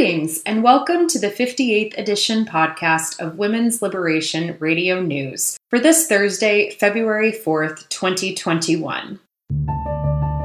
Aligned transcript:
Greetings 0.00 0.42
and 0.46 0.62
welcome 0.62 1.06
to 1.08 1.18
the 1.18 1.28
58th 1.28 1.98
edition 1.98 2.46
podcast 2.46 3.20
of 3.20 3.36
Women's 3.36 3.82
Liberation 3.82 4.56
Radio 4.58 5.02
News 5.02 5.58
for 5.68 5.78
this 5.78 6.06
Thursday, 6.06 6.70
February 6.70 7.32
4th, 7.32 7.86
2021. 7.90 9.20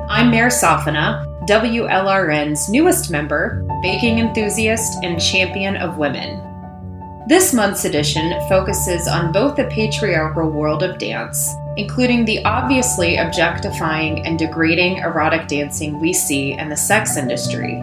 I'm 0.09 0.29
Mare 0.29 0.49
Safana, 0.49 1.25
WLRN's 1.47 2.67
newest 2.67 3.09
member, 3.09 3.65
baking 3.81 4.19
enthusiast, 4.19 5.01
and 5.03 5.21
champion 5.21 5.77
of 5.77 5.97
women. 5.97 6.41
This 7.29 7.53
month's 7.53 7.85
edition 7.85 8.37
focuses 8.49 9.07
on 9.07 9.31
both 9.31 9.55
the 9.55 9.67
patriarchal 9.67 10.49
world 10.49 10.83
of 10.83 10.97
dance, 10.97 11.49
including 11.77 12.25
the 12.25 12.43
obviously 12.43 13.15
objectifying 13.15 14.25
and 14.27 14.37
degrading 14.37 14.97
erotic 14.97 15.47
dancing 15.47 16.01
we 16.01 16.11
see 16.11 16.51
in 16.51 16.67
the 16.67 16.75
sex 16.75 17.15
industry, 17.15 17.81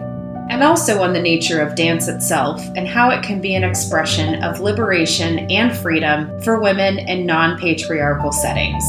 and 0.53 0.61
also 0.61 1.01
on 1.01 1.13
the 1.13 1.19
nature 1.19 1.61
of 1.61 1.73
dance 1.73 2.07
itself 2.07 2.63
and 2.75 2.87
how 2.87 3.09
it 3.09 3.23
can 3.23 3.41
be 3.41 3.55
an 3.55 3.63
expression 3.63 4.43
of 4.43 4.59
liberation 4.59 5.39
and 5.49 5.75
freedom 5.75 6.39
for 6.41 6.61
women 6.61 6.99
in 6.99 7.25
non 7.25 7.57
patriarchal 7.57 8.31
settings. 8.31 8.83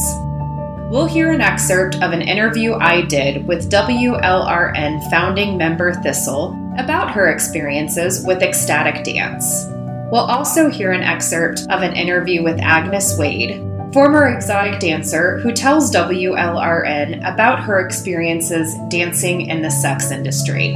We'll 0.91 1.07
hear 1.07 1.31
an 1.31 1.41
excerpt 1.41 1.95
of 2.03 2.11
an 2.11 2.21
interview 2.21 2.75
I 2.75 3.01
did 3.01 3.47
with 3.47 3.71
WLRN 3.71 5.09
founding 5.09 5.57
member 5.57 5.95
Thistle 5.95 6.55
about 6.77 7.09
her 7.09 7.31
experiences 7.31 8.23
with 8.23 8.43
ecstatic 8.43 9.03
dance. 9.03 9.65
We'll 10.11 10.21
also 10.21 10.69
hear 10.69 10.91
an 10.91 11.01
excerpt 11.01 11.61
of 11.71 11.81
an 11.81 11.95
interview 11.95 12.43
with 12.43 12.59
Agnes 12.59 13.17
Wade, 13.17 13.57
former 13.91 14.27
exotic 14.27 14.79
dancer 14.79 15.39
who 15.39 15.51
tells 15.51 15.91
WLRN 15.91 17.27
about 17.27 17.59
her 17.61 17.79
experiences 17.79 18.75
dancing 18.89 19.47
in 19.47 19.63
the 19.63 19.71
sex 19.71 20.11
industry. 20.11 20.75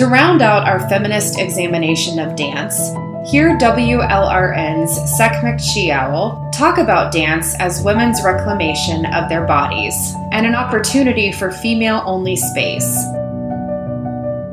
To 0.00 0.06
round 0.06 0.40
out 0.40 0.66
our 0.66 0.88
feminist 0.88 1.38
examination 1.38 2.18
of 2.20 2.34
dance, 2.34 2.78
hear 3.30 3.58
WLRN's 3.58 4.96
Sekhmet 5.18 5.60
Chiawal 5.60 6.50
talk 6.52 6.78
about 6.78 7.12
dance 7.12 7.54
as 7.60 7.82
women's 7.82 8.24
reclamation 8.24 9.04
of 9.04 9.28
their 9.28 9.46
bodies 9.46 10.14
and 10.32 10.46
an 10.46 10.54
opportunity 10.54 11.30
for 11.30 11.52
female 11.52 12.02
only 12.06 12.34
space. 12.34 12.90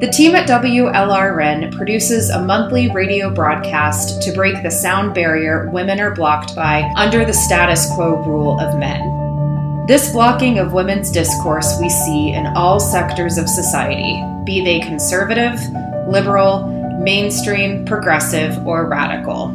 The 0.02 0.12
team 0.14 0.36
at 0.36 0.50
WLRN 0.50 1.74
produces 1.78 2.30
a 2.30 2.44
monthly 2.44 2.92
radio 2.92 3.34
broadcast 3.34 4.22
to 4.24 4.34
break 4.34 4.62
the 4.64 4.70
sound 4.70 5.16
barrier 5.16 5.70
women 5.70 6.02
are 6.02 6.14
blocked 6.14 6.58
by 6.58 6.92
under 6.98 7.24
the 7.24 7.34
status 7.34 7.90
quo 7.96 8.22
rule 8.24 8.60
of 8.60 8.78
men. 8.78 9.86
This 9.88 10.12
blocking 10.12 10.60
of 10.60 10.74
women's 10.74 11.10
discourse 11.10 11.78
we 11.80 11.88
see 11.88 12.34
in 12.34 12.48
all 12.48 12.82
sectors 12.82 13.38
of 13.38 13.48
society, 13.48 14.22
be 14.48 14.64
they 14.64 14.80
conservative, 14.80 15.60
liberal, 16.08 16.66
mainstream, 17.02 17.86
progressive, 17.86 18.66
or 18.66 18.88
radical. 18.88 19.50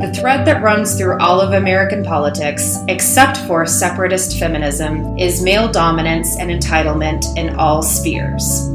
The 0.00 0.12
thread 0.12 0.44
that 0.46 0.62
runs 0.62 0.98
through 0.98 1.18
all 1.20 1.40
of 1.40 1.52
American 1.52 2.04
politics, 2.04 2.76
except 2.88 3.38
for 3.46 3.64
separatist 3.64 4.38
feminism, 4.38 5.16
is 5.16 5.42
male 5.42 5.70
dominance 5.70 6.36
and 6.38 6.50
entitlement 6.50 7.24
in 7.38 7.54
all 7.54 7.82
spheres. 7.82 8.68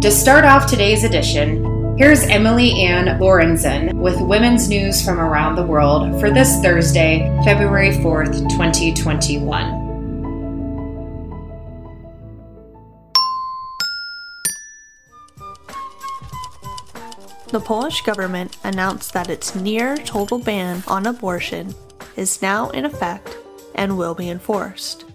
To 0.00 0.10
start 0.10 0.44
off 0.46 0.66
today's 0.66 1.04
edition, 1.04 1.96
here's 1.98 2.22
Emily 2.24 2.82
Ann 2.82 3.20
Lorenzen 3.20 3.92
with 3.92 4.18
women's 4.20 4.70
news 4.70 5.04
from 5.04 5.20
around 5.20 5.56
the 5.56 5.66
world 5.66 6.18
for 6.18 6.30
this 6.30 6.60
Thursday, 6.62 7.30
February 7.44 7.90
4th, 7.90 8.48
2021. 8.48 9.77
The 17.50 17.60
Polish 17.60 18.02
government 18.02 18.58
announced 18.62 19.14
that 19.14 19.30
its 19.30 19.54
near 19.54 19.96
total 19.96 20.38
ban 20.38 20.82
on 20.86 21.06
abortion 21.06 21.74
is 22.14 22.42
now 22.42 22.68
in 22.70 22.84
effect 22.84 23.38
and 23.74 23.96
will 23.96 24.14
be 24.14 24.28
enforced. 24.28 25.06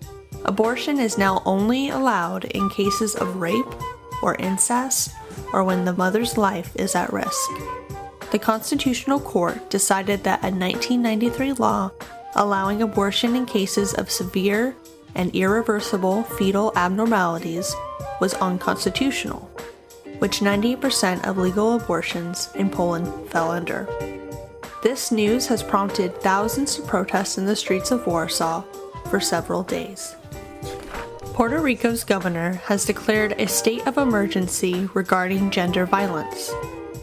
Abortion 0.44 1.00
is 1.00 1.16
now 1.16 1.44
only 1.46 1.90
allowed 1.90 2.46
in 2.46 2.72
cases 2.72 3.14
of 3.14 3.36
rape 3.36 3.76
or 4.24 4.34
incest 4.36 5.12
or 5.54 5.64
when 5.64 5.86
the 5.86 5.94
mother's 5.94 6.36
life 6.36 6.76
is 6.76 6.96
at 6.96 7.14
risk. 7.14 7.52
The 8.32 8.40
Constitutional 8.40 9.20
Court 9.20 9.70
decided 9.70 10.24
that 10.24 10.42
a 10.42 10.50
1993 10.50 11.54
law 11.54 11.92
allowing 12.34 12.82
abortion 12.82 13.36
in 13.36 13.46
cases 13.46 13.94
of 13.94 14.10
severe 14.10 14.76
and 15.14 15.36
irreversible 15.36 16.24
fetal 16.24 16.74
abnormalities 16.76 17.76
was 18.20 18.34
unconstitutional 18.36 19.52
which 20.24 20.40
90% 20.40 21.28
of 21.28 21.38
legal 21.38 21.76
abortions 21.76 22.48
in 22.56 22.70
Poland 22.70 23.30
fell 23.30 23.52
under. 23.52 23.86
This 24.82 25.12
news 25.12 25.48
has 25.48 25.62
prompted 25.62 26.16
thousands 26.22 26.78
to 26.78 26.82
protest 26.82 27.38
in 27.38 27.46
the 27.46 27.58
streets 27.58 27.92
of 27.92 28.08
Warsaw 28.08 28.64
for 29.10 29.20
several 29.20 29.64
days. 29.64 30.16
Puerto 31.34 31.60
Rico's 31.60 32.06
governor 32.06 32.54
has 32.68 32.86
declared 32.86 33.34
a 33.34 33.50
state 33.50 33.86
of 33.86 33.98
emergency 33.98 34.90
regarding 34.94 35.52
gender 35.52 35.86
violence. 35.86 36.50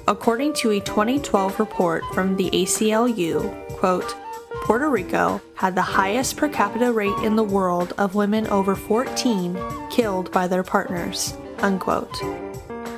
According 0.09 0.55
to 0.55 0.71
a 0.71 0.81
2012 0.81 1.61
report 1.61 2.03
from 2.15 2.37
the 2.37 2.49
ACLU, 2.49 3.77
quote, 3.77 4.17
Puerto 4.63 4.89
Rico 4.89 5.43
had 5.57 5.75
the 5.75 5.83
highest 5.83 6.39
per 6.39 6.49
capita 6.49 6.91
rate 6.91 7.19
in 7.23 7.37
the 7.37 7.45
world 7.45 7.93
of 7.99 8.15
women 8.15 8.47
over 8.47 8.75
14 8.75 9.59
killed 9.91 10.33
by 10.33 10.49
their 10.49 10.63
partners, 10.63 11.35
unquote. 11.59 12.50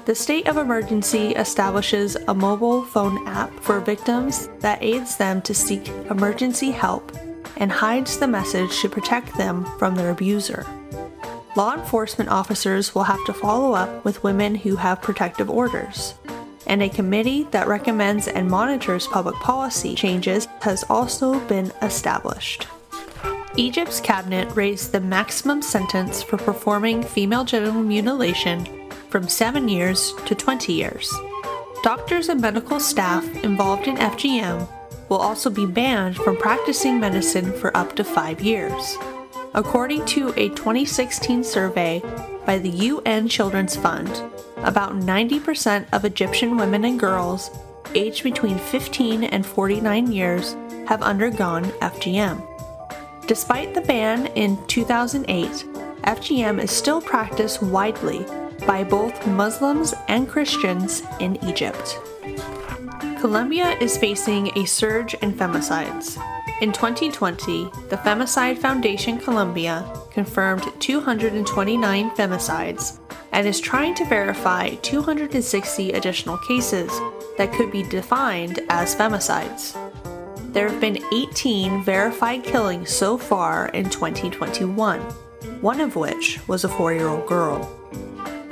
The 0.05 0.17
state 0.17 0.49
of 0.49 0.57
emergency 0.57 1.29
establishes 1.31 2.17
a 2.27 2.35
mobile 2.35 2.83
phone 2.83 3.25
app 3.29 3.53
for 3.61 3.79
victims 3.79 4.49
that 4.59 4.83
aids 4.83 5.17
them 5.17 5.41
to 5.43 5.55
seek 5.55 5.87
emergency 6.11 6.73
help 6.73 7.17
and 7.57 7.71
hides 7.71 8.19
the 8.19 8.27
message 8.27 8.81
to 8.81 8.89
protect 8.89 9.37
them 9.37 9.65
from 9.79 9.95
their 9.95 10.11
abuser. 10.11 10.67
Law 11.55 11.75
enforcement 11.75 12.31
officers 12.31 12.97
will 12.97 13.05
have 13.05 13.25
to 13.27 13.33
follow 13.33 13.75
up 13.75 14.05
with 14.05 14.25
women 14.25 14.57
who 14.57 14.75
have 14.75 15.01
protective 15.01 15.49
orders, 15.49 16.15
and 16.67 16.83
a 16.83 16.89
committee 16.89 17.45
that 17.53 17.69
recommends 17.69 18.27
and 18.27 18.49
monitors 18.49 19.07
public 19.07 19.37
policy 19.37 19.95
changes 19.95 20.49
has 20.63 20.83
also 20.91 21.39
been 21.47 21.71
established. 21.81 22.67
Egypt's 23.55 24.01
cabinet 24.01 24.51
raised 24.57 24.91
the 24.91 25.01
maximum 25.01 25.63
sentence 25.63 26.25
for 26.25 26.39
performing 26.39 27.05
female 27.05 27.45
genital 27.45 27.83
mutilation 27.83 28.67
from 29.13 29.29
7 29.29 29.69
years 29.69 30.15
to 30.25 30.35
20 30.35 30.73
years. 30.73 31.13
Doctors 31.83 32.31
and 32.31 32.41
medical 32.41 32.81
staff 32.81 33.23
involved 33.45 33.87
in 33.87 33.97
FGM 33.97 34.67
will 35.11 35.19
also 35.19 35.51
be 35.51 35.67
banned 35.67 36.17
from 36.17 36.39
practicing 36.39 36.99
medicine 36.99 37.53
for 37.53 37.77
up 37.77 37.95
to 37.97 38.05
5 38.05 38.41
years. 38.41 38.97
According 39.53 40.07
to 40.07 40.33
a 40.39 40.49
2016 40.49 41.45
survey 41.45 42.01
by 42.47 42.57
the 42.57 42.71
UN 42.71 43.29
Children's 43.29 43.77
Fund, 43.77 44.09
about 44.65 44.95
90% 44.95 45.85
of 45.93 46.07
Egyptian 46.07 46.57
women 46.57 46.87
and 46.87 46.99
girls 46.99 47.51
aged 47.95 48.25
between 48.25 48.57
15 48.57 49.25
and 49.25 49.45
49 49.45 50.11
years 50.11 50.57
have 50.87 51.03
undergone 51.03 51.65
FGM. 51.83 52.41
Despite 53.27 53.75
the 53.75 53.83
ban 53.83 54.29
in 54.29 54.57
2008, 54.69 55.67
FGM 56.05 56.63
is 56.63 56.71
still 56.71 57.03
practiced 57.03 57.63
widely 57.63 58.25
by 58.67 58.85
both 58.85 59.27
Muslims 59.27 59.95
and 60.09 60.29
Christians 60.29 61.03
in 61.21 61.43
Egypt. 61.45 61.99
Colombia 63.19 63.77
is 63.81 63.97
facing 63.97 64.57
a 64.59 64.65
surge 64.65 65.15
in 65.15 65.33
femicides. 65.33 66.21
In 66.61 66.73
2020, 66.73 67.65
the 67.89 67.97
Femicide 67.99 68.59
Foundation 68.59 69.19
Colombia 69.19 69.85
confirmed 70.11 70.65
229 70.81 72.11
femicides 72.11 72.99
and 73.33 73.47
is 73.47 73.61
trying 73.61 73.95
to 73.95 74.05
verify 74.05 74.71
260 74.77 75.93
additional 75.93 76.39
cases 76.39 76.91
that 77.39 77.53
could 77.53 77.73
be 77.73 77.83
defined 77.83 78.61
as 78.69 78.95
femicides. 78.95 79.77
There 80.53 80.69
have 80.69 80.81
been 80.81 81.03
18 81.13 81.83
verified 81.83 82.45
killings 82.45 82.91
so 82.91 83.17
far 83.17 83.69
in 83.69 83.89
2021, 83.89 85.01
one 85.61 85.81
of 85.81 85.97
which 85.97 86.39
was 86.47 86.65
a 86.65 86.69
four 86.69 86.93
year 86.93 87.09
old 87.09 87.27
girl. 87.27 87.82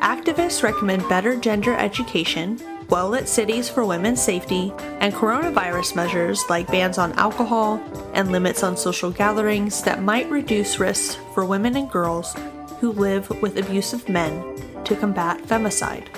Activists 0.01 0.63
recommend 0.63 1.07
better 1.11 1.37
gender 1.37 1.75
education, 1.77 2.59
well 2.89 3.11
lit 3.11 3.29
cities 3.29 3.69
for 3.69 3.85
women's 3.85 4.23
safety, 4.23 4.73
and 5.01 5.13
coronavirus 5.13 5.95
measures 5.95 6.43
like 6.49 6.67
bans 6.69 6.97
on 6.97 7.13
alcohol 7.13 7.79
and 8.15 8.33
limits 8.33 8.63
on 8.63 8.79
social 8.79 9.11
gatherings 9.11 9.83
that 9.83 10.03
might 10.03 10.31
reduce 10.31 10.81
risks 10.81 11.19
for 11.35 11.45
women 11.45 11.77
and 11.77 11.91
girls 11.91 12.35
who 12.81 12.93
live 12.93 13.29
with 13.43 13.59
abusive 13.59 14.09
men 14.09 14.43
to 14.85 14.97
combat 14.97 15.39
femicide. 15.43 16.09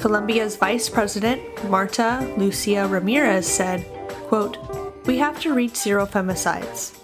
Colombia's 0.00 0.56
Vice 0.56 0.88
President, 0.88 1.40
Marta 1.70 2.34
Lucia 2.36 2.88
Ramirez, 2.88 3.46
said, 3.46 3.86
quote, 4.26 4.58
We 5.06 5.18
have 5.18 5.38
to 5.42 5.54
reach 5.54 5.76
zero 5.76 6.06
femicides. 6.06 6.96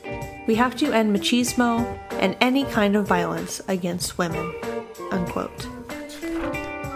We 0.49 0.57
have 0.57 0.75
to 0.77 0.93
end 0.93 1.15
machismo 1.15 1.87
and 2.13 2.37
any 2.41 2.65
kind 2.65 2.97
of 2.97 3.07
violence 3.07 3.61
against 3.69 4.19
women. 4.19 4.53
Unquote. 5.13 5.76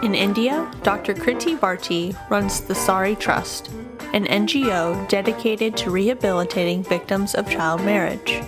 In 0.01 0.15
India, 0.15 0.67
Dr. 0.81 1.13
Kriti 1.13 1.55
Bharti 1.55 2.17
runs 2.27 2.61
the 2.61 2.73
Sari 2.73 3.15
Trust, 3.15 3.69
an 4.13 4.25
NGO 4.25 5.07
dedicated 5.07 5.77
to 5.77 5.91
rehabilitating 5.91 6.81
victims 6.81 7.35
of 7.35 7.47
child 7.47 7.85
marriage. 7.85 8.41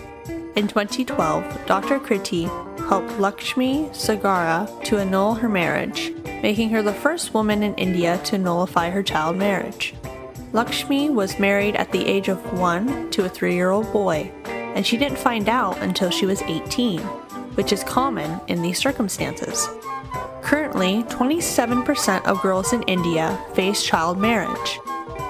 In 0.56 0.68
2012, 0.68 1.68
Dr. 1.68 2.00
Kriti 2.00 2.48
helped 2.88 3.20
Lakshmi 3.20 3.86
Sagara 3.92 4.68
to 4.86 4.98
annul 4.98 5.36
her 5.36 5.48
marriage, 5.48 6.12
making 6.42 6.72
her 6.72 6.82
the 6.82 6.92
first 6.92 7.36
woman 7.36 7.62
in 7.62 7.76
India 7.76 8.20
to 8.24 8.40
nullify 8.40 8.90
her 8.90 9.04
child 9.04 9.38
marriage. 9.38 9.94
Lakshmi 10.54 11.12
was 11.12 11.38
married 11.38 11.76
at 11.76 11.92
the 11.92 12.04
age 12.04 12.30
of 12.30 12.60
one 12.60 13.12
to 13.12 13.26
a 13.26 13.30
three 13.30 13.54
year 13.54 13.70
old 13.70 13.94
boy, 13.94 14.32
and 14.46 14.88
she 14.88 14.98
didn't 14.98 15.20
find 15.20 15.48
out 15.48 15.78
until 15.84 16.10
she 16.10 16.26
was 16.26 16.42
18, 16.42 17.00
which 17.54 17.72
is 17.72 17.84
common 17.84 18.42
in 18.48 18.64
these 18.64 18.80
circumstances. 18.80 19.70
Currently, 20.44 21.04
27% 21.04 22.26
of 22.26 22.42
girls 22.42 22.74
in 22.74 22.84
India 22.84 23.40
face 23.54 23.82
child 23.82 24.18
marriage. 24.18 24.80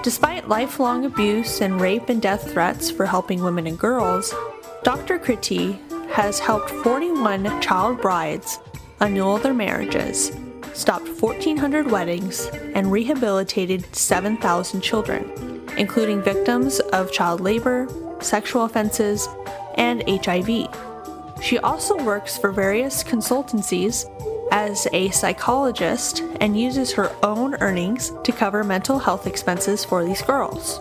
Despite 0.02 0.48
lifelong 0.48 1.04
abuse 1.04 1.60
and 1.60 1.80
rape 1.80 2.08
and 2.08 2.20
death 2.20 2.52
threats 2.52 2.90
for 2.90 3.06
helping 3.06 3.42
women 3.42 3.66
and 3.66 3.78
girls, 3.78 4.34
Dr. 4.82 5.18
Kriti 5.18 5.78
has 6.10 6.38
helped 6.40 6.68
41 6.68 7.60
child 7.62 8.02
brides 8.02 8.58
annul 9.00 9.38
their 9.38 9.54
marriages, 9.54 10.32
stopped 10.72 11.08
1,400 11.08 11.90
weddings, 11.90 12.46
and 12.74 12.90
rehabilitated 12.90 13.94
7,000 13.94 14.80
children, 14.80 15.62
including 15.78 16.22
victims 16.22 16.80
of 16.92 17.12
child 17.12 17.40
labor, 17.40 17.88
sexual 18.20 18.64
offenses, 18.64 19.28
and 19.76 20.02
HIV. 20.06 20.68
She 21.42 21.58
also 21.58 21.96
works 22.02 22.36
for 22.36 22.50
various 22.50 23.02
consultancies 23.04 24.04
as 24.54 24.86
a 24.92 25.10
psychologist 25.10 26.22
and 26.40 26.58
uses 26.58 26.92
her 26.92 27.10
own 27.24 27.56
earnings 27.56 28.12
to 28.22 28.30
cover 28.30 28.62
mental 28.62 29.00
health 29.00 29.26
expenses 29.26 29.84
for 29.84 30.04
these 30.04 30.22
girls. 30.22 30.78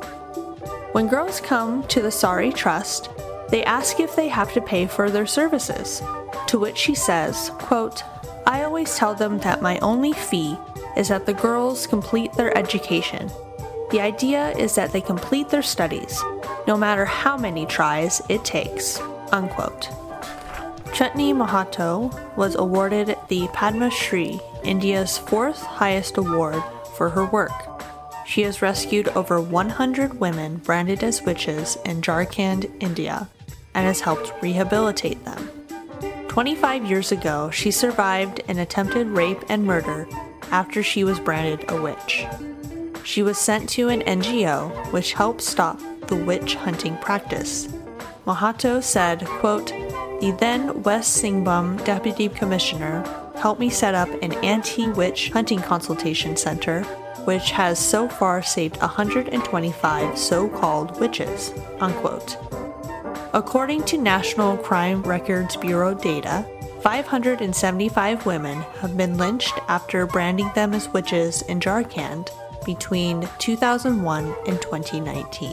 When 0.92 1.08
girls 1.08 1.42
come 1.42 1.82
to 1.88 2.00
the 2.00 2.12
Sari 2.12 2.54
Trust, 2.54 3.10
they 3.50 3.64
ask 3.64 4.00
if 4.00 4.16
they 4.16 4.28
have 4.28 4.54
to 4.54 4.62
pay 4.62 4.86
for 4.86 5.10
their 5.10 5.26
services, 5.26 6.04
to 6.46 6.60
which 6.60 6.78
she 6.78 6.94
says, 6.94 7.50
quote, 7.54 8.04
I 8.46 8.64
always 8.64 8.96
tell 8.96 9.16
them 9.16 9.40
that 9.40 9.64
my 9.64 9.80
only 9.80 10.14
fee 10.14 10.56
is 10.96 11.08
that 11.08 11.26
the 11.26 11.34
girls 11.34 11.88
complete 11.88 12.32
their 12.34 12.56
education. 12.56 13.32
The 13.90 14.02
idea 14.02 14.52
is 14.52 14.76
that 14.76 14.92
they 14.92 15.02
complete 15.02 15.50
their 15.50 15.64
studies, 15.64 16.22
no 16.68 16.78
matter 16.78 17.06
how 17.06 17.38
many 17.38 17.66
tries 17.66 18.22
it 18.30 18.46
takes. 18.46 19.00
Unquote. 19.32 19.90
Chetni 20.94 21.34
Mahato 21.34 22.14
was 22.38 22.54
awarded 22.54 23.18
the 23.28 23.48
Padma 23.52 23.90
Shri, 23.90 24.40
India's 24.64 25.18
fourth 25.18 25.60
highest 25.64 26.18
award, 26.18 26.64
for 26.96 27.10
her 27.10 27.26
work. 27.26 27.52
She 28.28 28.44
has 28.44 28.62
rescued 28.62 29.08
over 29.10 29.42
100 29.42 30.20
women 30.20 30.58
branded 30.58 31.04
as 31.04 31.24
witches 31.24 31.80
in 31.84 32.04
Jharkhand, 32.04 32.72
India, 32.80 33.28
and 33.74 33.88
has 33.88 34.02
helped 34.02 34.34
rehabilitate 34.44 35.26
them. 35.26 35.50
25 36.28 36.86
years 36.86 37.12
ago, 37.12 37.50
she 37.50 37.72
survived 37.72 38.42
an 38.48 38.60
attempted 38.60 39.08
rape 39.08 39.44
and 39.50 39.66
murder 39.66 40.08
after 40.52 40.84
she 40.84 41.04
was 41.04 41.20
branded 41.20 41.66
a 41.70 41.82
witch. 41.82 42.24
She 43.04 43.24
was 43.24 43.40
sent 43.40 43.68
to 43.70 43.90
an 43.90 44.02
NGO 44.02 44.92
which 44.92 45.14
helped 45.14 45.42
stop 45.42 45.80
the 46.08 46.16
witch 46.16 46.54
hunting 46.54 46.98
practice. 46.98 47.68
Mahato 48.28 48.82
said, 48.82 49.26
quote, 49.26 49.74
The 50.24 50.32
then 50.32 50.84
West 50.84 51.22
Singhbhum 51.22 51.84
Deputy 51.84 52.30
Commissioner 52.30 53.04
helped 53.36 53.60
me 53.60 53.70
set 53.70 53.94
up 53.94 54.08
an 54.24 54.32
anti 54.36 54.88
witch 54.88 55.32
hunting 55.32 55.60
consultation 55.60 56.38
center, 56.38 56.84
which 57.26 57.52
has 57.52 57.78
so 57.78 58.08
far 58.08 58.42
saved 58.42 58.78
125 58.78 60.18
so 60.18 60.48
called 60.48 60.98
witches. 60.98 61.54
Unquote. 61.82 62.38
According 63.34 63.84
to 63.84 63.98
National 63.98 64.56
Crime 64.56 65.04
Records 65.04 65.58
Bureau 65.58 65.94
data, 65.94 66.46
575 66.80 68.26
women 68.26 68.62
have 68.80 68.96
been 68.96 69.18
lynched 69.18 69.60
after 69.68 70.06
branding 70.08 70.50
them 70.56 70.74
as 70.74 70.88
witches 70.88 71.42
in 71.42 71.60
Jharkhand 71.60 72.30
between 72.66 73.28
2001 73.40 74.36
and 74.48 74.62
2019. 74.62 75.52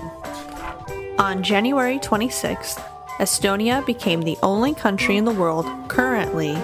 On 1.19 1.43
January 1.43 1.99
26th, 1.99 2.81
Estonia 3.21 3.85
became 3.85 4.23
the 4.23 4.39
only 4.43 4.73
country 4.73 5.19
in 5.19 5.27
the 5.27 5.31
world 5.31 5.67
currently 5.89 6.55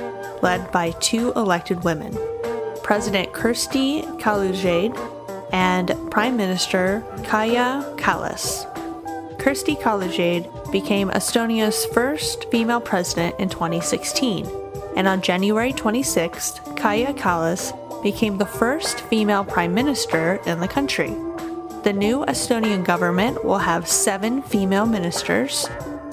led 0.40 0.72
by 0.72 0.90
two 0.92 1.30
elected 1.36 1.84
women 1.84 2.16
President 2.82 3.30
Kirsti 3.34 4.02
Kaljulaid 4.18 4.96
and 5.52 5.94
Prime 6.10 6.34
Minister 6.34 7.04
Kaja 7.24 7.84
Kallas. 7.98 8.64
Kirsti 9.36 9.78
Kaljulaid 9.78 10.72
became 10.72 11.10
Estonia's 11.10 11.84
first 11.86 12.50
female 12.50 12.80
president 12.80 13.38
in 13.38 13.50
2016, 13.50 14.48
and 14.96 15.06
on 15.06 15.20
January 15.20 15.75
26th, 15.75 16.64
Kaja 16.76 17.14
Kallas 17.18 17.72
became 18.02 18.38
the 18.38 18.46
first 18.46 19.02
female 19.02 19.44
prime 19.44 19.75
minister 19.75 20.40
in 20.46 20.60
the 20.60 20.68
country. 20.68 21.10
The 21.82 21.92
new 21.92 22.25
Estonian 22.25 22.82
government 22.82 23.44
will 23.44 23.58
have 23.58 23.86
seven 23.86 24.42
female 24.42 24.86
ministers, 24.86 25.68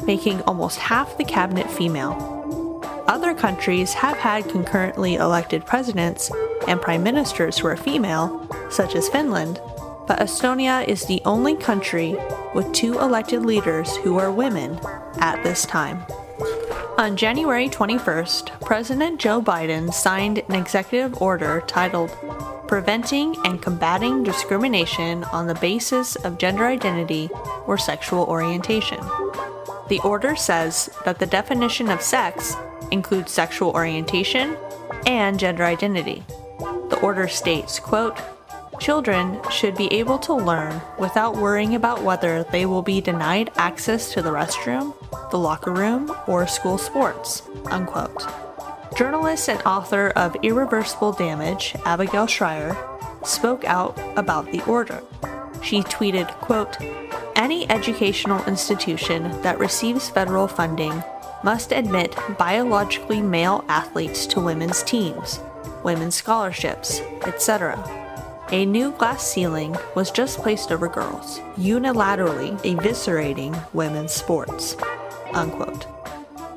making 0.05 0.41
almost 0.41 0.77
half 0.79 1.17
the 1.17 1.24
cabinet 1.24 1.69
female. 1.69 2.81
Other 3.07 3.33
countries 3.33 3.93
have 3.93 4.17
had 4.17 4.50
concurrently 4.50 5.15
elected 5.15 5.65
presidents 5.65 6.31
and 6.67 6.81
prime 6.81 7.03
ministers 7.03 7.57
who 7.57 7.67
are 7.67 7.77
female, 7.77 8.48
such 8.69 8.95
as 8.95 9.10
Finland, 9.10 9.60
but 10.07 10.19
Estonia 10.19 10.88
is 10.88 11.05
the 11.05 11.22
only 11.25 11.55
country 11.55 12.17
with 12.53 12.72
two 12.74 13.00
elected 13.00 13.45
leaders 13.45 13.95
who 13.98 14.17
are 14.17 14.31
women 14.31 14.79
at 15.19 15.43
this 15.43 15.65
time. 15.65 16.05
On 16.98 17.17
January 17.17 17.69
21st, 17.69 18.62
President 18.62 19.19
Joe 19.19 19.41
Biden 19.41 19.91
signed 19.91 20.43
an 20.48 20.53
executive 20.53 21.22
order 21.22 21.63
titled 21.65 22.15
Preventing 22.67 23.36
and 23.45 23.62
Combating 23.62 24.24
Discrimination 24.24 25.24
on 25.25 25.48
the 25.48 25.55
Basis 25.55 26.15
of 26.17 26.38
Gender 26.38 26.65
Identity 26.65 27.29
or 27.65 27.77
Sexual 27.77 28.25
Orientation. 28.25 29.00
The 29.89 29.99
order 29.99 30.35
says 30.35 30.89
that 31.05 31.19
the 31.19 31.25
definition 31.25 31.89
of 31.89 32.01
sex 32.01 32.55
includes 32.91 33.31
sexual 33.31 33.71
orientation 33.71 34.57
and 35.05 35.39
gender 35.39 35.63
identity. 35.63 36.23
The 36.89 36.99
order 37.01 37.27
states, 37.27 37.79
quote, 37.79 38.17
Children 38.79 39.39
should 39.51 39.77
be 39.77 39.91
able 39.93 40.17
to 40.19 40.33
learn 40.33 40.81
without 40.97 41.37
worrying 41.37 41.75
about 41.75 42.03
whether 42.03 42.43
they 42.43 42.65
will 42.65 42.81
be 42.81 43.01
denied 43.01 43.51
access 43.55 44.11
to 44.13 44.21
the 44.21 44.31
restroom, 44.31 44.93
the 45.31 45.37
locker 45.37 45.71
room, 45.71 46.13
or 46.27 46.47
school 46.47 46.77
sports. 46.77 47.43
Unquote. 47.65 48.27
Journalist 48.97 49.49
and 49.49 49.61
author 49.63 50.09
of 50.15 50.35
Irreversible 50.43 51.13
Damage, 51.13 51.75
Abigail 51.85 52.27
Shrier, 52.27 52.75
spoke 53.23 53.63
out 53.65 53.97
about 54.17 54.51
the 54.51 54.63
order. 54.65 55.01
She 55.61 55.81
tweeted, 55.81 56.29
quote, 56.41 56.77
Any 57.35 57.69
educational 57.69 58.43
institution 58.45 59.41
that 59.41 59.59
receives 59.59 60.09
federal 60.09 60.47
funding 60.47 61.03
must 61.43 61.71
admit 61.71 62.15
biologically 62.37 63.21
male 63.21 63.65
athletes 63.67 64.25
to 64.27 64.39
women's 64.39 64.83
teams, 64.83 65.39
women's 65.83 66.15
scholarships, 66.15 67.01
etc. 67.25 67.77
A 68.51 68.65
new 68.65 68.91
glass 68.91 69.25
ceiling 69.25 69.75
was 69.95 70.11
just 70.11 70.39
placed 70.39 70.71
over 70.71 70.87
girls, 70.87 71.39
unilaterally 71.57 72.57
eviscerating 72.61 73.57
women's 73.73 74.11
sports. 74.11 74.77
Unquote. 75.33 75.87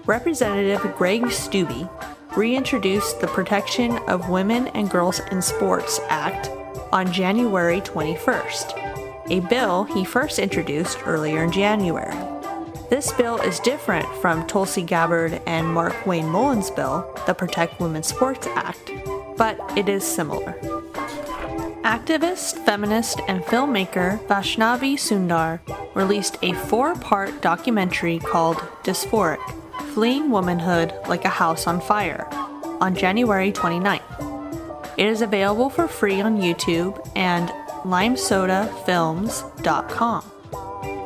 Representative 0.04 0.94
Greg 0.96 1.22
Steube 1.22 1.90
reintroduced 2.36 3.20
the 3.20 3.26
Protection 3.28 3.96
of 4.08 4.28
Women 4.28 4.68
and 4.68 4.90
Girls 4.90 5.20
in 5.32 5.40
Sports 5.40 6.00
Act 6.10 6.50
on 6.92 7.10
January 7.10 7.80
21st, 7.80 8.85
a 9.30 9.40
bill 9.40 9.84
he 9.84 10.04
first 10.04 10.38
introduced 10.38 10.98
earlier 11.06 11.44
in 11.44 11.52
January. 11.52 12.16
This 12.88 13.12
bill 13.12 13.40
is 13.40 13.58
different 13.60 14.06
from 14.22 14.46
Tulsi 14.46 14.82
Gabbard 14.82 15.40
and 15.46 15.66
Markwayne 15.66 16.30
Mullin's 16.30 16.70
bill, 16.70 17.12
the 17.26 17.34
Protect 17.34 17.80
Women's 17.80 18.06
Sports 18.06 18.46
Act, 18.48 18.92
but 19.36 19.58
it 19.76 19.88
is 19.88 20.04
similar. 20.04 20.52
Activist, 21.82 22.64
feminist, 22.64 23.20
and 23.28 23.42
filmmaker 23.44 24.24
Vaishnavi 24.26 24.94
Sundar 24.94 25.60
released 25.94 26.36
a 26.42 26.52
four 26.52 26.94
part 26.94 27.40
documentary 27.42 28.18
called 28.18 28.56
Dysphoric 28.84 29.40
Fleeing 29.94 30.30
Womanhood 30.30 30.92
Like 31.08 31.24
a 31.24 31.28
House 31.28 31.66
on 31.66 31.80
Fire 31.80 32.28
on 32.80 32.94
January 32.94 33.50
29th. 33.50 34.02
It 34.96 35.06
is 35.06 35.22
available 35.22 35.70
for 35.70 35.88
free 35.88 36.20
on 36.20 36.40
YouTube 36.40 37.08
and 37.16 37.52
limesodafilms.com. 37.86 40.22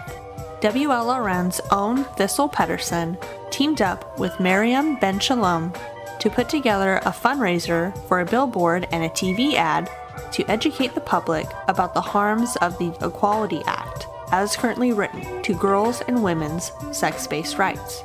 WLRN's 0.59 1.61
own 1.71 2.03
Thistle 2.17 2.49
Pedersen 2.49 3.17
teamed 3.49 3.81
up 3.81 4.19
with 4.19 4.41
Miriam 4.41 4.97
Ben 4.97 5.19
Shalom 5.19 5.71
to 6.19 6.29
put 6.29 6.49
together 6.49 6.97
a 6.97 7.11
fundraiser 7.11 7.97
for 8.09 8.19
a 8.19 8.25
billboard 8.25 8.89
and 8.91 9.05
a 9.05 9.09
TV 9.09 9.53
ad 9.53 9.89
to 10.33 10.45
educate 10.51 10.95
the 10.95 11.01
public 11.01 11.47
about 11.69 11.93
the 11.93 12.01
harms 12.01 12.57
of 12.57 12.77
the 12.77 12.93
Equality 13.01 13.61
Act, 13.65 14.05
as 14.33 14.57
currently 14.57 14.91
written, 14.91 15.41
to 15.43 15.53
girls 15.53 16.01
and 16.09 16.21
women's 16.21 16.73
sex 16.91 17.25
based 17.25 17.57
rights. 17.57 18.03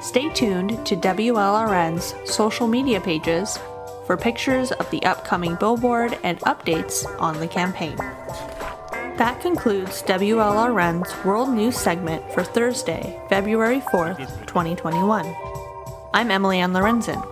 Stay 0.00 0.32
tuned 0.34 0.86
to 0.86 0.94
WLRN's 0.94 2.14
social 2.32 2.68
media 2.68 3.00
pages 3.00 3.58
for 4.06 4.16
pictures 4.16 4.72
of 4.72 4.90
the 4.90 5.02
upcoming 5.04 5.54
billboard 5.56 6.18
and 6.22 6.38
updates 6.40 7.04
on 7.20 7.38
the 7.40 7.48
campaign. 7.48 7.96
That 9.16 9.40
concludes 9.40 10.02
WLRN's 10.02 11.24
World 11.24 11.50
News 11.50 11.76
segment 11.76 12.30
for 12.32 12.42
Thursday, 12.42 13.20
February 13.28 13.80
4th, 13.80 14.18
2021. 14.46 15.34
I'm 16.14 16.30
Emily 16.30 16.58
Ann 16.58 16.72
Lorenzen. 16.72 17.22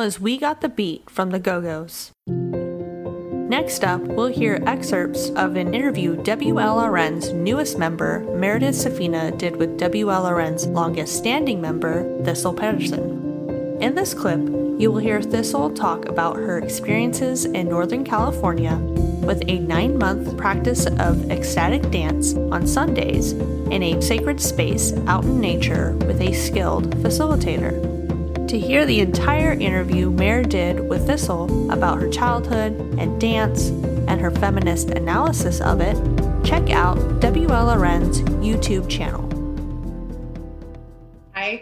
Was 0.00 0.18
We 0.18 0.38
Got 0.38 0.62
the 0.62 0.70
Beat 0.70 1.10
from 1.10 1.28
the 1.28 1.38
Go 1.38 1.60
Go's. 1.60 2.10
Next 2.26 3.84
up, 3.84 4.00
we'll 4.00 4.28
hear 4.28 4.62
excerpts 4.66 5.28
of 5.28 5.56
an 5.56 5.74
interview 5.74 6.16
WLRN's 6.16 7.34
newest 7.34 7.76
member, 7.76 8.20
Meredith 8.34 8.76
Safina, 8.76 9.36
did 9.36 9.56
with 9.56 9.78
WLRN's 9.78 10.66
longest 10.68 11.18
standing 11.18 11.60
member, 11.60 12.18
Thistle 12.24 12.54
Pedersen. 12.54 13.78
In 13.82 13.94
this 13.94 14.14
clip, 14.14 14.40
you 14.80 14.90
will 14.90 15.00
hear 15.00 15.20
Thistle 15.20 15.68
talk 15.68 16.06
about 16.06 16.36
her 16.36 16.56
experiences 16.56 17.44
in 17.44 17.68
Northern 17.68 18.02
California 18.02 18.76
with 19.20 19.42
a 19.48 19.58
nine 19.58 19.98
month 19.98 20.34
practice 20.38 20.86
of 20.86 21.30
ecstatic 21.30 21.82
dance 21.90 22.36
on 22.36 22.66
Sundays 22.66 23.32
in 23.32 23.82
a 23.82 24.00
sacred 24.00 24.40
space 24.40 24.94
out 25.06 25.24
in 25.24 25.38
nature 25.42 25.92
with 26.06 26.22
a 26.22 26.32
skilled 26.32 26.88
facilitator. 27.02 27.89
To 28.50 28.58
hear 28.58 28.84
the 28.84 28.98
entire 28.98 29.52
interview 29.52 30.10
Mare 30.10 30.42
did 30.42 30.80
with 30.80 31.06
Thistle 31.06 31.70
about 31.70 32.02
her 32.02 32.08
childhood 32.08 32.72
and 32.98 33.20
dance 33.20 33.68
and 34.08 34.20
her 34.20 34.32
feminist 34.32 34.90
analysis 34.90 35.60
of 35.60 35.80
it, 35.80 35.94
check 36.44 36.68
out 36.68 36.98
WLRN's 37.20 38.22
YouTube 38.42 38.88
channel. 38.88 39.29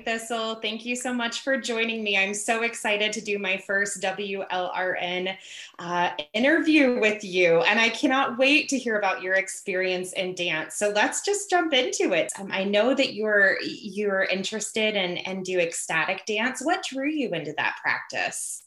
Hi, 0.09 0.15
Thistle. 0.15 0.55
Thank 0.55 0.87
you 0.87 0.97
so 0.97 1.13
much 1.13 1.43
for 1.43 1.59
joining 1.59 2.03
me. 2.03 2.17
I'm 2.17 2.33
so 2.33 2.63
excited 2.63 3.13
to 3.13 3.21
do 3.21 3.39
my 3.39 3.59
first 3.59 4.01
WLRN 4.01 5.37
uh, 5.79 6.11
interview 6.33 6.99
with 6.99 7.23
you, 7.23 7.61
and 7.61 7.79
I 7.79 7.91
cannot 7.91 8.39
wait 8.39 8.71
to 8.71 8.79
hear 8.79 8.99
about 8.99 9.21
your 9.21 9.35
experience 9.35 10.15
in 10.15 10.35
dance. 10.35 10.77
So 10.77 10.89
let's 10.95 11.21
just 11.21 11.51
jump 11.51 11.75
into 11.75 12.15
it. 12.15 12.33
Um, 12.41 12.49
I 12.51 12.65
know 12.65 12.95
that 12.95 13.13
you're 13.13 13.59
you're 13.61 14.23
interested 14.23 14.97
in 14.97 15.19
and 15.19 15.45
do 15.45 15.59
ecstatic 15.59 16.25
dance. 16.25 16.63
What 16.65 16.85
drew 16.85 17.11
you 17.11 17.29
into 17.33 17.53
that 17.59 17.77
practice? 17.83 18.63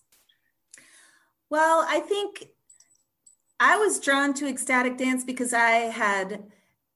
Well, 1.49 1.83
I 1.89 2.01
think 2.01 2.49
I 3.59 3.77
was 3.77 3.99
drawn 3.99 4.35
to 4.35 4.47
ecstatic 4.47 4.95
dance 4.95 5.23
because 5.23 5.53
I 5.53 5.89
had 5.89 6.43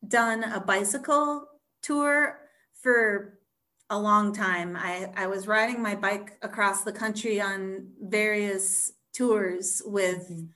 done 0.07 0.43
a 0.43 0.59
bicycle 0.59 1.47
tour 1.81 2.41
for 2.75 3.39
a 3.89 3.99
long 3.99 4.33
time. 4.33 4.75
I, 4.75 5.11
I 5.15 5.27
was 5.27 5.47
riding 5.47 5.81
my 5.81 5.95
bike 5.95 6.37
across 6.41 6.83
the 6.83 6.91
country 6.91 7.39
on 7.39 7.91
various 8.01 8.93
tours 9.13 9.81
with 9.85 10.29
Mhm. 10.29 10.49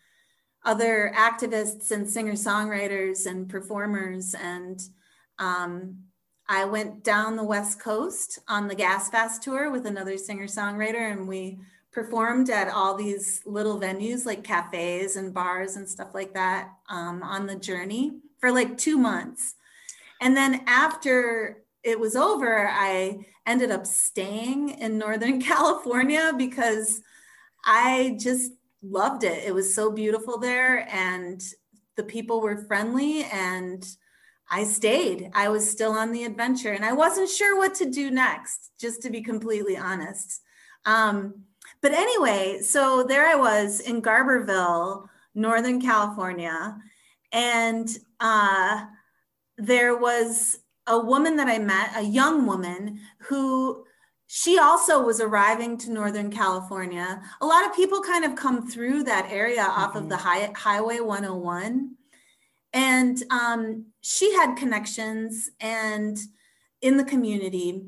other 0.65 1.11
activists 1.15 1.91
and 1.91 2.09
singer 2.09 2.33
songwriters 2.33 3.25
and 3.25 3.47
performers. 3.47 4.33
And 4.33 4.81
um, 5.37 6.03
I 6.47 6.65
went 6.65 7.03
down 7.03 7.35
the 7.35 7.43
West 7.43 7.79
Coast 7.79 8.39
on 8.47 8.67
the 8.67 8.75
Gas 8.75 9.09
Fast 9.09 9.43
tour 9.43 9.69
with 9.71 9.85
another 9.85 10.17
singer 10.17 10.47
songwriter, 10.47 11.11
and 11.11 11.27
we 11.27 11.59
performed 11.91 12.49
at 12.49 12.67
all 12.67 12.95
these 12.95 13.41
little 13.45 13.79
venues 13.79 14.25
like 14.25 14.43
cafes 14.43 15.15
and 15.15 15.33
bars 15.33 15.75
and 15.75 15.87
stuff 15.87 16.13
like 16.13 16.33
that 16.33 16.71
um, 16.89 17.23
on 17.23 17.45
the 17.47 17.55
journey 17.55 18.19
for 18.39 18.51
like 18.51 18.77
two 18.77 18.97
months. 18.97 19.55
And 20.21 20.35
then 20.35 20.63
after 20.67 21.63
it 21.83 21.99
was 21.99 22.15
over, 22.15 22.67
I 22.69 23.25
ended 23.45 23.71
up 23.71 23.85
staying 23.85 24.69
in 24.69 24.97
Northern 24.97 25.41
California 25.51 26.33
because 26.37 27.01
I 27.65 28.17
just 28.19 28.51
loved 28.81 29.23
it. 29.23 29.43
It 29.45 29.53
was 29.53 29.73
so 29.73 29.91
beautiful 29.91 30.37
there, 30.37 30.87
and 30.91 31.41
the 31.95 32.03
people 32.03 32.41
were 32.41 32.65
friendly, 32.65 33.23
and 33.25 33.85
I 34.49 34.63
stayed. 34.63 35.29
I 35.33 35.49
was 35.49 35.69
still 35.69 35.91
on 35.91 36.11
the 36.11 36.23
adventure, 36.23 36.71
and 36.71 36.85
I 36.85 36.93
wasn't 36.93 37.29
sure 37.29 37.57
what 37.57 37.75
to 37.75 37.89
do 37.89 38.09
next, 38.09 38.71
just 38.79 39.01
to 39.03 39.09
be 39.09 39.21
completely 39.21 39.77
honest. 39.77 40.41
Um, 40.85 41.43
but 41.81 41.93
anyway, 41.93 42.59
so 42.61 43.03
there 43.03 43.27
I 43.27 43.35
was 43.35 43.79
in 43.79 44.01
Garberville, 44.01 45.07
Northern 45.35 45.81
California, 45.81 46.77
and 47.31 47.89
uh, 48.19 48.85
there 49.57 49.95
was 49.97 50.59
a 50.89 50.99
woman 50.99 51.37
that 51.37 51.47
I 51.47 51.59
met, 51.59 51.91
a 51.95 52.03
young 52.03 52.45
woman 52.45 52.99
who 53.19 53.85
she 54.27 54.59
also 54.59 55.03
was 55.03 55.21
arriving 55.21 55.77
to 55.77 55.91
Northern 55.91 56.31
California. 56.31 57.21
A 57.41 57.45
lot 57.45 57.65
of 57.65 57.75
people 57.75 58.01
kind 58.01 58.25
of 58.25 58.35
come 58.35 58.67
through 58.67 59.03
that 59.03 59.29
area 59.31 59.61
off 59.63 59.95
of 59.95 60.09
the 60.09 60.17
high, 60.17 60.51
Highway 60.55 60.99
101. 60.99 61.95
And 62.73 63.23
um, 63.31 63.85
she 64.01 64.33
had 64.35 64.55
connections 64.55 65.49
and 65.59 66.17
in 66.81 66.97
the 66.97 67.03
community. 67.03 67.83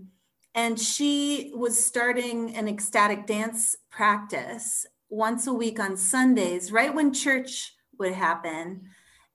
And 0.53 0.79
she 0.79 1.51
was 1.55 1.83
starting 1.83 2.55
an 2.55 2.67
ecstatic 2.67 3.25
dance 3.25 3.75
practice 3.89 4.85
once 5.09 5.47
a 5.47 5.53
week 5.53 5.79
on 5.79 5.97
Sundays, 5.97 6.71
right 6.71 6.93
when 6.93 7.13
church 7.13 7.73
would 7.99 8.13
happen 8.13 8.81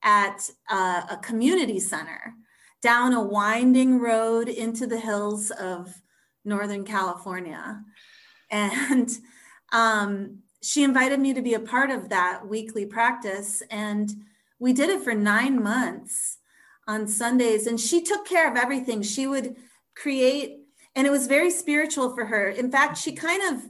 at 0.03 0.51
uh, 0.71 1.03
a 1.11 1.17
community 1.19 1.81
center 1.81 2.35
down 2.87 3.13
a 3.13 3.21
winding 3.21 3.99
road 3.99 4.49
into 4.49 4.87
the 4.87 5.01
hills 5.01 5.51
of 5.51 5.93
Northern 6.45 6.85
California. 6.85 7.83
And 8.49 9.11
um, 9.73 10.39
she 10.63 10.85
invited 10.85 11.19
me 11.19 11.35
to 11.35 11.43
be 11.43 11.55
a 11.55 11.69
part 11.75 11.91
of 11.91 12.11
that 12.11 12.47
weekly 12.47 12.87
practice. 12.87 13.61
And 13.73 14.09
we 14.61 14.73
did 14.73 14.89
it 14.89 15.03
for 15.03 15.15
nine 15.15 15.61
months 15.61 16.39
on 16.87 17.09
Sundays. 17.09 17.67
And 17.67 17.81
she 17.81 18.03
took 18.03 18.25
care 18.25 18.49
of 18.49 18.57
everything. 18.57 19.03
She 19.03 19.27
would 19.27 19.57
create, 19.97 20.61
and 20.95 21.09
it 21.09 21.11
was 21.11 21.27
very 21.27 21.51
spiritual 21.51 22.15
for 22.15 22.27
her. 22.27 22.51
In 22.51 22.71
fact, 22.71 22.99
she 22.99 23.11
kind 23.11 23.43
of 23.53 23.65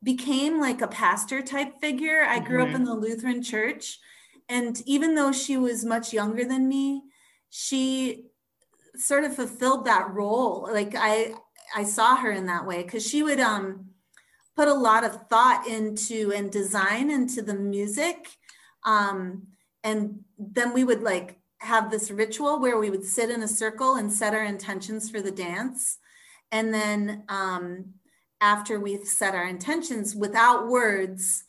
became 0.00 0.60
like 0.60 0.80
a 0.80 0.86
pastor 0.86 1.42
type 1.42 1.80
figure. 1.80 2.22
I 2.22 2.38
grew 2.38 2.62
up 2.62 2.68
Mhm. 2.68 2.74
in 2.76 2.84
the 2.84 2.94
Lutheran 2.94 3.42
church. 3.42 3.98
And 4.48 4.80
even 4.86 5.16
though 5.16 5.32
she 5.32 5.56
was 5.56 5.84
much 5.84 6.12
younger 6.12 6.44
than 6.44 6.68
me, 6.68 7.02
she 7.50 8.26
sort 8.96 9.24
of 9.24 9.34
fulfilled 9.34 9.86
that 9.86 10.12
role. 10.12 10.68
Like 10.70 10.94
I 10.96 11.34
I 11.74 11.84
saw 11.84 12.16
her 12.16 12.30
in 12.30 12.46
that 12.46 12.66
way 12.66 12.82
because 12.82 13.06
she 13.06 13.22
would 13.22 13.40
um 13.40 13.86
put 14.56 14.68
a 14.68 14.74
lot 14.74 15.04
of 15.04 15.28
thought 15.28 15.66
into 15.66 16.32
and 16.34 16.50
design 16.50 17.10
into 17.10 17.42
the 17.42 17.54
music. 17.54 18.28
Um, 18.84 19.48
and 19.82 20.20
then 20.38 20.72
we 20.72 20.84
would 20.84 21.02
like 21.02 21.38
have 21.58 21.90
this 21.90 22.10
ritual 22.10 22.60
where 22.60 22.78
we 22.78 22.90
would 22.90 23.04
sit 23.04 23.30
in 23.30 23.42
a 23.42 23.48
circle 23.48 23.96
and 23.96 24.12
set 24.12 24.34
our 24.34 24.44
intentions 24.44 25.10
for 25.10 25.20
the 25.20 25.30
dance. 25.30 25.98
And 26.52 26.72
then 26.72 27.24
um, 27.28 27.94
after 28.40 28.78
we've 28.78 29.06
set 29.06 29.34
our 29.34 29.46
intentions 29.46 30.14
without 30.14 30.68
words, 30.68 31.43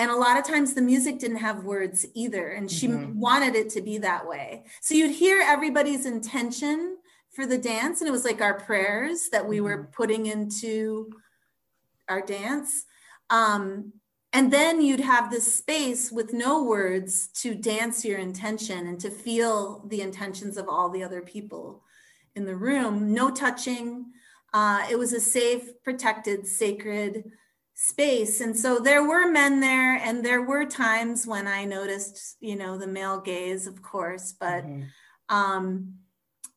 and 0.00 0.10
a 0.10 0.16
lot 0.16 0.38
of 0.38 0.44
times 0.46 0.72
the 0.72 0.80
music 0.80 1.18
didn't 1.18 1.36
have 1.36 1.62
words 1.64 2.06
either. 2.14 2.48
And 2.48 2.70
she 2.70 2.88
Mhm. 2.88 3.16
wanted 3.16 3.54
it 3.54 3.68
to 3.70 3.82
be 3.82 3.98
that 3.98 4.26
way. 4.26 4.64
So 4.80 4.94
you'd 4.94 5.10
hear 5.10 5.42
everybody's 5.42 6.06
intention 6.06 6.96
for 7.28 7.44
the 7.44 7.58
dance, 7.58 8.00
and 8.00 8.08
it 8.08 8.10
was 8.10 8.24
like 8.24 8.40
our 8.40 8.54
prayers 8.58 9.28
that 9.28 9.46
we 9.46 9.60
were 9.60 9.90
putting 9.92 10.24
into 10.24 11.10
our 12.08 12.22
dance. 12.22 12.86
Um, 13.28 13.92
and 14.32 14.50
then 14.50 14.80
you'd 14.80 15.00
have 15.00 15.30
this 15.30 15.54
space 15.54 16.10
with 16.10 16.32
no 16.32 16.62
words 16.62 17.28
to 17.42 17.54
dance 17.54 18.02
your 18.02 18.18
intention 18.18 18.86
and 18.86 18.98
to 19.00 19.10
feel 19.10 19.84
the 19.88 20.00
intentions 20.00 20.56
of 20.56 20.66
all 20.66 20.88
the 20.88 21.04
other 21.04 21.20
people 21.20 21.84
in 22.34 22.46
the 22.46 22.56
room. 22.56 23.12
No 23.12 23.30
touching. 23.30 24.12
Uh, 24.54 24.86
it 24.90 24.98
was 24.98 25.12
a 25.12 25.20
safe, 25.20 25.82
protected, 25.82 26.46
sacred 26.46 27.30
space. 27.80 28.42
And 28.42 28.54
so 28.54 28.78
there 28.78 29.02
were 29.02 29.26
men 29.30 29.60
there, 29.60 29.96
and 29.96 30.22
there 30.22 30.42
were 30.42 30.66
times 30.66 31.26
when 31.26 31.46
I 31.48 31.64
noticed, 31.64 32.36
you 32.40 32.54
know, 32.54 32.76
the 32.76 32.86
male 32.86 33.20
gaze, 33.20 33.66
of 33.66 33.80
course, 33.80 34.32
but 34.38 34.64
Mhm. 34.64 34.88
um, 35.30 35.94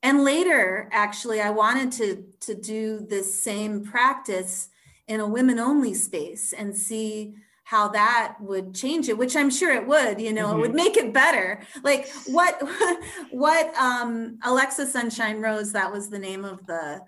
and 0.01 0.23
later 0.25 0.89
actually 0.91 1.39
i 1.39 1.49
wanted 1.49 1.91
to 1.91 2.25
to 2.41 2.53
do 2.55 3.05
this 3.09 3.41
same 3.41 3.83
practice 3.83 4.69
in 5.07 5.19
a 5.21 5.27
women 5.27 5.59
only 5.59 5.93
space 5.93 6.51
and 6.53 6.75
see 6.75 7.33
how 7.63 7.87
that 7.87 8.35
would 8.41 8.73
change 8.75 9.07
it 9.07 9.17
which 9.17 9.35
i'm 9.35 9.49
sure 9.49 9.71
it 9.73 9.87
would 9.87 10.19
you 10.19 10.33
know 10.33 10.51
it 10.55 10.59
would 10.59 10.75
make 10.75 10.97
it 10.97 11.13
better 11.13 11.61
like 11.83 12.09
what 12.25 12.61
what 13.31 13.73
um 13.75 14.37
alexa 14.43 14.85
sunshine 14.85 15.39
rose 15.39 15.71
that 15.71 15.91
was 15.91 16.09
the 16.09 16.19
name 16.19 16.43
of 16.43 16.65
the 16.65 16.99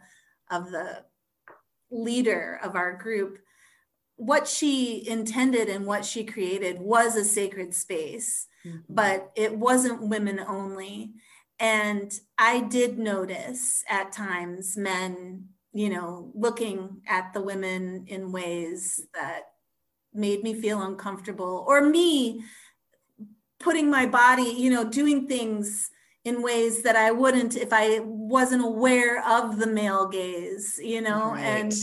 of 0.51 0.71
the 0.71 1.03
leader 1.91 2.59
of 2.63 2.75
our 2.75 2.93
group 2.95 3.39
what 4.17 4.47
she 4.47 5.07
intended 5.07 5.67
and 5.69 5.85
what 5.85 6.05
she 6.05 6.23
created 6.23 6.79
was 6.79 7.15
a 7.15 7.23
sacred 7.25 7.73
space 7.73 8.47
Mhm. 8.65 8.83
but 8.89 9.31
it 9.35 9.57
wasn't 9.57 10.09
women 10.09 10.39
only. 10.39 11.13
And 11.59 12.11
I 12.37 12.61
did 12.61 12.97
notice 12.97 13.83
at 13.89 14.11
times 14.11 14.75
men, 14.75 15.49
you 15.71 15.89
know, 15.89 16.31
looking 16.33 17.01
at 17.07 17.33
the 17.33 17.41
women 17.41 18.05
in 18.07 18.31
ways 18.31 19.05
that 19.13 19.51
made 20.13 20.43
me 20.43 20.53
feel 20.59 20.81
uncomfortable, 20.81 21.63
or 21.67 21.81
me 21.81 22.43
putting 23.59 23.89
my 23.89 24.05
body, 24.05 24.43
you 24.57 24.69
know, 24.69 24.83
doing 24.83 25.27
things 25.27 25.89
in 26.23 26.41
ways 26.41 26.81
that 26.83 26.95
I 26.95 27.11
wouldn't 27.11 27.55
if 27.55 27.71
I 27.71 27.99
wasn't 27.99 28.63
aware 28.63 29.23
of 29.27 29.59
the 29.59 29.67
male 29.67 30.07
gaze, 30.07 30.79
you 30.81 31.01
know, 31.01 31.35
and 31.35 31.71
Right. 31.71 31.73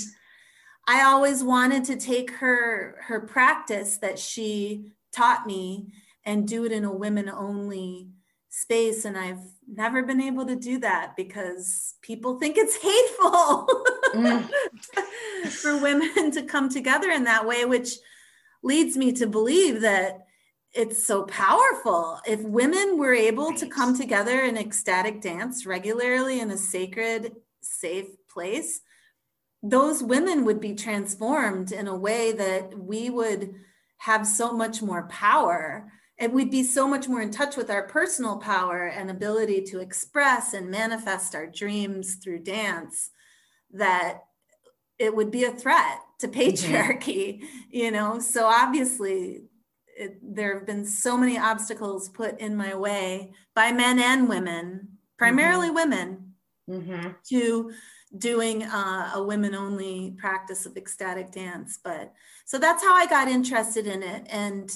I 0.87 1.03
always 1.05 1.45
wanted 1.45 1.85
to 1.85 1.97
take 1.97 2.31
her 2.33 2.97
her 3.03 3.21
practice 3.21 3.99
that 3.99 4.18
she 4.18 4.87
taught 5.14 5.47
me 5.47 5.88
and 6.25 6.47
do 6.49 6.64
it 6.64 6.73
in 6.73 6.85
a 6.85 6.92
women 6.92 7.29
only 7.29 8.09
space 8.49 9.05
and 9.05 9.16
I've 9.16 9.40
never 9.66 10.03
been 10.03 10.21
able 10.21 10.45
to 10.47 10.57
do 10.57 10.79
that 10.81 11.16
because 11.16 11.95
people 12.03 12.38
think 12.38 12.57
it's 12.59 12.77
hateful 12.83 13.68
Mm. 14.12 14.47
for 15.49 15.79
women 15.79 16.31
to 16.33 16.42
come 16.42 16.68
together 16.68 17.09
in 17.09 17.25
that 17.25 17.47
way 17.47 17.64
which 17.64 17.92
leads 18.62 18.95
me 18.95 19.11
to 19.12 19.27
believe 19.27 19.81
that 19.81 20.27
it's 20.75 21.07
so 21.07 21.23
powerful. 21.25 22.21
If 22.27 22.40
women 22.42 22.99
were 22.99 23.14
able 23.14 23.55
to 23.55 23.66
come 23.66 23.97
together 23.97 24.40
in 24.40 24.59
ecstatic 24.59 25.23
dance 25.23 25.64
regularly 25.64 26.40
in 26.40 26.51
a 26.51 26.59
sacred, 26.59 27.37
safe 27.62 28.09
place, 28.29 28.81
those 29.62 30.03
women 30.03 30.44
would 30.44 30.61
be 30.61 30.75
transformed 30.75 31.72
in 31.72 31.87
a 31.87 31.96
way 31.96 32.33
that 32.33 32.77
we 32.77 33.11
would 33.11 33.55
have 33.98 34.27
so 34.27 34.53
much 34.53 34.83
more 34.83 35.07
power. 35.09 35.90
And 36.18 36.33
we'd 36.33 36.51
be 36.51 36.64
so 36.64 36.88
much 36.88 37.09
more 37.09 37.20
in 37.20 37.31
touch 37.31 37.57
with 37.57 37.70
our 37.70 37.87
personal 37.87 38.38
power 38.38 38.87
and 38.87 39.11
ability 39.11 39.62
to 39.66 39.81
express 39.81 40.53
and 40.53 40.70
manifest 40.70 41.35
our 41.35 41.46
dreams 41.46 42.16
through 42.16 42.40
dance 42.40 43.11
that 43.72 44.25
it 44.98 45.14
would 45.14 45.31
be 45.31 45.44
a 45.44 45.53
threat 45.53 46.01
to 46.20 46.29
patriarchy 46.29 47.42
you 47.70 47.90
know? 47.90 48.18
So 48.18 48.46
obviously 48.46 49.42
it, 49.96 50.18
there 50.22 50.59
have 50.59 50.66
been 50.66 50.85
so 50.85 51.16
many 51.16 51.38
obstacles 51.38 52.09
put 52.09 52.40
in 52.40 52.57
my 52.57 52.75
way 52.75 53.33
by 53.55 53.72
men 53.72 53.98
and 53.98 54.29
women 54.29 54.98
primarily 55.18 55.70
women 55.70 56.33
Mm-hmm. 56.70 57.09
to 57.29 57.72
doing 58.18 58.62
uh, 58.62 59.12
a 59.14 59.22
women 59.22 59.55
only 59.55 60.14
practice 60.18 60.66
of 60.66 60.77
ecstatic 60.77 61.33
dance 61.33 61.79
but 61.83 62.12
so 62.44 62.59
that's 62.59 62.83
how 62.83 62.94
i 62.94 63.07
got 63.07 63.29
interested 63.29 63.87
in 63.87 64.03
it. 64.03 64.27
And 64.31 64.70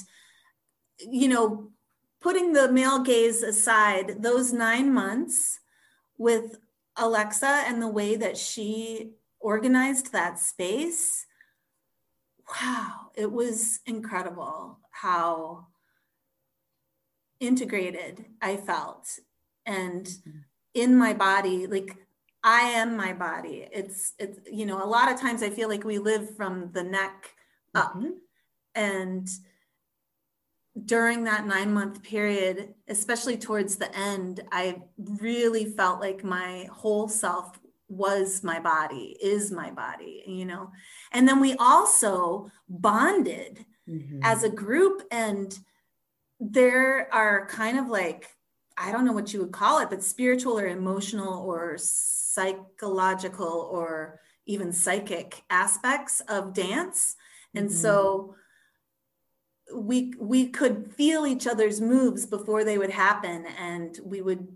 you 0.99 1.27
know 1.27 1.69
putting 2.19 2.53
the 2.53 2.71
male 2.71 3.03
gaze 3.03 3.43
aside 3.43 4.23
those 4.23 4.51
nine 4.51 4.91
months 4.91 5.59
with 6.17 6.57
alexa 6.95 7.63
and 7.67 7.81
the 7.81 7.87
way 7.87 8.15
that 8.15 8.35
she 8.35 9.11
organized 9.39 10.11
that 10.11 10.39
space 10.39 11.27
wow 12.49 13.11
it 13.15 13.31
was 13.31 13.81
incredible 13.85 14.79
how 14.89 15.67
integrated 17.39 18.25
i 18.41 18.57
felt. 18.57 19.19
And 19.65 20.09
in 20.73 20.95
my 20.95 21.13
body 21.13 21.67
like 21.67 22.06
i 22.47 22.61
am 22.81 22.95
my 22.95 23.11
body 23.13 23.67
it's 23.79 24.13
it's 24.23 24.39
you 24.59 24.65
know 24.65 24.79
a 24.83 24.87
lot 24.95 25.11
of 25.11 25.19
times 25.19 25.43
i 25.43 25.49
feel 25.49 25.69
like 25.73 25.83
we 25.83 25.97
live 26.11 26.25
from 26.37 26.71
the 26.71 26.83
neck 26.83 27.17
up 27.75 27.93
Mhm. 27.95 28.13
and 28.75 29.27
during 30.85 31.23
that 31.23 31.45
nine 31.47 31.73
month 31.73 32.03
period 32.03 32.73
especially 32.87 33.37
towards 33.37 33.75
the 33.77 33.91
end 33.97 34.41
i 34.51 34.65
really 35.29 35.65
felt 35.65 35.99
like 35.99 36.23
my 36.23 36.69
whole 36.71 37.07
self 37.09 37.59
was 37.89 38.43
my 38.43 38.59
body 38.59 39.17
is 39.21 39.51
my 39.51 39.71
body 39.71 40.23
you 40.27 40.45
know 40.45 40.71
and 41.13 41.27
then 41.27 41.39
we 41.39 41.53
also 41.55 42.49
bonded 42.69 43.65
Mhm. 43.87 44.19
as 44.23 44.43
a 44.43 44.49
group 44.49 45.01
and 45.09 45.57
there 46.39 47.07
are 47.13 47.47
kind 47.47 47.79
of 47.79 47.87
like 47.87 48.21
i 48.77 48.91
don't 48.91 49.05
know 49.05 49.13
what 49.13 49.33
you 49.33 49.39
would 49.41 49.51
call 49.61 49.79
it 49.79 49.89
but 49.89 50.03
spiritual 50.03 50.59
or 50.59 50.67
emotional 50.67 51.33
or 51.51 51.77
psychological 52.37 53.69
or 53.71 54.19
even 54.45 54.71
psychic 54.71 55.43
aspects 55.49 56.21
of 56.29 56.53
dance. 56.53 57.15
And 57.55 57.69
Mhm. 57.69 57.73
so 57.73 58.35
we 59.73 60.13
we 60.19 60.47
could 60.47 60.93
feel 60.93 61.25
each 61.25 61.47
other's 61.47 61.81
moves 61.81 62.25
before 62.25 62.63
they 62.63 62.77
would 62.77 62.91
happen. 62.91 63.45
And 63.59 63.99
we 64.05 64.21
would 64.21 64.47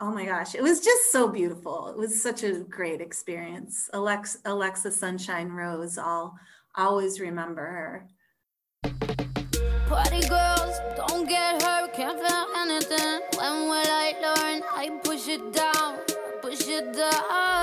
oh 0.00 0.12
my 0.12 0.24
gosh 0.26 0.54
it 0.54 0.62
was 0.62 0.80
just 0.80 1.10
so 1.12 1.28
beautiful. 1.28 1.88
It 1.88 1.96
was 1.96 2.22
such 2.22 2.42
a 2.42 2.60
great 2.64 3.00
experience. 3.00 3.88
Alexa 3.92 4.38
alexa 4.44 4.90
sunshine 4.92 5.48
rose 5.50 5.96
i'll 5.98 6.34
always 6.74 7.18
remember 7.20 7.64
her 7.64 8.08
it 16.80 17.57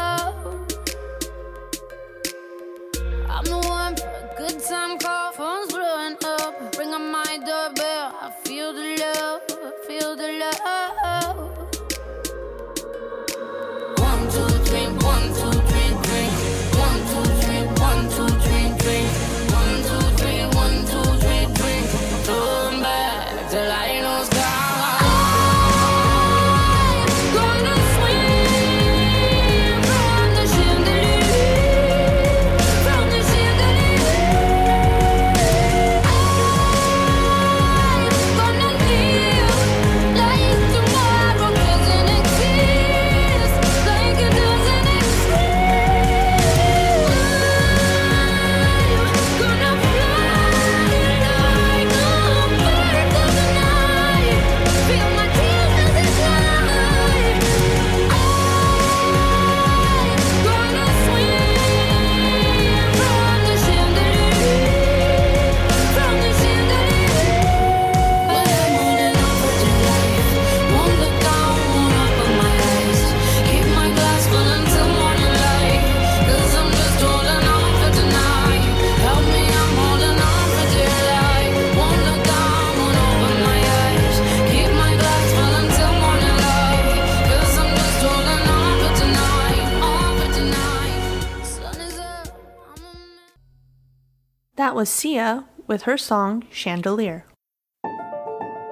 That 94.58 94.74
was 94.74 94.88
Sia 94.88 95.44
with 95.68 95.82
her 95.82 95.98
song 95.98 96.46
Chandelier. 96.50 97.26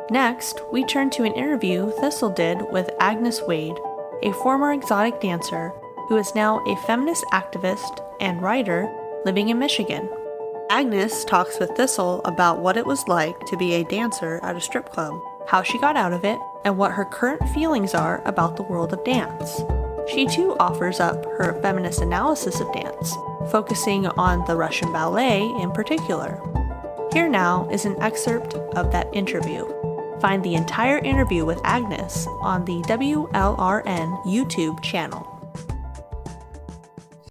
Next, 0.09 0.61
we 0.71 0.85
turn 0.85 1.09
to 1.09 1.23
an 1.23 1.33
interview 1.33 1.91
Thistle 1.99 2.29
did 2.29 2.71
with 2.71 2.89
Agnes 3.01 3.41
Wade, 3.41 3.75
a 4.21 4.31
former 4.31 4.71
exotic 4.71 5.19
dancer 5.19 5.73
who 6.07 6.15
is 6.15 6.35
now 6.35 6.63
a 6.65 6.77
feminist 6.87 7.25
activist 7.33 7.99
and 8.21 8.41
writer 8.41 8.89
living 9.25 9.49
in 9.49 9.59
Michigan. 9.59 10.09
Agnes 10.69 11.25
talks 11.25 11.59
with 11.59 11.71
Thistle 11.71 12.21
about 12.23 12.59
what 12.59 12.77
it 12.77 12.85
was 12.85 13.05
like 13.09 13.37
to 13.47 13.57
be 13.57 13.73
a 13.73 13.83
dancer 13.83 14.39
at 14.41 14.55
a 14.55 14.61
strip 14.61 14.89
club, 14.89 15.19
how 15.47 15.63
she 15.63 15.79
got 15.79 15.97
out 15.97 16.13
of 16.13 16.23
it, 16.23 16.39
and 16.63 16.77
what 16.77 16.93
her 16.93 17.03
current 17.03 17.41
feelings 17.49 17.93
are 17.93 18.21
about 18.25 18.55
the 18.55 18.63
world 18.63 18.93
of 18.93 19.03
dance. 19.03 19.61
She 20.09 20.27
too 20.27 20.55
offers 20.61 21.01
up 21.01 21.25
her 21.37 21.59
feminist 21.61 21.99
analysis 22.01 22.61
of 22.61 22.71
dance, 22.71 23.13
focusing 23.51 24.07
on 24.07 24.45
the 24.45 24.55
Russian 24.55 24.91
ballet 24.91 25.41
in 25.61 25.71
particular. 25.71 26.41
Here 27.11 27.29
now 27.29 27.69
is 27.69 27.85
an 27.85 28.01
excerpt 28.01 28.55
of 28.55 28.91
that 28.91 29.07
interview. 29.13 29.65
Find 30.19 30.43
the 30.43 30.55
entire 30.55 30.99
interview 30.99 31.45
with 31.45 31.59
Agnes 31.63 32.27
on 32.41 32.65
the 32.65 32.81
WLRN 32.83 34.23
YouTube 34.25 34.81
channel. 34.81 35.29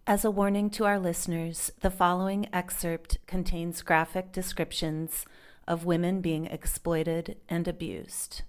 As 0.06 0.24
a 0.24 0.30
warning 0.30 0.68
to 0.70 0.84
our 0.84 0.98
listeners, 0.98 1.72
the 1.80 1.90
following 1.90 2.48
excerpt 2.52 3.18
contains 3.26 3.82
graphic 3.82 4.32
descriptions 4.32 5.24
of 5.66 5.84
women 5.84 6.20
being 6.20 6.46
exploited 6.46 7.36
and 7.48 7.66
abused. 7.66 8.42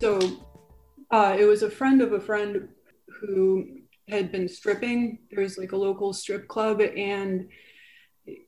So 0.00 0.18
uh, 1.10 1.36
it 1.38 1.44
was 1.44 1.62
a 1.62 1.70
friend 1.70 2.00
of 2.02 2.12
a 2.12 2.20
friend 2.20 2.68
who 3.20 3.82
had 4.08 4.30
been 4.30 4.48
stripping. 4.48 5.18
There 5.30 5.42
was 5.42 5.58
like 5.58 5.72
a 5.72 5.76
local 5.76 6.12
strip 6.12 6.48
club, 6.48 6.80
and 6.80 7.48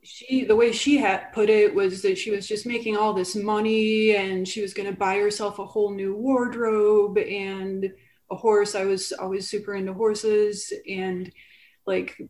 she, 0.03 0.45
the 0.45 0.57
way 0.57 0.73
she 0.73 0.99
had 0.99 1.33
put 1.33 1.49
it 1.49 1.75
was 1.75 2.03
that 2.03 2.19
she 2.19 2.31
was 2.31 2.47
just 2.47 2.67
making 2.67 2.97
all 2.97 3.13
this 3.13 3.37
money 3.37 4.17
and 4.17 4.47
she 4.47 4.61
was 4.61 4.75
going 4.75 4.91
to 4.91 4.97
buy 4.97 5.17
herself 5.17 5.61
a 5.61 5.67
whole 5.67 5.95
new 5.95 6.17
wardrobe 6.17 7.17
and 7.17 7.93
a 8.31 8.35
horse. 8.35 8.75
I 8.75 8.85
was 8.85 9.13
always 9.13 9.49
super 9.49 9.75
into 9.75 9.93
horses, 9.93 10.73
and 10.89 11.31
like 11.87 12.21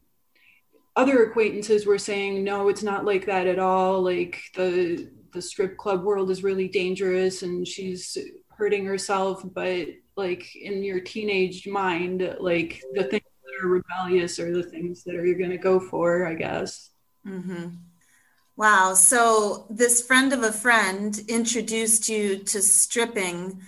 other 0.97 1.23
acquaintances 1.25 1.87
were 1.87 1.99
saying, 1.99 2.45
no, 2.45 2.69
it's 2.69 2.83
not 2.83 3.05
like 3.05 3.27
that 3.27 3.47
at 3.47 3.59
all. 3.59 4.03
Like 4.03 4.41
the 4.55 5.11
the 5.33 5.43
strip 5.43 5.77
club 5.77 6.03
world 6.05 6.31
is 6.31 6.43
really 6.43 6.69
dangerous 6.69 7.43
and 7.43 7.67
she's 7.67 8.17
hurting 8.49 8.85
herself 8.85 9.45
but 9.55 9.87
like 10.19 10.55
in 10.57 10.83
your 10.83 11.01
teenage 11.01 11.67
mind 11.67 12.37
like 12.41 12.83
the 12.95 13.05
things 13.05 13.23
that 13.45 13.65
are 13.65 13.69
rebellious 13.69 14.39
are 14.39 14.53
the 14.53 14.63
things 14.63 15.05
that 15.05 15.15
are 15.15 15.25
you're 15.25 15.39
going 15.39 15.51
to 15.51 15.57
go 15.57 15.81
for 15.81 16.27
i 16.27 16.35
guess 16.35 16.91
hmm 17.25 17.69
Wow. 18.59 18.95
So 18.95 19.69
this 19.71 20.05
friend 20.05 20.33
of 20.33 20.43
a 20.43 20.51
friend 20.51 21.17
introduced 21.29 22.09
you 22.09 22.39
to 22.39 22.61
stripping. 22.61 23.63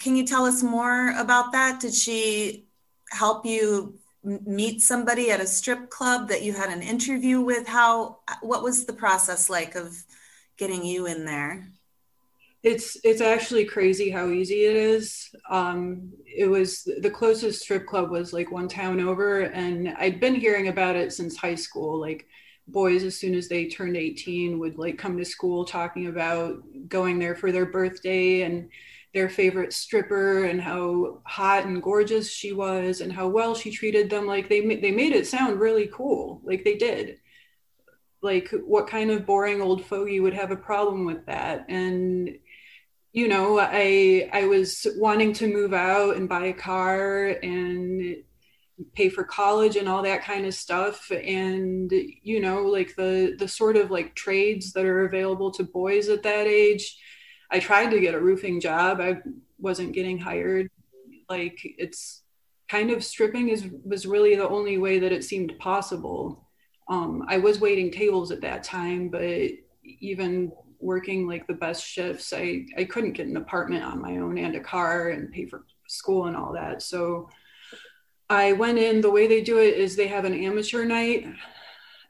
Can 0.00 0.16
you 0.16 0.26
tell 0.26 0.44
us 0.46 0.64
more 0.64 1.14
about 1.16 1.52
that? 1.52 1.78
Did 1.78 1.94
she 1.94 2.66
help 3.12 3.46
you 3.46 4.00
meet 4.24 4.82
somebody 4.82 5.30
at 5.30 5.40
a 5.40 5.46
strip 5.46 5.90
club 5.90 6.28
that 6.28 6.42
you 6.42 6.54
had 6.54 6.70
an 6.70 6.82
interview 6.82 7.40
with? 7.40 7.68
How, 7.68 8.18
what 8.40 8.64
was 8.64 8.84
the 8.84 8.92
process 8.92 9.48
like 9.48 9.76
of 9.76 9.96
getting 10.58 10.84
you 10.84 11.06
in 11.06 11.24
there? 11.24 11.68
It's 12.62 12.96
it's 13.02 13.20
actually 13.20 13.64
crazy 13.64 14.08
how 14.10 14.28
easy 14.30 14.64
it 14.64 14.76
is. 14.76 15.28
Um 15.50 16.12
it 16.26 16.46
was 16.46 16.88
the 17.00 17.10
closest 17.10 17.62
strip 17.62 17.86
club 17.86 18.10
was 18.10 18.32
like 18.32 18.52
one 18.52 18.68
town 18.68 19.00
over 19.00 19.40
and 19.42 19.88
i'd 19.98 20.20
been 20.20 20.34
hearing 20.34 20.68
about 20.68 20.96
it 20.96 21.12
since 21.12 21.36
high 21.36 21.56
school. 21.56 22.00
Like 22.00 22.26
boys 22.68 23.02
as 23.02 23.18
soon 23.18 23.34
as 23.34 23.48
they 23.48 23.66
turned 23.68 23.96
18 23.96 24.58
would 24.60 24.78
like 24.78 24.96
come 24.98 25.16
to 25.18 25.24
school 25.24 25.64
talking 25.64 26.06
about 26.06 26.58
going 26.88 27.18
there 27.18 27.34
for 27.34 27.50
their 27.50 27.66
birthday 27.66 28.42
and 28.42 28.68
their 29.12 29.28
favorite 29.28 29.72
stripper 29.72 30.44
and 30.44 30.60
how 30.60 31.20
hot 31.26 31.66
and 31.66 31.82
gorgeous 31.82 32.30
she 32.32 32.52
was 32.52 33.00
and 33.00 33.12
how 33.12 33.28
well 33.28 33.54
she 33.54 33.70
treated 33.70 34.08
them. 34.08 34.24
Like 34.26 34.48
they 34.48 34.60
they 34.76 34.92
made 34.92 35.12
it 35.12 35.26
sound 35.26 35.60
really 35.60 35.90
cool. 35.92 36.40
Like 36.44 36.64
they 36.64 36.76
did. 36.76 37.18
Like 38.22 38.50
what 38.64 38.86
kind 38.86 39.10
of 39.10 39.26
boring 39.26 39.60
old 39.60 39.84
fogey 39.84 40.20
would 40.20 40.34
have 40.34 40.52
a 40.52 40.56
problem 40.56 41.04
with 41.04 41.26
that? 41.26 41.66
And 41.68 42.38
you 43.12 43.28
know 43.28 43.58
i 43.60 44.28
i 44.32 44.46
was 44.46 44.86
wanting 44.96 45.32
to 45.32 45.52
move 45.52 45.72
out 45.74 46.16
and 46.16 46.28
buy 46.28 46.46
a 46.46 46.52
car 46.52 47.28
and 47.42 48.16
pay 48.94 49.08
for 49.08 49.24
college 49.24 49.76
and 49.76 49.88
all 49.88 50.02
that 50.02 50.22
kind 50.22 50.46
of 50.46 50.54
stuff. 50.54 51.10
And 51.10 51.92
you 52.22 52.40
know 52.40 52.62
like 52.62 52.94
the 52.96 53.36
the 53.38 53.48
sort 53.48 53.76
of 53.76 53.90
like 53.90 54.14
trades 54.14 54.72
that 54.72 54.84
are 54.84 55.04
available 55.04 55.50
to 55.52 55.64
boys 55.64 56.08
at 56.08 56.22
that 56.22 56.46
age 56.46 56.98
i 57.50 57.58
tried 57.58 57.90
to 57.90 58.00
get 58.00 58.14
a 58.14 58.20
roofing 58.20 58.60
job. 58.60 59.00
I 59.00 59.18
wasn't 59.58 59.92
getting 59.92 60.18
hired. 60.18 60.70
Like 61.28 61.58
it's 61.62 62.22
kind 62.68 62.90
of 62.90 63.04
stripping 63.04 63.50
is 63.50 63.68
was 63.84 64.06
really 64.06 64.34
the 64.34 64.48
only 64.48 64.78
way 64.78 64.98
that 65.00 65.12
it 65.12 65.24
seemed 65.24 65.58
possible. 65.58 66.48
Um, 66.88 67.24
i 67.28 67.38
was 67.38 67.60
waiting 67.60 67.90
tables 67.90 68.32
at 68.32 68.40
that 68.40 68.64
time 68.64 69.08
but 69.08 69.50
even 69.84 70.52
working 70.82 71.26
like 71.26 71.46
the 71.46 71.54
best 71.54 71.86
shifts 71.86 72.32
i 72.32 72.64
i 72.76 72.84
couldn't 72.84 73.12
get 73.12 73.26
an 73.26 73.36
apartment 73.36 73.84
on 73.84 74.00
my 74.00 74.18
own 74.18 74.38
and 74.38 74.56
a 74.56 74.60
car 74.60 75.10
and 75.10 75.32
pay 75.32 75.46
for 75.46 75.64
school 75.86 76.26
and 76.26 76.36
all 76.36 76.52
that 76.52 76.82
so 76.82 77.28
I 78.32 78.52
went 78.52 78.78
in, 78.78 79.02
the 79.02 79.10
way 79.10 79.26
they 79.26 79.42
do 79.42 79.58
it 79.58 79.74
is 79.74 79.94
they 79.94 80.06
have 80.08 80.24
an 80.24 80.32
amateur 80.32 80.86
night 80.86 81.26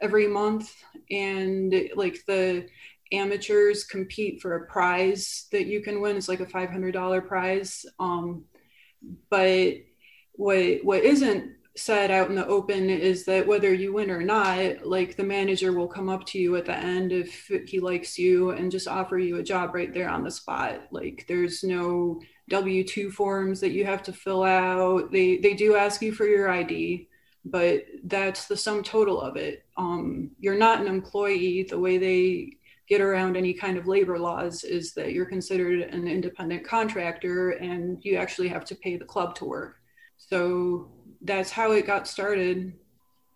every 0.01 0.29
month, 0.29 0.73
and 1.11 1.75
like 1.97 2.25
the 2.29 2.69
amateurs 3.11 3.83
compete 3.83 4.41
for 4.41 4.55
a 4.55 4.67
prize 4.67 5.49
that 5.51 5.67
you 5.67 5.83
can 5.83 6.01
win. 6.01 6.17
It's 6.17 6.29
like 6.29 6.39
a 6.39 6.47
$500 6.47 7.27
prize. 7.27 7.85
Um, 7.99 8.45
but 9.31 9.75
what 10.35 10.85
what 10.85 11.03
isn't 11.03 11.57
said 11.77 12.11
out 12.11 12.29
in 12.29 12.35
the 12.35 12.47
open 12.47 12.91
is 12.91 13.25
that 13.25 13.47
whether 13.47 13.73
you 13.73 13.95
win 13.95 14.11
or 14.11 14.23
not, 14.23 14.87
like 14.87 15.17
the 15.17 15.25
manager 15.25 15.73
will 15.73 15.89
come 15.89 16.09
up 16.09 16.27
to 16.27 16.39
you 16.39 16.57
at 16.57 16.67
the 16.67 16.77
end 16.77 17.13
if 17.13 17.51
he 17.67 17.81
likes 17.81 18.19
you 18.19 18.51
and 18.51 18.71
just 18.71 18.89
offer 18.89 19.19
you 19.19 19.39
a 19.39 19.43
job 19.43 19.75
right 19.75 19.93
there 19.93 20.09
on 20.09 20.23
the 20.23 20.31
spot. 20.31 20.83
Like 20.91 21.25
there's 21.29 21.65
no 21.65 22.21
W 22.51 22.85
two 22.85 23.11
forms 23.11 23.61
that 23.61 23.71
you 23.71 23.85
have 23.87 24.03
to 24.03 24.13
fill 24.13 24.43
out. 24.43 25.11
They 25.11 25.39
they 25.39 25.55
do 25.55 25.75
ask 25.77 26.03
you 26.03 26.13
for 26.13 26.27
your 26.27 26.51
ID, 26.51 27.09
but 27.45 27.85
that's 28.05 28.47
the 28.47 28.57
sum 28.57 28.83
total 28.83 29.21
of 29.21 29.37
it. 29.37 29.65
Um, 29.79 30.31
you're 30.39 30.59
not 30.59 30.81
an 30.81 30.87
employee. 30.87 31.63
The 31.63 31.79
way 31.79 31.97
they 31.97 32.59
get 32.89 33.01
around 33.01 33.37
any 33.37 33.55
kind 33.55 33.79
of 33.79 33.87
labor 33.87 34.19
laws 34.19 34.65
is 34.65 34.93
that 34.93 35.13
you're 35.13 35.25
considered 35.25 35.81
an 35.81 36.07
independent 36.07 36.67
contractor 36.67 37.53
and 37.53 38.05
you 38.05 38.17
actually 38.17 38.49
have 38.49 38.67
to 38.67 38.75
pay 38.75 38.99
the 38.99 39.05
club 39.05 39.35
to 39.37 39.47
work. 39.47 39.77
So 40.19 40.91
that's 41.25 41.51
how 41.51 41.73
it 41.73 41.87
got 41.87 42.09
started. 42.09 42.75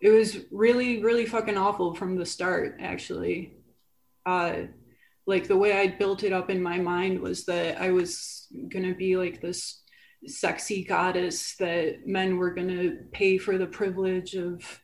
It 0.01 0.11
was 0.11 0.39
really, 0.51 1.03
really 1.03 1.27
fucking 1.27 1.57
awful 1.57 1.95
from 1.95 2.17
the 2.17 2.27
start, 2.27 2.79
actually. 2.81 3.55
Uh, 4.25 4.63
like 5.27 5.49
the 5.49 5.57
way 5.57 5.73
I 5.73 5.89
built 5.89 6.23
it 6.23 6.33
up 6.33 6.51
in 6.51 6.63
my 6.63 6.79
mind 6.79 7.21
was 7.21 7.45
that 7.47 7.81
I 7.81 7.91
was 7.91 8.47
gonna 8.69 8.95
be 8.95 9.17
like 9.17 9.41
this 9.41 9.83
sexy 10.27 10.85
goddess 10.85 11.57
that 11.57 12.07
men 12.07 12.37
were 12.37 12.53
gonna 12.53 12.93
pay 13.13 13.39
for 13.39 13.59
the 13.59 13.67
privilege 13.67 14.35
of 14.35 14.81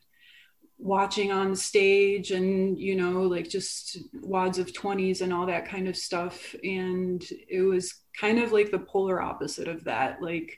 watching 0.77 1.31
on 1.31 1.55
stage 1.55 2.31
and 2.31 2.77
you 2.77 2.95
know 2.95 3.21
like 3.21 3.47
just 3.49 3.99
wads 4.21 4.59
of 4.59 4.73
20s 4.73 5.21
and 5.21 5.33
all 5.33 5.45
that 5.45 5.67
kind 5.67 5.87
of 5.87 5.95
stuff 5.95 6.53
and 6.63 7.23
it 7.49 7.61
was 7.61 8.01
kind 8.19 8.37
of 8.37 8.51
like 8.51 8.69
the 8.69 8.79
polar 8.79 9.21
opposite 9.21 9.69
of 9.69 9.85
that 9.85 10.21
like 10.21 10.57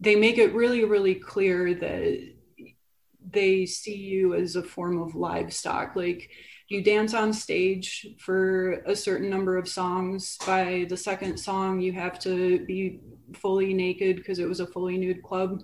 they 0.00 0.16
make 0.16 0.38
it 0.38 0.54
really 0.54 0.84
really 0.84 1.14
clear 1.14 1.74
that 1.74 2.32
they 3.32 3.66
see 3.66 3.96
you 3.96 4.34
as 4.34 4.56
a 4.56 4.62
form 4.62 5.00
of 5.00 5.14
livestock. 5.14 5.94
Like 5.94 6.30
you 6.68 6.82
dance 6.82 7.14
on 7.14 7.32
stage 7.32 8.06
for 8.18 8.82
a 8.86 8.94
certain 8.96 9.28
number 9.28 9.56
of 9.56 9.68
songs. 9.68 10.38
By 10.46 10.86
the 10.88 10.96
second 10.96 11.38
song 11.38 11.80
you 11.80 11.92
have 11.92 12.18
to 12.20 12.64
be 12.64 13.00
fully 13.34 13.74
naked 13.74 14.16
because 14.16 14.38
it 14.38 14.48
was 14.48 14.60
a 14.60 14.66
fully 14.66 14.96
nude 14.96 15.22
club. 15.22 15.62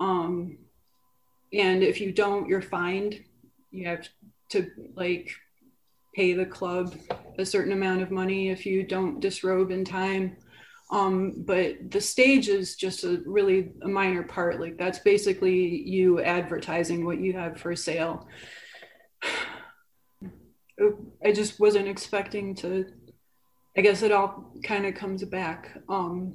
Um 0.00 0.58
and 1.52 1.82
if 1.82 2.00
you 2.00 2.12
don't 2.12 2.48
you're 2.48 2.62
fined. 2.62 3.22
You 3.70 3.88
have 3.88 4.08
to 4.50 4.70
like 4.94 5.30
pay 6.14 6.32
the 6.32 6.46
club 6.46 6.94
a 7.38 7.44
certain 7.44 7.72
amount 7.72 8.02
of 8.02 8.10
money 8.10 8.50
if 8.50 8.64
you 8.64 8.84
don't 8.84 9.18
disrobe 9.18 9.72
in 9.72 9.84
time 9.84 10.36
um, 10.90 11.34
but 11.36 11.90
the 11.90 12.00
stage 12.00 12.48
is 12.48 12.76
just 12.76 13.04
a 13.04 13.22
really 13.26 13.72
a 13.82 13.88
minor 13.88 14.22
part 14.22 14.60
like 14.60 14.76
that's 14.76 14.98
basically 14.98 15.82
you 15.82 16.20
advertising 16.20 17.04
what 17.04 17.18
you 17.18 17.32
have 17.32 17.58
for 17.58 17.74
sale. 17.74 18.28
I 21.24 21.32
just 21.32 21.60
wasn't 21.60 21.86
expecting 21.86 22.56
to 22.56 22.86
i 23.76 23.80
guess 23.80 24.02
it 24.02 24.10
all 24.12 24.52
kind 24.64 24.86
of 24.86 24.94
comes 24.94 25.24
back. 25.24 25.76
Um, 25.88 26.34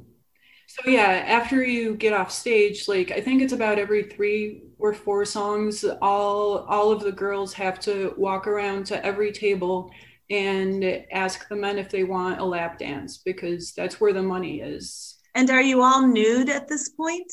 so 0.69 0.87
yeah 0.87 1.23
after 1.27 1.63
you 1.63 1.95
get 1.95 2.13
off 2.13 2.31
stage 2.31 2.87
like 2.87 3.09
i 3.09 3.19
think 3.19 3.41
it's 3.41 3.53
about 3.53 3.79
every 3.79 4.03
three 4.03 4.61
or 4.77 4.93
four 4.93 5.25
songs 5.25 5.83
all 5.99 6.59
all 6.69 6.91
of 6.91 7.01
the 7.01 7.11
girls 7.11 7.53
have 7.53 7.79
to 7.79 8.13
walk 8.17 8.45
around 8.45 8.85
to 8.85 9.03
every 9.03 9.31
table 9.31 9.89
and 10.29 10.83
ask 11.11 11.47
the 11.47 11.55
men 11.55 11.79
if 11.79 11.89
they 11.89 12.03
want 12.03 12.39
a 12.39 12.45
lap 12.45 12.77
dance 12.77 13.17
because 13.17 13.73
that's 13.73 13.99
where 13.99 14.13
the 14.13 14.21
money 14.21 14.61
is. 14.61 15.17
And 15.35 15.49
are 15.49 15.61
you 15.61 15.81
all 15.81 16.05
nude 16.05 16.49
at 16.49 16.67
this 16.67 16.89
point? 16.89 17.31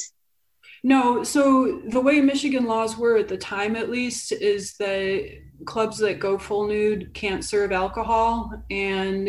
no 0.83 1.25
so 1.25 1.81
the 1.89 2.01
way 2.01 2.21
michigan 2.21 2.67
laws 2.67 2.99
were 2.99 3.17
at 3.17 3.29
the 3.29 3.37
time 3.37 3.75
at 3.77 3.89
least 3.89 4.31
is 4.31 4.77
that 4.77 5.27
clubs 5.65 5.99
that 5.99 6.21
go 6.21 6.39
full 6.39 6.67
nude 6.67 7.13
can't 7.15 7.45
serve 7.45 7.73
alcohol 7.73 8.53
and 8.71 9.29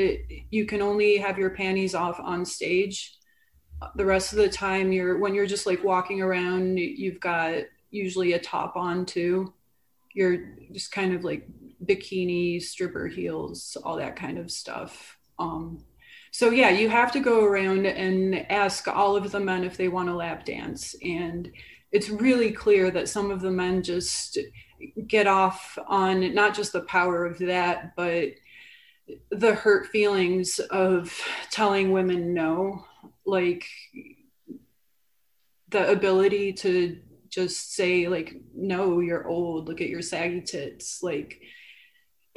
you 0.52 0.66
can 0.66 0.82
only 0.82 1.18
have 1.18 1.38
your 1.38 1.52
panties 1.52 1.96
off 1.96 2.20
on 2.20 2.44
stage. 2.46 3.18
The 3.96 4.06
rest 4.06 4.34
of 4.34 4.40
the 4.40 4.50
time 4.50 4.92
you're 4.92 5.20
when 5.20 5.34
you're 5.34 5.46
just 5.46 5.66
like 5.66 5.84
walking 5.84 6.22
around 6.22 6.78
you've 6.78 7.20
got 7.20 7.64
usually 7.92 8.34
a 8.34 8.40
top 8.40 8.76
on 8.76 9.06
too. 9.06 9.54
You're 10.14 10.56
just 10.74 10.92
kind 10.92 11.14
of 11.14 11.24
like 11.24 11.48
bikini 11.86 12.62
stripper 12.62 13.08
heels 13.08 13.78
all 13.84 13.98
that 13.98 14.16
kind 14.16 14.38
of 14.38 14.52
stuff. 14.52 15.18
Um 15.40 15.84
so 16.32 16.50
yeah 16.50 16.70
you 16.70 16.90
have 16.90 17.12
to 17.14 17.20
go 17.20 17.44
around 17.44 17.86
and 17.86 18.36
ask 18.52 18.88
all 18.88 19.16
of 19.16 19.32
the 19.32 19.40
men 19.40 19.64
if 19.64 19.78
they 19.78 19.88
want 19.88 20.10
a 20.10 20.16
lap 20.16 20.46
dance. 20.46 20.96
And 21.04 21.52
it's 21.92 22.10
really 22.10 22.52
clear 22.52 22.92
that 22.92 23.10
some 23.10 23.32
of 23.32 23.42
the 23.42 23.52
men 23.52 23.82
just 23.82 24.38
get 25.08 25.26
off 25.28 25.78
on 25.88 26.34
not 26.36 26.54
just 26.54 26.74
the 26.74 26.82
power 26.82 27.26
of 27.26 27.40
that 27.40 27.96
but 27.96 28.30
the 29.32 29.56
hurt 29.56 29.88
feelings 29.88 30.60
of 30.60 31.20
telling 31.50 31.92
women 31.92 32.34
no 32.34 32.86
like 33.26 33.66
the 35.70 35.92
ability 35.92 36.54
to 36.54 36.98
just 37.30 37.74
say 37.74 38.08
like 38.08 38.36
no 38.56 39.00
you're 39.00 39.28
old. 39.28 39.68
Look 39.68 39.82
at 39.82 39.90
your 39.90 40.02
saggy 40.02 40.42
tits. 40.42 41.04
Like 41.04 41.42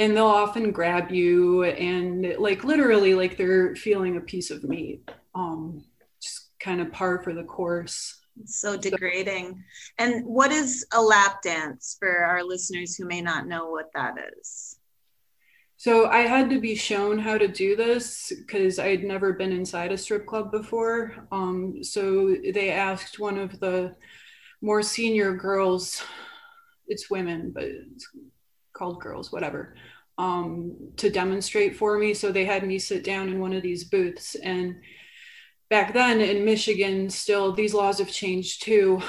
and 0.00 0.16
they'll 0.16 0.26
often 0.26 0.72
grab 0.72 1.12
you 1.12 1.62
and 1.62 2.34
like 2.38 2.64
literally 2.64 3.14
like 3.14 3.36
they're 3.36 3.76
feeling 3.76 4.16
a 4.16 4.20
piece 4.20 4.50
of 4.50 4.64
meat 4.64 5.08
um 5.36 5.84
just 6.20 6.48
kind 6.58 6.80
of 6.80 6.90
par 6.90 7.22
for 7.22 7.32
the 7.32 7.44
course 7.44 8.20
so 8.44 8.76
degrading. 8.76 9.62
And 9.98 10.24
what 10.24 10.52
is 10.52 10.86
a 10.92 11.00
lap 11.00 11.42
dance 11.42 11.96
for 11.98 12.24
our 12.24 12.42
listeners 12.42 12.96
who 12.96 13.06
may 13.06 13.20
not 13.20 13.46
know 13.46 13.70
what 13.70 13.90
that 13.94 14.16
is? 14.38 14.76
So 15.76 16.08
I 16.08 16.20
had 16.20 16.50
to 16.50 16.60
be 16.60 16.74
shown 16.74 17.18
how 17.18 17.38
to 17.38 17.48
do 17.48 17.74
this 17.74 18.32
because 18.38 18.78
I 18.78 18.88
had 18.88 19.02
never 19.02 19.32
been 19.32 19.52
inside 19.52 19.92
a 19.92 19.98
strip 19.98 20.26
club 20.26 20.52
before. 20.52 21.26
Um, 21.32 21.82
so 21.82 22.36
they 22.52 22.70
asked 22.70 23.18
one 23.18 23.38
of 23.38 23.58
the 23.60 23.96
more 24.60 24.82
senior 24.82 25.34
girls, 25.34 26.02
it's 26.86 27.10
women, 27.10 27.50
but 27.54 27.64
it's 27.64 28.06
called 28.80 29.00
girls, 29.00 29.30
whatever, 29.30 29.74
um, 30.16 30.74
to 30.96 31.10
demonstrate 31.10 31.76
for 31.76 31.98
me. 31.98 32.14
So 32.14 32.32
they 32.32 32.46
had 32.46 32.66
me 32.66 32.78
sit 32.78 33.04
down 33.04 33.28
in 33.28 33.38
one 33.38 33.52
of 33.52 33.62
these 33.62 33.84
booths. 33.84 34.36
And 34.36 34.76
back 35.68 35.92
then 35.92 36.22
in 36.22 36.46
Michigan, 36.46 37.10
still 37.10 37.52
these 37.52 37.74
laws 37.74 37.98
have 37.98 38.10
changed 38.10 38.62
too. 38.62 39.02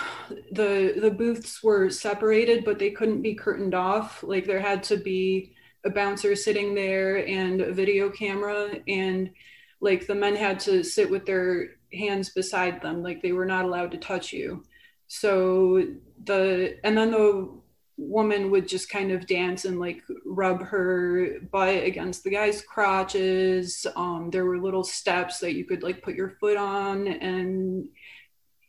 The 0.51 0.95
the 1.01 1.11
booths 1.11 1.63
were 1.63 1.89
separated, 1.89 2.65
but 2.65 2.79
they 2.79 2.91
couldn't 2.91 3.21
be 3.21 3.33
curtained 3.33 3.73
off. 3.73 4.23
Like 4.23 4.45
there 4.45 4.59
had 4.59 4.83
to 4.83 4.97
be 4.97 5.55
a 5.85 5.89
bouncer 5.89 6.35
sitting 6.35 6.75
there 6.75 7.25
and 7.25 7.61
a 7.61 7.73
video 7.73 8.09
camera 8.09 8.75
and 8.87 9.31
like 9.79 10.05
the 10.05 10.13
men 10.13 10.35
had 10.35 10.59
to 10.59 10.83
sit 10.83 11.09
with 11.09 11.25
their 11.25 11.69
hands 11.91 12.29
beside 12.29 12.81
them 12.81 13.01
like 13.01 13.21
they 13.21 13.31
were 13.31 13.47
not 13.47 13.65
allowed 13.65 13.89
to 13.91 13.97
touch 13.97 14.31
you 14.31 14.63
so 15.07 15.83
the 16.25 16.77
and 16.83 16.95
then 16.95 17.09
the 17.09 17.60
woman 18.01 18.51
would 18.51 18.67
just 18.67 18.89
kind 18.89 19.11
of 19.11 19.27
dance 19.27 19.65
and 19.65 19.79
like 19.79 20.01
rub 20.25 20.61
her 20.63 21.39
butt 21.51 21.83
against 21.83 22.23
the 22.23 22.29
guy's 22.29 22.61
crotches 22.61 23.85
um 23.95 24.29
there 24.31 24.45
were 24.45 24.57
little 24.59 24.83
steps 24.83 25.39
that 25.39 25.53
you 25.53 25.65
could 25.65 25.83
like 25.83 26.01
put 26.01 26.15
your 26.15 26.31
foot 26.39 26.57
on 26.57 27.07
and 27.07 27.87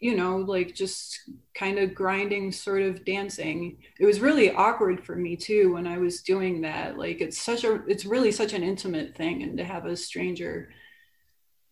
you 0.02 0.16
know, 0.16 0.38
like 0.38 0.74
just 0.74 1.20
kind 1.54 1.78
of 1.78 1.94
grinding, 1.94 2.50
sort 2.50 2.82
of 2.82 3.04
dancing. 3.04 3.78
It 4.00 4.04
was 4.04 4.20
really 4.20 4.50
awkward 4.50 5.06
for 5.06 5.14
me 5.14 5.36
too 5.36 5.74
when 5.74 5.86
I 5.86 5.98
was 5.98 6.22
doing 6.22 6.62
that. 6.62 6.98
Like 6.98 7.20
it's 7.20 7.40
such 7.40 7.62
a, 7.62 7.84
it's 7.86 8.04
really 8.04 8.32
such 8.32 8.52
an 8.52 8.64
intimate 8.64 9.16
thing, 9.16 9.44
and 9.44 9.56
to 9.58 9.64
have 9.64 9.86
a 9.86 9.96
stranger. 9.96 10.70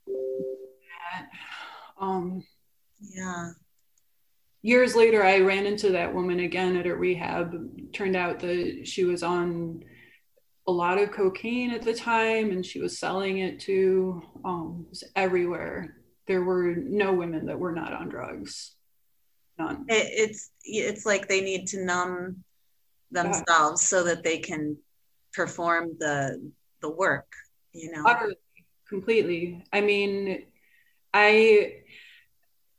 Um, 2.01 2.43
Yeah. 3.01 3.51
Years 4.63 4.95
later, 4.95 5.25
I 5.25 5.41
ran 5.41 5.67
into 5.67 5.91
that 5.91 6.15
woman 6.15 6.41
again 6.41 6.77
at 6.77 6.87
a 6.87 6.95
rehab. 6.95 7.93
Turned 7.93 8.17
out 8.17 8.41
that 8.41 8.87
she 8.87 9.05
was 9.05 9.23
on 9.23 9.85
a 10.67 10.73
lot 10.73 10.99
of 10.99 11.11
cocaine 11.11 11.73
at 11.73 11.83
the 11.83 11.95
time, 11.95 12.51
and 12.51 12.65
she 12.65 12.81
was 12.81 12.99
selling 12.99 13.39
it 13.39 13.61
to 13.61 14.23
Um, 14.45 14.87
it 14.93 15.03
everywhere. 15.17 15.97
There 16.27 16.43
were 16.43 16.75
no 16.77 17.13
women 17.13 17.47
that 17.47 17.59
were 17.59 17.73
not 17.73 17.93
on 17.93 18.09
drugs. 18.09 18.77
None. 19.59 19.87
It, 19.89 20.07
it's 20.13 20.51
it's 20.63 21.05
like 21.05 21.27
they 21.27 21.41
need 21.41 21.67
to 21.69 21.85
numb 21.85 22.45
themselves 23.11 23.83
so 23.83 24.05
that 24.05 24.23
they 24.23 24.39
can 24.39 24.77
perform 25.33 25.97
the 25.99 26.51
the 26.83 26.91
work. 26.91 27.27
You 27.73 27.93
know. 27.93 28.05
Utterly, 28.07 28.37
completely. 28.89 29.65
I 29.73 29.81
mean, 29.81 30.45
I 31.13 31.83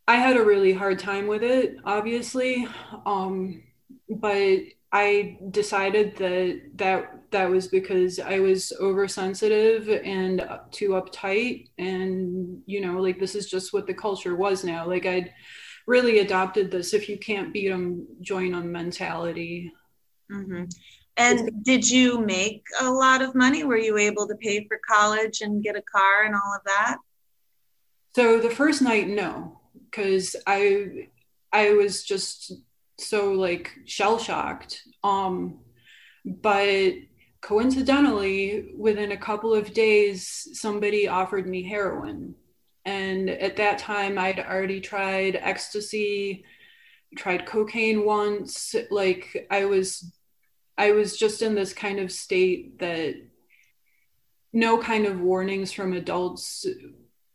I 0.07 0.15
had 0.15 0.35
a 0.37 0.43
really 0.43 0.73
hard 0.73 0.99
time 0.99 1.27
with 1.27 1.43
it, 1.43 1.77
obviously, 1.85 2.67
um, 3.05 3.63
but 4.09 4.59
I 4.91 5.37
decided 5.51 6.17
that 6.17 6.61
that 6.75 7.31
that 7.31 7.49
was 7.49 7.67
because 7.69 8.19
I 8.19 8.39
was 8.39 8.73
oversensitive 8.81 9.87
and 9.89 10.45
too 10.71 10.89
uptight, 10.89 11.69
and 11.77 12.61
you 12.65 12.81
know, 12.81 12.99
like 13.01 13.19
this 13.19 13.35
is 13.35 13.49
just 13.49 13.73
what 13.73 13.87
the 13.87 13.93
culture 13.93 14.35
was 14.35 14.63
now. 14.63 14.85
Like 14.87 15.05
I'd 15.05 15.33
really 15.87 16.19
adopted 16.19 16.71
this: 16.71 16.93
if 16.93 17.07
you 17.07 17.17
can't 17.17 17.53
beat 17.53 17.69
them, 17.69 18.05
join 18.21 18.51
them 18.51 18.71
mentality. 18.71 19.71
hmm 20.29 20.63
And 21.17 21.63
did 21.63 21.89
you 21.89 22.19
make 22.19 22.63
a 22.81 22.89
lot 22.89 23.21
of 23.21 23.35
money? 23.35 23.63
Were 23.63 23.77
you 23.77 23.97
able 23.97 24.27
to 24.27 24.35
pay 24.35 24.65
for 24.67 24.79
college 24.89 25.41
and 25.41 25.63
get 25.63 25.75
a 25.77 25.81
car 25.83 26.23
and 26.23 26.35
all 26.35 26.53
of 26.55 26.63
that? 26.65 26.97
So 28.15 28.39
the 28.39 28.49
first 28.49 28.81
night, 28.81 29.07
no, 29.07 29.60
because 29.91 30.35
I 30.47 31.09
I 31.51 31.73
was 31.73 32.03
just 32.03 32.53
so 32.97 33.33
like 33.33 33.71
shell 33.85 34.17
shocked. 34.17 34.83
Um, 35.03 35.59
but 36.25 36.93
coincidentally, 37.41 38.73
within 38.77 39.11
a 39.11 39.17
couple 39.17 39.53
of 39.53 39.73
days, 39.73 40.47
somebody 40.53 41.07
offered 41.07 41.47
me 41.47 41.63
heroin, 41.63 42.35
and 42.85 43.29
at 43.29 43.57
that 43.57 43.79
time, 43.79 44.17
I'd 44.17 44.39
already 44.39 44.79
tried 44.79 45.35
ecstasy, 45.35 46.45
tried 47.17 47.45
cocaine 47.45 48.05
once. 48.05 48.75
Like 48.89 49.47
I 49.51 49.65
was, 49.65 50.11
I 50.77 50.91
was 50.91 51.17
just 51.17 51.41
in 51.41 51.55
this 51.55 51.73
kind 51.73 51.99
of 51.99 52.11
state 52.11 52.79
that 52.79 53.15
no 54.53 54.77
kind 54.77 55.05
of 55.05 55.21
warnings 55.21 55.71
from 55.71 55.93
adults 55.93 56.65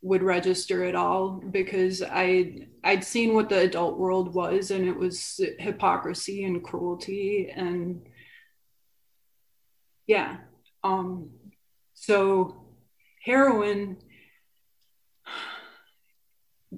would 0.06 0.22
register 0.22 0.84
at 0.84 0.94
all 0.94 1.42
because 1.50 2.00
I 2.00 2.68
I'd 2.84 3.02
seen 3.02 3.34
what 3.34 3.48
the 3.48 3.58
adult 3.58 3.98
world 3.98 4.34
was 4.34 4.70
and 4.70 4.86
it 4.86 4.96
was 4.96 5.40
hypocrisy 5.58 6.44
and 6.44 6.62
cruelty 6.62 7.50
and 7.52 8.06
yeah 10.06 10.36
um 10.84 11.30
so 11.94 12.66
heroin 13.24 13.96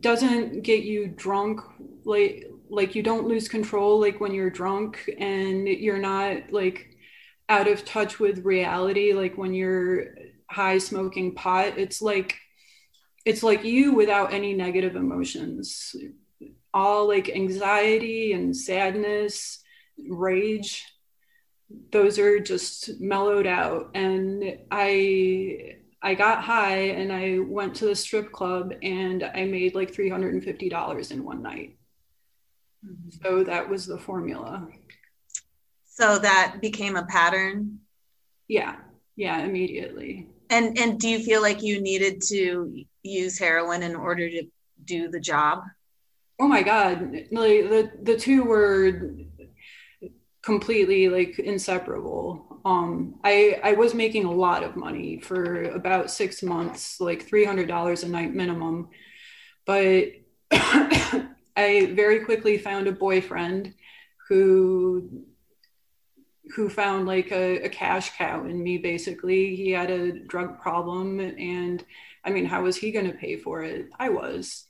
doesn't 0.00 0.62
get 0.62 0.84
you 0.84 1.08
drunk 1.08 1.60
like 2.04 2.46
like 2.70 2.94
you 2.94 3.02
don't 3.02 3.28
lose 3.28 3.46
control 3.46 4.00
like 4.00 4.20
when 4.20 4.32
you're 4.32 4.48
drunk 4.48 5.10
and 5.18 5.68
you're 5.68 5.98
not 5.98 6.50
like 6.50 6.96
out 7.50 7.68
of 7.68 7.84
touch 7.84 8.18
with 8.18 8.46
reality 8.46 9.12
like 9.12 9.36
when 9.36 9.52
you're 9.52 10.14
high 10.50 10.78
smoking 10.78 11.34
pot 11.34 11.76
it's 11.76 12.00
like 12.00 12.36
it's 13.24 13.42
like 13.42 13.64
you 13.64 13.92
without 13.92 14.32
any 14.32 14.54
negative 14.54 14.96
emotions. 14.96 15.94
All 16.72 17.08
like 17.08 17.28
anxiety 17.30 18.32
and 18.32 18.56
sadness 18.56 19.62
rage 20.08 20.84
those 21.90 22.18
are 22.18 22.38
just 22.38 23.00
mellowed 23.00 23.46
out. 23.46 23.90
And 23.94 24.58
i 24.70 25.74
i 26.00 26.14
got 26.14 26.44
high 26.44 26.76
and 26.76 27.12
i 27.12 27.38
went 27.40 27.74
to 27.74 27.86
the 27.86 27.96
strip 27.96 28.30
club 28.30 28.72
and 28.82 29.24
i 29.34 29.44
made 29.44 29.74
like 29.74 29.92
$350 29.92 31.10
in 31.10 31.24
one 31.24 31.42
night. 31.42 31.76
Mm-hmm. 32.86 33.10
So 33.22 33.44
that 33.44 33.68
was 33.68 33.86
the 33.86 33.98
formula. 33.98 34.68
So 35.84 36.18
that 36.18 36.58
became 36.60 36.96
a 36.96 37.06
pattern. 37.06 37.80
yeah. 38.46 38.76
Yeah 39.16 39.40
immediately 39.44 40.28
And 40.50 40.78
and 40.78 40.98
do 40.98 41.08
you 41.08 41.20
feel 41.20 41.42
like 41.42 41.62
you 41.62 41.80
needed 41.80 42.22
to 42.28 42.84
use 43.02 43.38
heroin 43.38 43.82
in 43.82 43.94
order 43.94 44.28
to 44.28 44.44
do 44.84 45.08
the 45.08 45.20
job? 45.20 45.62
Oh 46.40 46.48
my 46.48 46.62
god, 46.62 47.00
like 47.30 47.68
the 47.68 47.90
the 48.02 48.16
two 48.16 48.44
were 48.44 49.12
completely 50.42 51.08
like 51.08 51.38
inseparable. 51.38 52.60
Um, 52.64 53.16
I 53.24 53.60
I 53.62 53.72
was 53.72 53.94
making 53.94 54.24
a 54.24 54.32
lot 54.32 54.62
of 54.62 54.76
money 54.76 55.20
for 55.20 55.64
about 55.64 56.10
six 56.10 56.42
months, 56.42 57.00
like 57.00 57.26
three 57.26 57.44
hundred 57.44 57.68
dollars 57.68 58.02
a 58.02 58.08
night 58.08 58.34
minimum, 58.34 58.88
but 59.66 60.08
I 60.52 61.92
very 61.94 62.24
quickly 62.24 62.56
found 62.56 62.86
a 62.86 62.92
boyfriend 62.92 63.74
who 64.28 65.24
who 66.54 66.68
found 66.68 67.06
like 67.06 67.30
a, 67.32 67.62
a 67.62 67.68
cash 67.68 68.16
cow 68.16 68.44
in 68.44 68.62
me 68.62 68.78
basically. 68.78 69.54
He 69.56 69.70
had 69.70 69.90
a 69.90 70.12
drug 70.12 70.60
problem 70.60 71.20
and 71.20 71.84
i 72.24 72.30
mean 72.30 72.44
how 72.44 72.62
was 72.62 72.76
he 72.76 72.90
going 72.92 73.10
to 73.10 73.16
pay 73.16 73.36
for 73.36 73.62
it? 73.62 73.88
I 73.98 74.08
was. 74.10 74.66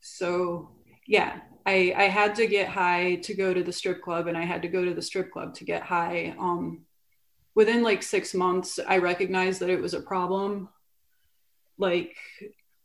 So 0.00 0.70
yeah 1.06 1.40
i 1.66 1.92
i 1.96 2.04
had 2.04 2.34
to 2.36 2.46
get 2.46 2.68
high 2.68 3.16
to 3.16 3.34
go 3.34 3.52
to 3.52 3.62
the 3.62 3.72
strip 3.72 4.00
club 4.02 4.28
and 4.28 4.38
i 4.38 4.44
had 4.44 4.62
to 4.62 4.68
go 4.68 4.84
to 4.84 4.94
the 4.94 5.02
strip 5.02 5.32
club 5.32 5.54
to 5.54 5.64
get 5.64 5.82
high. 5.82 6.34
Um 6.38 6.82
within 7.54 7.82
like 7.82 8.02
six 8.02 8.34
months 8.34 8.78
i 8.86 8.98
recognized 8.98 9.60
that 9.60 9.70
it 9.70 9.80
was 9.80 9.94
a 9.94 10.00
problem. 10.00 10.68
Like 11.78 12.16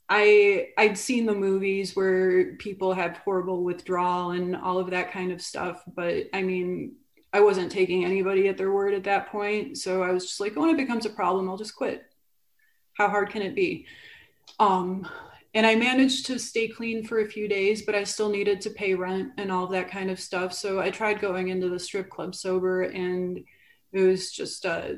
i 0.09 0.69
i'd 0.77 0.97
seen 0.97 1.25
the 1.25 1.33
movies 1.33 1.95
where 1.95 2.55
people 2.55 2.93
have 2.93 3.17
horrible 3.17 3.63
withdrawal 3.63 4.31
and 4.31 4.55
all 4.55 4.79
of 4.79 4.91
that 4.91 5.11
kind 5.11 5.31
of 5.31 5.41
stuff 5.41 5.83
but 5.95 6.25
i 6.33 6.41
mean 6.41 6.95
i 7.33 7.39
wasn't 7.39 7.71
taking 7.71 8.05
anybody 8.05 8.47
at 8.47 8.57
their 8.57 8.71
word 8.71 8.93
at 8.93 9.03
that 9.03 9.27
point 9.29 9.77
so 9.77 10.03
i 10.03 10.11
was 10.11 10.25
just 10.25 10.39
like 10.39 10.55
when 10.55 10.69
it 10.69 10.77
becomes 10.77 11.05
a 11.05 11.09
problem 11.09 11.49
i'll 11.49 11.57
just 11.57 11.75
quit 11.75 12.05
how 12.93 13.09
hard 13.09 13.29
can 13.29 13.41
it 13.41 13.55
be 13.55 13.85
um 14.59 15.07
and 15.57 15.65
I 15.65 15.73
managed 15.73 16.27
to 16.27 16.37
stay 16.37 16.67
clean 16.67 17.03
for 17.03 17.19
a 17.19 17.27
few 17.27 17.47
days, 17.47 17.81
but 17.81 17.95
I 17.95 18.03
still 18.03 18.29
needed 18.29 18.61
to 18.61 18.69
pay 18.69 18.93
rent 18.93 19.31
and 19.37 19.51
all 19.51 19.65
that 19.67 19.89
kind 19.89 20.11
of 20.11 20.19
stuff. 20.19 20.53
So 20.53 20.79
I 20.79 20.91
tried 20.91 21.19
going 21.19 21.47
into 21.47 21.67
the 21.67 21.79
strip 21.79 22.11
club 22.11 22.35
sober, 22.35 22.83
and 22.83 23.43
it 23.91 24.01
was 24.01 24.31
just 24.31 24.65
a, 24.65 24.97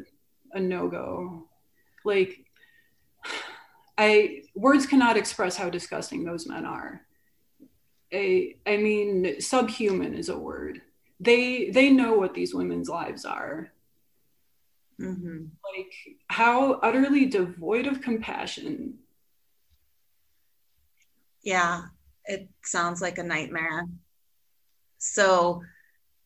a 0.51 0.59
no 0.59 0.89
go. 0.89 1.47
Like, 2.03 2.43
I 3.97 4.43
words 4.53 4.85
cannot 4.85 5.15
express 5.15 5.55
how 5.55 5.69
disgusting 5.69 6.25
those 6.25 6.45
men 6.45 6.65
are. 6.65 7.05
I, 8.13 8.55
I 8.67 8.75
mean, 8.75 9.39
subhuman 9.39 10.13
is 10.13 10.27
a 10.27 10.37
word. 10.37 10.81
They 11.19 11.69
they 11.69 11.89
know 11.91 12.13
what 12.17 12.33
these 12.33 12.53
women's 12.53 12.89
lives 12.89 13.23
are. 13.25 13.71
hmm 14.99 15.45
Like 15.77 15.93
how 16.27 16.73
utterly 16.73 17.25
devoid 17.25 17.87
of 17.87 18.01
compassion. 18.01 18.99
Yeah, 21.43 21.83
it 22.25 22.49
sounds 22.63 23.01
like 23.01 23.17
a 23.17 23.23
nightmare. 23.23 23.85
So 24.97 25.63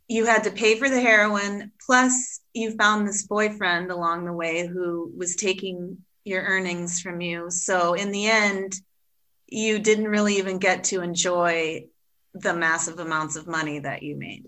you 0.07 0.25
had 0.25 0.43
to 0.45 0.51
pay 0.51 0.77
for 0.77 0.89
the 0.89 1.01
heroin, 1.01 1.71
plus 1.85 2.41
you 2.53 2.75
found 2.77 3.07
this 3.07 3.27
boyfriend 3.27 3.91
along 3.91 4.25
the 4.25 4.33
way 4.33 4.67
who 4.67 5.11
was 5.17 5.35
taking 5.35 5.99
your 6.25 6.43
earnings 6.43 7.01
from 7.01 7.21
you. 7.21 7.49
So 7.51 7.93
in 7.93 8.11
the 8.11 8.27
end, 8.27 8.75
you 9.47 9.79
didn't 9.79 10.07
really 10.07 10.37
even 10.37 10.59
get 10.59 10.85
to 10.85 11.01
enjoy 11.01 11.87
the 12.33 12.53
massive 12.53 12.99
amounts 12.99 13.37
of 13.37 13.47
money 13.47 13.79
that 13.79 14.03
you 14.03 14.17
made. 14.17 14.45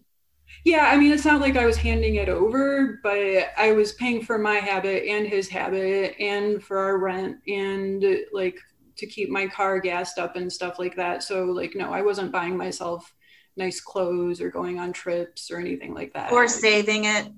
Yeah, 0.65 0.89
I 0.91 0.97
mean, 0.97 1.11
it's 1.11 1.25
not 1.25 1.41
like 1.41 1.57
I 1.57 1.65
was 1.67 1.77
handing 1.77 2.15
it 2.15 2.27
over, 2.27 2.99
but 3.03 3.51
I 3.55 3.71
was 3.71 3.93
paying 3.93 4.23
for 4.23 4.39
my 4.39 4.55
habit 4.55 5.07
and 5.07 5.27
his 5.27 5.47
habit 5.47 6.15
and 6.19 6.61
for 6.61 6.79
our 6.79 6.97
rent 6.97 7.37
and 7.47 8.03
like 8.33 8.57
to 8.97 9.05
keep 9.05 9.29
my 9.29 9.45
car 9.45 9.79
gassed 9.79 10.17
up 10.17 10.35
and 10.35 10.51
stuff 10.51 10.79
like 10.79 10.95
that. 10.95 11.21
So, 11.21 11.45
like, 11.45 11.75
no, 11.75 11.93
I 11.93 12.01
wasn't 12.01 12.31
buying 12.31 12.57
myself 12.57 13.13
nice 13.55 13.79
clothes 13.79 14.41
or 14.41 14.49
going 14.49 14.79
on 14.79 14.91
trips 14.91 15.51
or 15.51 15.59
anything 15.59 15.93
like 15.93 16.13
that. 16.13 16.31
Or 16.31 16.47
saving 16.47 17.05
it. 17.05 17.31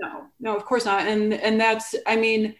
No, 0.00 0.26
no, 0.38 0.56
of 0.56 0.64
course 0.64 0.84
not. 0.84 1.08
And 1.08 1.34
and 1.34 1.60
that's, 1.60 1.96
I 2.06 2.14
mean, 2.14 2.54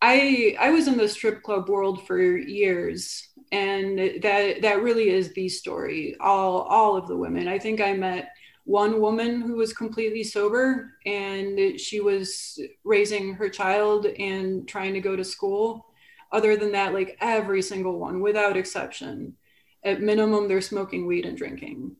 I 0.00 0.56
I 0.58 0.70
was 0.70 0.88
in 0.88 0.96
the 0.96 1.06
strip 1.06 1.42
club 1.42 1.68
world 1.68 2.06
for 2.06 2.18
years, 2.18 3.28
and 3.52 3.98
that 4.22 4.62
that 4.62 4.82
really 4.82 5.10
is 5.10 5.34
the 5.34 5.50
story. 5.50 6.16
All 6.18 6.62
all 6.62 6.96
of 6.96 7.08
the 7.08 7.16
women. 7.16 7.46
I 7.46 7.58
think 7.58 7.82
I 7.82 7.92
met 7.92 8.30
one 8.70 9.00
woman 9.00 9.40
who 9.40 9.56
was 9.56 9.72
completely 9.72 10.22
sober, 10.22 10.92
and 11.04 11.80
she 11.80 11.98
was 11.98 12.60
raising 12.84 13.34
her 13.34 13.48
child 13.48 14.06
and 14.06 14.68
trying 14.68 14.94
to 14.94 15.00
go 15.00 15.16
to 15.16 15.24
school. 15.24 15.86
Other 16.30 16.56
than 16.56 16.70
that, 16.72 16.94
like 16.94 17.18
every 17.20 17.62
single 17.62 17.98
one, 17.98 18.20
without 18.20 18.56
exception, 18.56 19.34
at 19.82 20.00
minimum, 20.00 20.46
they're 20.46 20.60
smoking 20.60 21.04
weed 21.04 21.26
and 21.26 21.36
drinking. 21.36 21.96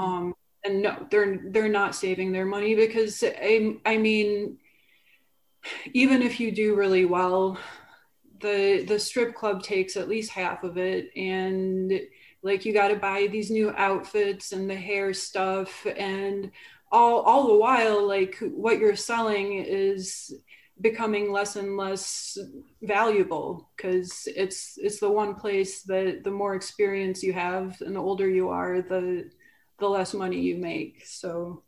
Um, 0.00 0.34
and 0.64 0.82
no, 0.82 1.06
they're 1.12 1.38
they're 1.44 1.68
not 1.68 1.94
saving 1.94 2.32
their 2.32 2.46
money 2.46 2.74
because 2.74 3.22
I 3.22 3.76
I 3.86 3.98
mean 3.98 4.58
even 5.94 6.22
if 6.22 6.40
you 6.40 6.50
do 6.50 6.74
really 6.74 7.04
well, 7.04 7.56
the 8.40 8.84
the 8.86 8.98
strip 8.98 9.36
club 9.36 9.62
takes 9.62 9.96
at 9.96 10.08
least 10.08 10.32
half 10.32 10.64
of 10.64 10.76
it 10.76 11.10
and 11.16 12.00
like 12.48 12.64
you 12.64 12.72
got 12.72 12.88
to 12.88 12.96
buy 12.96 13.28
these 13.30 13.50
new 13.50 13.70
outfits 13.76 14.52
and 14.52 14.68
the 14.68 14.74
hair 14.74 15.14
stuff 15.14 15.86
and 15.96 16.50
all 16.90 17.20
all 17.20 17.46
the 17.48 17.54
while 17.66 18.06
like 18.06 18.36
what 18.40 18.78
you're 18.78 18.96
selling 18.96 19.52
is 19.52 20.32
becoming 20.80 21.32
less 21.32 21.56
and 21.56 21.76
less 21.76 22.38
valuable 22.82 23.68
because 23.76 24.28
it's 24.36 24.78
it's 24.78 25.00
the 25.00 25.10
one 25.10 25.34
place 25.34 25.82
that 25.82 26.22
the 26.24 26.30
more 26.30 26.54
experience 26.54 27.22
you 27.22 27.32
have 27.32 27.80
and 27.80 27.94
the 27.96 28.00
older 28.00 28.28
you 28.28 28.48
are 28.48 28.80
the 28.82 29.30
the 29.78 29.88
less 29.88 30.14
money 30.14 30.40
you 30.40 30.56
make. 30.56 31.06
So 31.06 31.62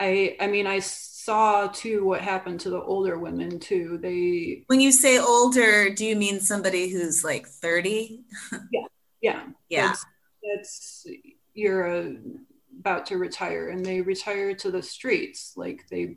i 0.00 0.36
i 0.40 0.46
mean 0.46 0.66
i 0.66 0.78
saw 0.78 1.66
too 1.66 2.04
what 2.04 2.20
happened 2.20 2.60
to 2.60 2.70
the 2.70 2.80
older 2.80 3.18
women 3.18 3.58
too. 3.58 3.98
They 4.00 4.64
When 4.66 4.80
you 4.80 4.92
say 4.92 5.18
older, 5.18 5.90
do 5.90 6.04
you 6.04 6.16
mean 6.16 6.40
somebody 6.40 6.88
who's 6.88 7.22
like 7.24 7.46
30? 7.46 8.24
yeah 8.72 8.86
Yeah. 9.20 9.44
that's, 9.88 10.06
that's 10.42 11.06
you're 11.54 11.88
uh, 11.88 12.12
about 12.80 13.06
to 13.06 13.16
retire 13.16 13.70
and 13.70 13.84
they 13.84 14.00
retire 14.00 14.54
to 14.54 14.70
the 14.70 14.82
streets 14.82 15.54
like 15.56 15.84
they 15.90 16.16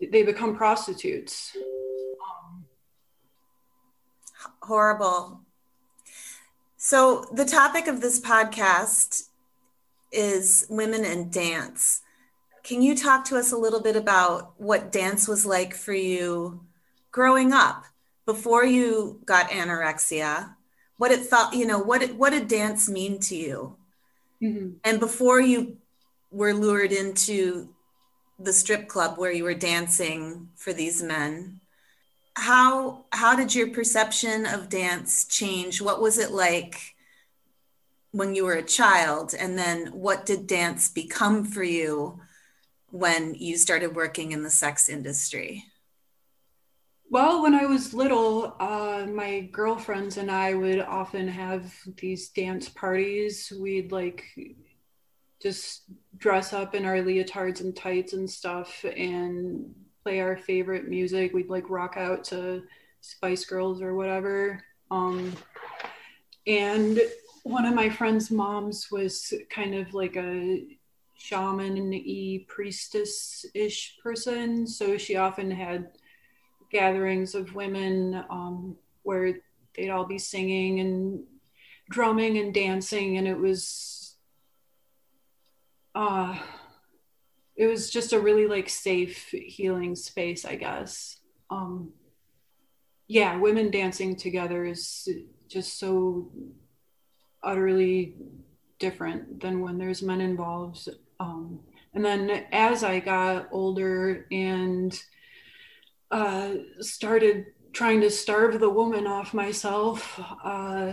they 0.00 0.22
become 0.22 0.56
prostitutes 0.56 1.56
um, 1.56 2.64
Horrible. 4.62 5.40
So, 6.76 7.26
the 7.32 7.44
topic 7.44 7.86
of 7.86 8.00
this 8.00 8.20
podcast 8.20 9.28
is 10.12 10.66
women 10.68 11.04
and 11.04 11.32
dance. 11.32 12.02
Can 12.62 12.82
you 12.82 12.94
talk 12.96 13.24
to 13.26 13.36
us 13.36 13.52
a 13.52 13.56
little 13.56 13.80
bit 13.80 13.96
about 13.96 14.54
what 14.58 14.92
dance 14.92 15.28
was 15.28 15.44
like 15.44 15.74
for 15.74 15.92
you 15.92 16.64
growing 17.10 17.52
up 17.52 17.84
before 18.26 18.64
you 18.64 19.20
got 19.24 19.50
anorexia? 19.50 20.54
What 20.96 21.12
it 21.12 21.26
thought, 21.26 21.54
you 21.54 21.66
know, 21.66 21.78
what 21.78 22.02
it, 22.02 22.16
what 22.16 22.30
did 22.30 22.48
dance 22.48 22.88
mean 22.88 23.18
to 23.20 23.36
you? 23.36 23.76
mhm. 24.40 24.80
And 24.84 25.00
before 25.00 25.40
you 25.40 25.78
were 26.30 26.54
lured 26.54 26.92
into 26.92 27.74
the 28.38 28.52
strip 28.52 28.88
club 28.88 29.18
where 29.18 29.32
you 29.32 29.44
were 29.44 29.54
dancing 29.54 30.50
for 30.56 30.72
these 30.72 31.02
men, 31.02 31.60
how 32.36 33.06
how 33.12 33.36
did 33.36 33.54
your 33.54 33.70
perception 33.70 34.46
of 34.46 34.68
dance 34.68 35.24
change? 35.26 35.80
What 35.80 36.00
was 36.00 36.18
it 36.18 36.30
like 36.32 36.94
when 38.12 38.34
you 38.34 38.44
were 38.44 38.54
a 38.54 38.62
child? 38.62 39.34
And 39.38 39.58
then 39.58 39.88
what 39.88 40.26
did 40.26 40.46
dance 40.46 40.88
become 40.88 41.44
for 41.44 41.62
you 41.64 42.20
when 42.90 43.34
you 43.34 43.56
started 43.58 43.94
working 43.96 44.32
in 44.32 44.42
the 44.42 44.50
sex 44.50 44.88
industry? 44.88 45.64
Well, 47.14 47.44
when 47.44 47.54
I 47.54 47.64
was 47.66 47.94
little, 47.94 48.56
uh, 48.58 49.06
my 49.08 49.42
girlfriends 49.52 50.16
and 50.16 50.28
I 50.28 50.52
would 50.52 50.80
often 50.80 51.28
have 51.28 51.72
these 51.96 52.30
dance 52.30 52.68
parties. 52.68 53.52
We'd 53.56 53.92
like 53.92 54.24
just 55.40 55.84
dress 56.16 56.52
up 56.52 56.74
in 56.74 56.84
our 56.84 56.96
leotards 56.96 57.60
and 57.60 57.76
tights 57.76 58.14
and 58.14 58.28
stuff 58.28 58.84
and 58.84 59.72
play 60.02 60.22
our 60.22 60.36
favorite 60.36 60.88
music. 60.88 61.32
We'd 61.32 61.48
like 61.48 61.70
rock 61.70 61.94
out 61.96 62.24
to 62.24 62.64
Spice 63.00 63.44
Girls 63.44 63.80
or 63.80 63.94
whatever. 63.94 64.60
Um, 64.90 65.36
and 66.48 67.00
one 67.44 67.64
of 67.64 67.74
my 67.74 67.90
friend's 67.90 68.32
moms 68.32 68.90
was 68.90 69.32
kind 69.50 69.76
of 69.76 69.94
like 69.94 70.16
a 70.16 70.66
shaman 71.16 71.92
y 71.92 72.44
priestess 72.48 73.46
ish 73.54 73.98
person. 74.02 74.66
So 74.66 74.98
she 74.98 75.14
often 75.14 75.48
had 75.48 75.92
gatherings 76.74 77.36
of 77.36 77.54
women 77.54 78.24
um, 78.28 78.76
where 79.04 79.34
they'd 79.76 79.90
all 79.90 80.04
be 80.04 80.18
singing 80.18 80.80
and 80.80 81.22
drumming 81.88 82.36
and 82.38 82.52
dancing 82.52 83.16
and 83.16 83.28
it 83.28 83.38
was 83.38 84.16
uh 85.94 86.36
it 87.56 87.66
was 87.66 87.90
just 87.90 88.12
a 88.12 88.18
really 88.18 88.48
like 88.48 88.68
safe 88.68 89.28
healing 89.30 89.94
space 89.94 90.44
i 90.44 90.56
guess. 90.56 91.18
Um 91.50 91.92
yeah 93.06 93.36
women 93.36 93.70
dancing 93.70 94.16
together 94.16 94.64
is 94.64 95.08
just 95.46 95.78
so 95.78 96.32
utterly 97.42 98.14
different 98.80 99.40
than 99.40 99.60
when 99.60 99.78
there's 99.78 100.02
men 100.02 100.20
involved. 100.20 100.88
Um 101.20 101.60
and 101.92 102.04
then 102.04 102.46
as 102.50 102.82
i 102.82 102.98
got 102.98 103.48
older 103.52 104.26
and 104.32 105.00
uh, 106.14 106.54
started 106.78 107.46
trying 107.72 108.00
to 108.00 108.08
starve 108.08 108.60
the 108.60 108.70
woman 108.70 109.04
off 109.04 109.34
myself. 109.34 110.20
Uh, 110.44 110.92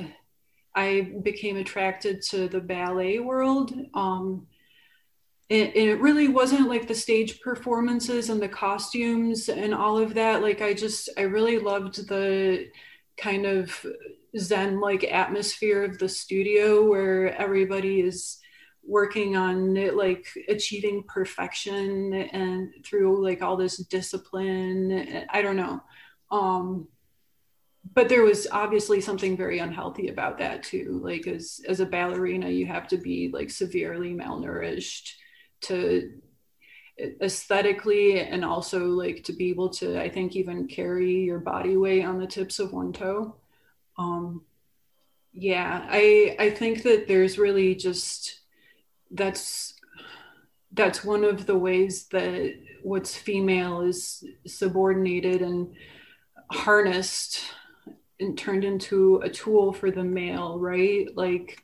I 0.74 1.12
became 1.22 1.58
attracted 1.58 2.24
to 2.32 2.48
the 2.48 2.60
ballet 2.60 3.20
world. 3.20 3.72
Um, 3.94 4.48
and, 5.52 5.72
it 5.76 6.02
really 6.02 6.28
wasn't 6.28 6.68
like 6.68 6.88
the 6.88 6.96
stage 6.96 7.40
performances 7.42 8.32
and 8.32 8.42
the 8.42 8.50
costumes 8.50 9.48
and 9.48 9.76
all 9.76 10.00
of 10.00 10.16
that. 10.16 10.42
Like, 10.42 10.64
I 10.64 10.74
just, 10.74 11.08
I 11.16 11.22
really 11.22 11.60
loved 11.60 12.08
the 12.08 12.70
kind 13.16 13.46
of 13.46 13.86
zen 14.40 14.80
like 14.80 15.04
atmosphere 15.04 15.84
of 15.84 16.00
the 16.00 16.10
studio 16.10 16.84
where 16.84 17.40
everybody 17.40 18.00
is 18.00 18.40
working 18.86 19.36
on 19.36 19.76
like 19.96 20.26
achieving 20.48 21.04
perfection 21.04 22.14
and 22.14 22.74
through 22.84 23.24
like 23.24 23.42
all 23.42 23.56
this 23.56 23.78
discipline 23.78 25.26
i 25.30 25.42
don't 25.42 25.56
know. 25.56 25.82
Um 26.32 26.88
but 27.96 28.10
there 28.10 28.24
was 28.24 28.48
obviously 28.52 29.02
something 29.02 29.36
very 29.36 29.58
unhealthy 29.60 30.10
about 30.10 30.38
that 30.38 30.64
too. 30.64 31.02
Like 31.04 31.28
as 31.28 31.62
as 31.68 31.80
a 31.80 31.86
ballerina 31.86 32.50
you 32.50 32.66
have 32.68 32.88
to 32.90 32.98
be 32.98 33.30
like 33.34 33.50
severely 33.50 34.14
malnourished 34.14 35.14
to 35.62 36.12
aesthetically 37.22 38.20
and 38.20 38.46
also 38.46 38.88
like 38.88 39.24
to 39.24 39.34
be 39.34 39.50
able 39.50 39.70
to 39.70 40.00
i 40.00 40.08
think 40.08 40.36
even 40.36 40.68
carry 40.68 41.22
your 41.24 41.40
body 41.40 41.76
weight 41.78 42.04
on 42.04 42.20
the 42.20 42.28
tips 42.28 42.60
of 42.60 42.74
one 42.74 42.94
toe. 42.94 43.36
Um 43.98 44.44
yeah 45.34 45.88
i 45.90 46.36
i 46.40 46.50
think 46.50 46.84
that 46.84 47.08
there's 47.08 47.40
really 47.40 47.74
just 47.74 48.41
that's 49.14 49.74
that's 50.74 51.04
one 51.04 51.24
of 51.24 51.46
the 51.46 51.58
ways 51.58 52.06
that 52.12 52.54
what's 52.84 53.16
female 53.16 53.82
is 53.82 54.24
subordinated 54.48 55.42
and 55.42 55.74
harnessed 56.52 57.42
and 58.20 58.38
turned 58.38 58.64
into 58.64 59.18
a 59.18 59.30
tool 59.30 59.74
for 59.74 59.92
the 59.92 60.04
male 60.04 60.58
right 60.60 61.08
like 61.16 61.64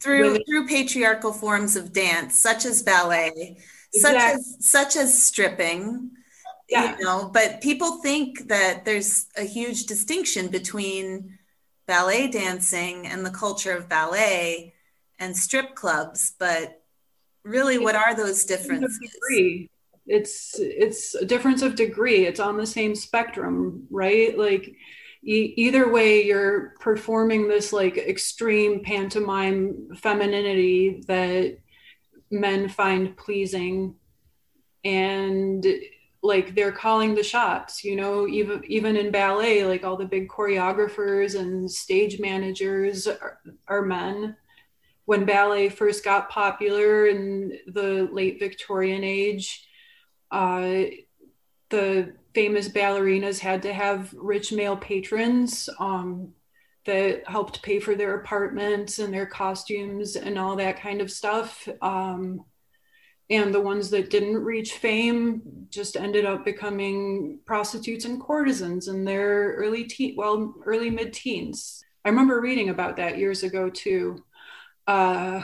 Through 0.00 0.22
Women- 0.22 0.42
through 0.46 0.66
patriarchal 0.68 1.32
forms 1.32 1.76
of 1.76 1.92
dance, 1.92 2.36
such 2.38 2.64
as 2.64 2.82
ballet, 2.82 3.56
such 3.92 4.16
as 4.16 4.56
such 4.60 4.96
as 4.96 5.20
stripping 5.22 6.10
Yeah. 6.68 6.96
you 6.96 7.04
know 7.04 7.30
but 7.32 7.60
people 7.60 8.00
think 8.02 8.48
that 8.48 8.84
there's 8.84 9.26
a 9.36 9.42
huge 9.44 9.84
distinction 9.86 10.48
between 10.48 11.38
ballet 11.86 12.26
dancing 12.28 13.06
and 13.06 13.24
the 13.24 13.30
culture 13.30 13.72
of 13.76 13.88
ballet 13.88 14.73
and 15.18 15.36
strip 15.36 15.74
clubs 15.74 16.34
but 16.38 16.84
really 17.44 17.78
what 17.78 17.94
are 17.94 18.14
those 18.14 18.44
difference 18.44 18.80
differences 18.80 19.10
degree. 19.12 19.70
It's 20.06 20.58
it's 20.58 21.14
a 21.14 21.24
difference 21.24 21.62
of 21.62 21.76
degree. 21.76 22.26
It's 22.26 22.40
on 22.40 22.56
the 22.56 22.66
same 22.66 22.94
spectrum, 22.94 23.86
right? 23.90 24.36
Like 24.36 24.74
e- 25.22 25.54
either 25.56 25.90
way, 25.90 26.24
you're 26.24 26.74
performing 26.80 27.48
this 27.48 27.72
like 27.72 27.96
extreme 27.96 28.82
pantomime 28.82 29.88
femininity 29.96 31.04
that 31.06 31.58
men 32.30 32.68
find 32.68 33.16
pleasing, 33.16 33.94
and 34.84 35.66
like 36.22 36.54
they're 36.54 36.72
calling 36.72 37.14
the 37.14 37.22
shots. 37.22 37.82
You 37.82 37.96
know, 37.96 38.26
even 38.26 38.62
even 38.66 38.96
in 38.96 39.10
ballet, 39.10 39.64
like 39.64 39.84
all 39.84 39.96
the 39.96 40.04
big 40.04 40.28
choreographers 40.28 41.38
and 41.38 41.70
stage 41.70 42.20
managers 42.20 43.06
are, 43.06 43.38
are 43.68 43.82
men 43.82 44.36
when 45.06 45.24
ballet 45.24 45.68
first 45.68 46.04
got 46.04 46.30
popular 46.30 47.06
in 47.06 47.58
the 47.66 48.08
late 48.10 48.38
Victorian 48.38 49.04
age, 49.04 49.66
uh, 50.30 50.84
the 51.70 52.14
famous 52.34 52.68
ballerinas 52.68 53.38
had 53.38 53.62
to 53.62 53.72
have 53.72 54.12
rich 54.14 54.52
male 54.52 54.76
patrons 54.76 55.68
um, 55.78 56.32
that 56.86 57.26
helped 57.28 57.62
pay 57.62 57.80
for 57.80 57.94
their 57.94 58.16
apartments 58.16 58.98
and 58.98 59.12
their 59.12 59.26
costumes 59.26 60.16
and 60.16 60.38
all 60.38 60.56
that 60.56 60.80
kind 60.80 61.00
of 61.00 61.10
stuff. 61.10 61.68
Um, 61.80 62.44
and 63.30 63.54
the 63.54 63.60
ones 63.60 63.88
that 63.90 64.10
didn't 64.10 64.36
reach 64.36 64.74
fame 64.74 65.66
just 65.70 65.96
ended 65.96 66.26
up 66.26 66.44
becoming 66.44 67.38
prostitutes 67.46 68.04
and 68.04 68.20
courtesans 68.20 68.88
in 68.88 69.04
their 69.04 69.54
early 69.54 69.84
teen, 69.84 70.14
well, 70.16 70.54
early 70.66 70.90
mid-teens. 70.90 71.82
I 72.04 72.10
remember 72.10 72.40
reading 72.40 72.68
about 72.68 72.96
that 72.96 73.16
years 73.16 73.42
ago 73.42 73.70
too 73.70 74.22
uh, 74.86 75.42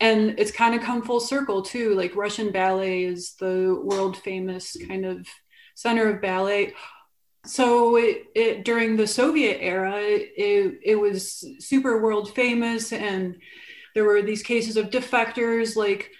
and 0.00 0.38
it's 0.38 0.50
kind 0.50 0.74
of 0.74 0.82
come 0.82 1.02
full 1.02 1.20
circle 1.20 1.62
too. 1.62 1.94
Like 1.94 2.16
Russian 2.16 2.52
ballet 2.52 3.04
is 3.04 3.34
the 3.34 3.80
world 3.82 4.16
famous 4.16 4.76
kind 4.86 5.06
of 5.06 5.26
center 5.74 6.08
of 6.08 6.20
ballet. 6.20 6.74
So 7.46 7.96
it, 7.96 8.24
it 8.34 8.64
during 8.64 8.96
the 8.96 9.06
Soviet 9.06 9.58
era, 9.60 10.00
it, 10.00 10.80
it 10.82 10.96
was 10.96 11.44
super 11.60 12.02
world 12.02 12.34
famous, 12.34 12.92
and 12.92 13.36
there 13.94 14.04
were 14.04 14.20
these 14.20 14.42
cases 14.42 14.76
of 14.76 14.90
defectors 14.90 15.76
like 15.76 16.10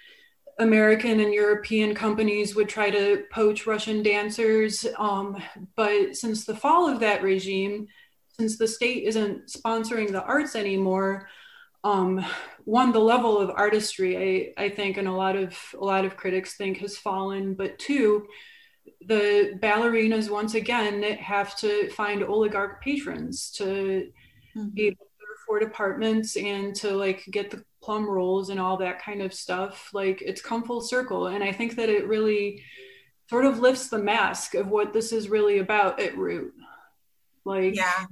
American 0.57 1.19
and 1.19 1.33
European 1.33 1.93
companies 1.93 2.55
would 2.55 2.69
try 2.69 2.89
to 2.89 3.25
poach 3.31 3.67
Russian 3.67 4.01
dancers. 4.01 4.87
Um, 4.97 5.41
but 5.75 6.15
since 6.15 6.45
the 6.45 6.55
fall 6.55 6.89
of 6.89 7.01
that 7.01 7.21
regime, 7.21 7.87
since 8.39 8.57
the 8.57 8.67
state 8.67 9.03
isn't 9.03 9.47
sponsoring 9.47 10.11
the 10.11 10.23
arts 10.23 10.55
anymore, 10.55 11.27
um, 11.83 12.25
one 12.65 12.91
the 12.91 12.99
level 12.99 13.39
of 13.39 13.49
artistry 13.49 14.53
I, 14.57 14.65
I 14.65 14.69
think 14.69 14.97
and 14.97 15.07
a 15.07 15.13
lot 15.13 15.35
of 15.35 15.57
a 15.79 15.83
lot 15.83 16.05
of 16.05 16.17
critics 16.17 16.55
think 16.55 16.77
has 16.79 16.97
fallen. 16.97 17.53
But 17.53 17.79
two 17.79 18.27
the 19.05 19.57
ballerinas 19.61 20.29
once 20.29 20.55
again 20.55 21.03
have 21.03 21.55
to 21.57 21.89
find 21.91 22.23
oligarch 22.23 22.81
patrons 22.81 23.51
to 23.51 24.09
be 24.73 24.87
able 24.87 25.05
to 25.05 25.25
afford 25.35 25.63
apartments 25.63 26.35
and 26.35 26.75
to 26.75 26.91
like 26.91 27.23
get 27.29 27.51
the 27.51 27.63
plum 27.81 28.09
roles 28.09 28.49
and 28.49 28.59
all 28.59 28.77
that 28.77 29.01
kind 29.01 29.21
of 29.21 29.33
stuff. 29.33 29.89
Like 29.93 30.21
it's 30.21 30.41
come 30.41 30.63
full 30.63 30.81
circle. 30.81 31.27
And 31.27 31.43
i 31.43 31.51
think 31.51 31.75
that 31.75 31.89
it 31.89 32.07
really 32.07 32.63
sort 33.29 33.45
of 33.45 33.59
lifts 33.59 33.89
the 33.89 33.99
mask 33.99 34.55
of 34.55 34.67
what 34.67 34.93
this 34.93 35.11
is 35.11 35.29
really 35.29 35.59
about 35.59 35.99
at 35.99 36.17
root. 36.17 36.53
Like 37.45 37.75
yeah. 37.75 38.05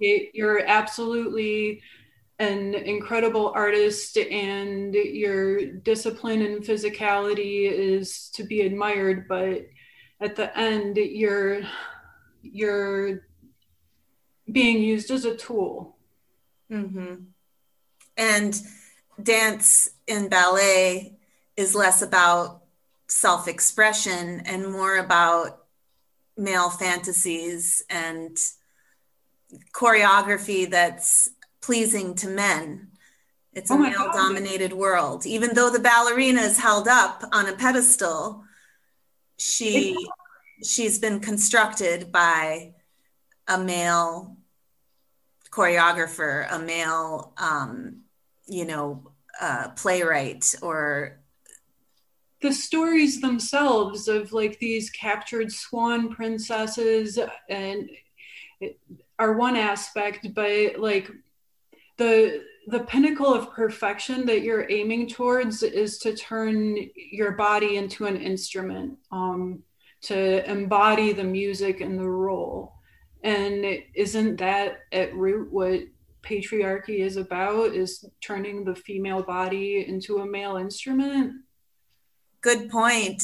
it, 0.00 0.30
you're 0.34 0.64
absolutely 0.66 1.82
an 2.38 2.74
incredible 2.74 3.52
artist 3.54 4.16
and 4.16 4.94
your 4.94 5.66
discipline 5.66 6.42
and 6.42 6.64
physicality 6.64 7.70
is 7.70 8.30
to 8.30 8.42
be 8.42 8.62
admired 8.62 9.28
but 9.28 9.66
at 10.20 10.34
the 10.36 10.56
end 10.58 10.96
you're 10.96 11.62
you're 12.42 13.22
being 14.50 14.82
used 14.82 15.10
as 15.10 15.24
a 15.24 15.36
tool. 15.36 15.96
Hmm 16.68 17.14
And 18.16 18.60
dance 19.22 19.90
in 20.06 20.28
ballet 20.28 21.16
is 21.56 21.74
less 21.74 22.02
about 22.02 22.62
self 23.08 23.46
expression 23.46 24.40
and 24.46 24.72
more 24.72 24.96
about 24.96 25.64
male 26.36 26.70
fantasies 26.70 27.84
and 27.90 28.36
choreography 29.72 30.70
that's 30.70 31.30
pleasing 31.62 32.14
to 32.16 32.28
men. 32.28 32.88
It's 33.54 33.70
a 33.70 33.74
Oh 33.74 33.78
my 33.78 33.90
male 33.90 33.98
God. 34.06 34.12
dominated 34.14 34.72
world. 34.72 35.24
Even 35.26 35.54
though 35.54 35.70
the 35.70 35.78
ballerina 35.78 36.40
is 36.42 36.58
held 36.58 36.88
up 36.88 37.22
on 37.32 37.48
a 37.48 37.54
pedestal, 37.54 38.44
she 39.36 39.96
she's 40.62 40.98
been 40.98 41.20
constructed 41.20 42.12
by 42.12 42.72
a 43.48 43.58
male 43.58 44.36
choreographer, 45.50 46.46
a 46.50 46.58
male, 46.58 47.32
um, 47.36 48.02
you 48.46 48.64
know, 48.64 49.12
uh, 49.40 49.68
playwright, 49.76 50.54
or 50.62 51.18
the 52.40 52.52
stories 52.52 53.20
themselves 53.20 54.08
of 54.08 54.32
like 54.32 54.58
these 54.58 54.90
captured 54.90 55.52
swan 55.52 56.08
princesses 56.12 57.18
and 57.48 57.88
it- 58.60 58.78
are 59.18 59.34
one 59.34 59.56
aspect 59.56 60.26
but 60.34 60.76
like 60.78 61.08
the 61.98 62.44
the 62.68 62.80
pinnacle 62.80 63.32
of 63.32 63.52
perfection 63.52 64.24
that 64.26 64.42
you're 64.42 64.70
aiming 64.70 65.08
towards 65.08 65.64
is 65.64 65.98
to 65.98 66.14
turn 66.14 66.76
your 66.94 67.32
body 67.32 67.76
into 67.76 68.06
an 68.06 68.16
instrument 68.16 68.96
um, 69.10 69.60
to 70.00 70.48
embody 70.48 71.12
the 71.12 71.24
music 71.24 71.80
and 71.80 71.98
the 71.98 72.08
role 72.08 72.74
and 73.24 73.64
isn't 73.94 74.36
that 74.36 74.78
at 74.92 75.14
root 75.14 75.52
what 75.52 75.80
patriarchy 76.22 77.00
is 77.00 77.16
about 77.16 77.74
is 77.74 78.04
turning 78.20 78.64
the 78.64 78.74
female 78.74 79.22
body 79.24 79.84
into 79.88 80.18
a 80.18 80.26
male 80.26 80.56
instrument 80.56 81.32
good 82.42 82.68
point. 82.68 83.22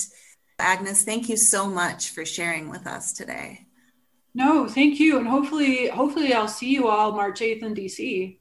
Agnes, 0.58 1.02
thank 1.02 1.28
you 1.28 1.36
so 1.36 1.68
much 1.68 2.10
for 2.10 2.24
sharing 2.24 2.70
with 2.70 2.86
us 2.86 3.12
today. 3.12 3.66
No, 4.34 4.68
thank 4.68 5.00
you, 5.00 5.18
and 5.18 5.26
hopefully, 5.26 5.88
hopefully, 5.88 6.32
I'll 6.32 6.48
see 6.48 6.70
you 6.70 6.88
all 6.88 7.12
March 7.12 7.42
eighth 7.42 7.62
in 7.62 7.74
DC. 7.74 8.38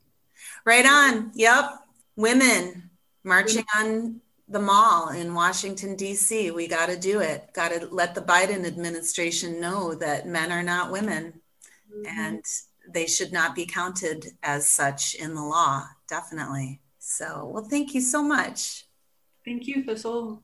Right 0.67 0.85
on. 0.85 1.31
Yep. 1.33 1.79
Women 2.17 2.89
marching 3.23 3.63
on 3.77 4.19
the 4.49 4.59
mall 4.59 5.11
in 5.11 5.33
Washington, 5.33 5.95
D.C. 5.95 6.51
We 6.51 6.67
got 6.67 6.89
to 6.89 6.99
do 6.99 7.21
it. 7.21 7.53
Got 7.53 7.71
to 7.71 7.87
let 7.89 8.13
the 8.13 8.21
Biden 8.21 8.65
administration 8.65 9.61
know 9.61 9.95
that 9.95 10.27
men 10.27 10.51
are 10.51 10.63
not 10.63 10.91
women 10.91 11.39
mm-hmm. 11.89 12.19
and 12.19 12.43
they 12.93 13.07
should 13.07 13.31
not 13.31 13.55
be 13.55 13.65
counted 13.65 14.25
as 14.43 14.67
such 14.67 15.15
in 15.15 15.35
the 15.35 15.41
law. 15.41 15.85
Definitely. 16.09 16.81
So, 16.99 17.49
well, 17.53 17.63
thank 17.63 17.95
you 17.95 18.01
so 18.01 18.21
much. 18.21 18.87
Thank 19.45 19.67
you, 19.67 19.85
Thistle. 19.85 20.43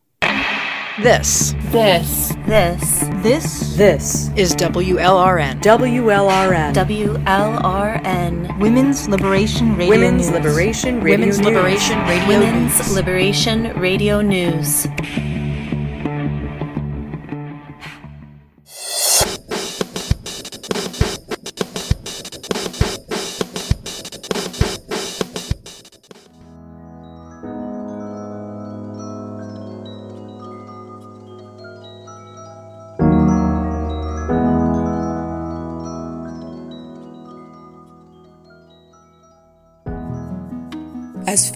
This 1.02 1.56
This 1.72 2.36
This 2.46 3.00
this 3.24 3.76
This 3.76 4.30
is 4.36 4.56
WLRN. 4.56 5.60
WLRN 5.60 6.74
WLRN 6.76 8.60
Women's 8.60 9.08
Liberation 9.08 9.76
Radio 9.76 9.90
Women's 9.90 10.30
News. 10.30 10.38
Liberation 10.38 11.02
Radio 11.02 11.18
Women's 11.18 11.40
News. 11.40 11.48
Liberation 11.48 12.00
Radio 12.08 12.28
Women's 12.28 12.78
News. 12.78 12.96
Liberation 12.96 13.80
Radio 13.80 14.22
News. 14.22 14.88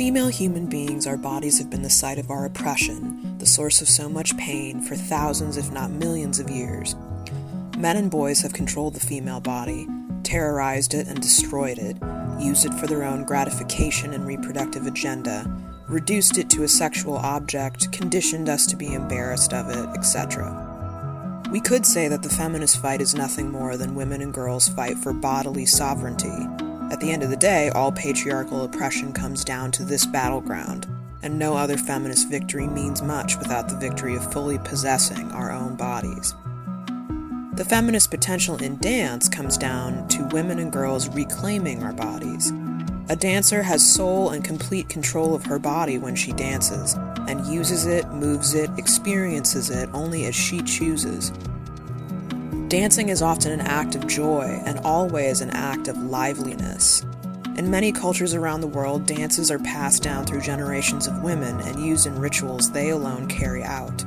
Female 0.08 0.30
human 0.30 0.68
beings, 0.68 1.06
our 1.06 1.18
bodies 1.18 1.58
have 1.58 1.70
been 1.70 1.82
the 1.82 1.90
site 1.90 2.18
of 2.18 2.32
our 2.32 2.46
oppression, 2.46 3.38
the 3.40 3.46
source 3.46 3.82
of 3.82 3.90
so 3.90 4.08
much 4.08 4.38
pain 4.38 4.80
for 4.80 4.96
thousands, 4.96 5.58
if 5.58 5.70
not 5.70 5.92
millions, 5.92 6.40
of 6.40 6.50
years. 6.50 6.96
Men 7.78 7.98
and 7.98 8.10
boys 8.10 8.40
have 8.40 8.54
controlled 8.54 8.94
the 8.94 9.02
female 9.02 9.42
body, 9.42 9.86
terrorized 10.24 10.94
it 10.94 11.08
and 11.08 11.22
destroyed 11.22 11.78
it, 11.78 11.98
used 12.40 12.66
it 12.66 12.74
for 12.76 12.88
their 12.88 13.04
own 13.04 13.26
gratification 13.26 14.14
and 14.14 14.26
reproductive 14.26 14.88
agenda, 14.88 15.46
reduced 15.90 16.38
it 16.38 16.50
to 16.52 16.64
a 16.64 16.70
sexual 16.70 17.18
object, 17.18 17.92
conditioned 17.92 18.48
us 18.48 18.66
to 18.66 18.78
be 18.78 18.94
embarrassed 18.94 19.54
of 19.54 19.70
it, 19.70 19.90
etc. 19.98 21.44
We 21.52 21.60
could 21.60 21.86
say 21.86 22.08
that 22.08 22.24
the 22.24 22.30
feminist 22.30 22.82
fight 22.82 23.02
is 23.02 23.14
nothing 23.14 23.52
more 23.52 23.76
than 23.76 23.94
women 23.94 24.22
and 24.22 24.34
girls' 24.34 24.70
fight 24.70 24.98
for 25.00 25.12
bodily 25.12 25.66
sovereignty. 25.66 26.48
At 26.90 27.02
the 27.02 27.12
end 27.12 27.22
of 27.22 27.30
the 27.30 27.36
day, 27.36 27.70
all 27.70 27.92
patriarchal 27.92 28.64
oppression 28.64 29.12
comes 29.12 29.44
down 29.44 29.72
to 29.74 29.84
this 29.84 30.06
battleground, 30.06 30.88
and 31.22 31.38
no 31.38 31.58
other 31.58 31.76
feminist 31.76 32.30
victory 32.30 32.66
means 32.66 33.02
much 33.02 33.38
without 33.38 33.68
the 33.68 33.76
victory 33.76 34.16
of 34.16 34.32
fully 34.32 34.58
possessing 34.60 35.30
our 35.34 35.52
own 35.52 35.76
bodies. 35.76 36.34
The 37.56 37.66
feminist 37.66 38.10
potential 38.10 38.56
in 38.58 38.78
dance 38.78 39.28
comes 39.28 39.58
down 39.58 40.08
to 40.10 40.30
women 40.32 40.60
and 40.60 40.72
girls 40.72 41.10
reclaiming 41.10 41.84
our 41.84 41.92
bodies. 41.92 42.54
A 43.10 43.16
dancer 43.16 43.64
has 43.64 43.86
sole 43.86 44.30
and 44.30 44.44
complete 44.44 44.88
control 44.88 45.36
of 45.36 45.46
her 45.48 45.60
body 45.60 45.98
when 45.98 46.16
she 46.16 46.32
dances, 46.32 46.94
and 47.28 47.46
uses 47.48 47.86
it, 47.86 48.08
moves 48.12 48.54
it, 48.54 48.70
experiences 48.78 49.70
it 49.70 49.90
only 49.94 50.26
as 50.26 50.36
she 50.36 50.62
chooses. 50.62 51.34
Dancing 52.68 53.08
is 53.08 53.22
often 53.22 53.54
an 53.54 53.62
act 53.62 53.96
of 53.96 54.08
joy 54.08 54.62
and 54.66 54.80
always 54.80 55.40
an 55.40 55.52
act 55.52 55.88
of 55.88 55.98
liveliness. 55.98 57.02
In 57.56 57.72
many 57.72 57.94
cultures 57.94 58.34
around 58.34 58.60
the 58.60 58.68
world, 58.68 59.06
dances 59.06 59.50
are 59.50 59.60
passed 59.60 60.04
down 60.04 60.26
through 60.26 60.42
generations 60.42 61.08
of 61.08 61.24
women 61.24 61.62
and 61.62 61.80
used 61.80 62.08
in 62.08 62.20
rituals 62.20 62.70
they 62.70 62.90
alone 62.90 63.30
carry 63.30 63.64
out. 63.64 64.04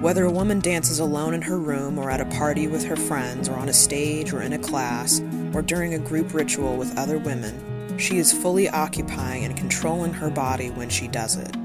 Whether 0.00 0.24
a 0.24 0.30
woman 0.30 0.60
dances 0.60 1.00
alone 1.00 1.34
in 1.34 1.42
her 1.42 1.58
room 1.58 1.98
or 1.98 2.12
at 2.12 2.20
a 2.20 2.36
party 2.36 2.68
with 2.68 2.84
her 2.84 2.94
friends 2.94 3.48
or 3.48 3.56
on 3.56 3.68
a 3.68 3.72
stage 3.72 4.32
or 4.32 4.42
in 4.42 4.52
a 4.52 4.58
class 4.58 5.20
or 5.52 5.60
during 5.60 5.94
a 5.94 5.98
group 5.98 6.32
ritual 6.32 6.76
with 6.76 6.96
other 6.96 7.18
women, 7.18 7.98
she 7.98 8.18
is 8.18 8.32
fully 8.32 8.68
occupying 8.68 9.44
and 9.44 9.56
controlling 9.56 10.12
her 10.12 10.30
body 10.30 10.70
when 10.70 10.88
she 10.88 11.08
does 11.08 11.34
it. 11.34 11.56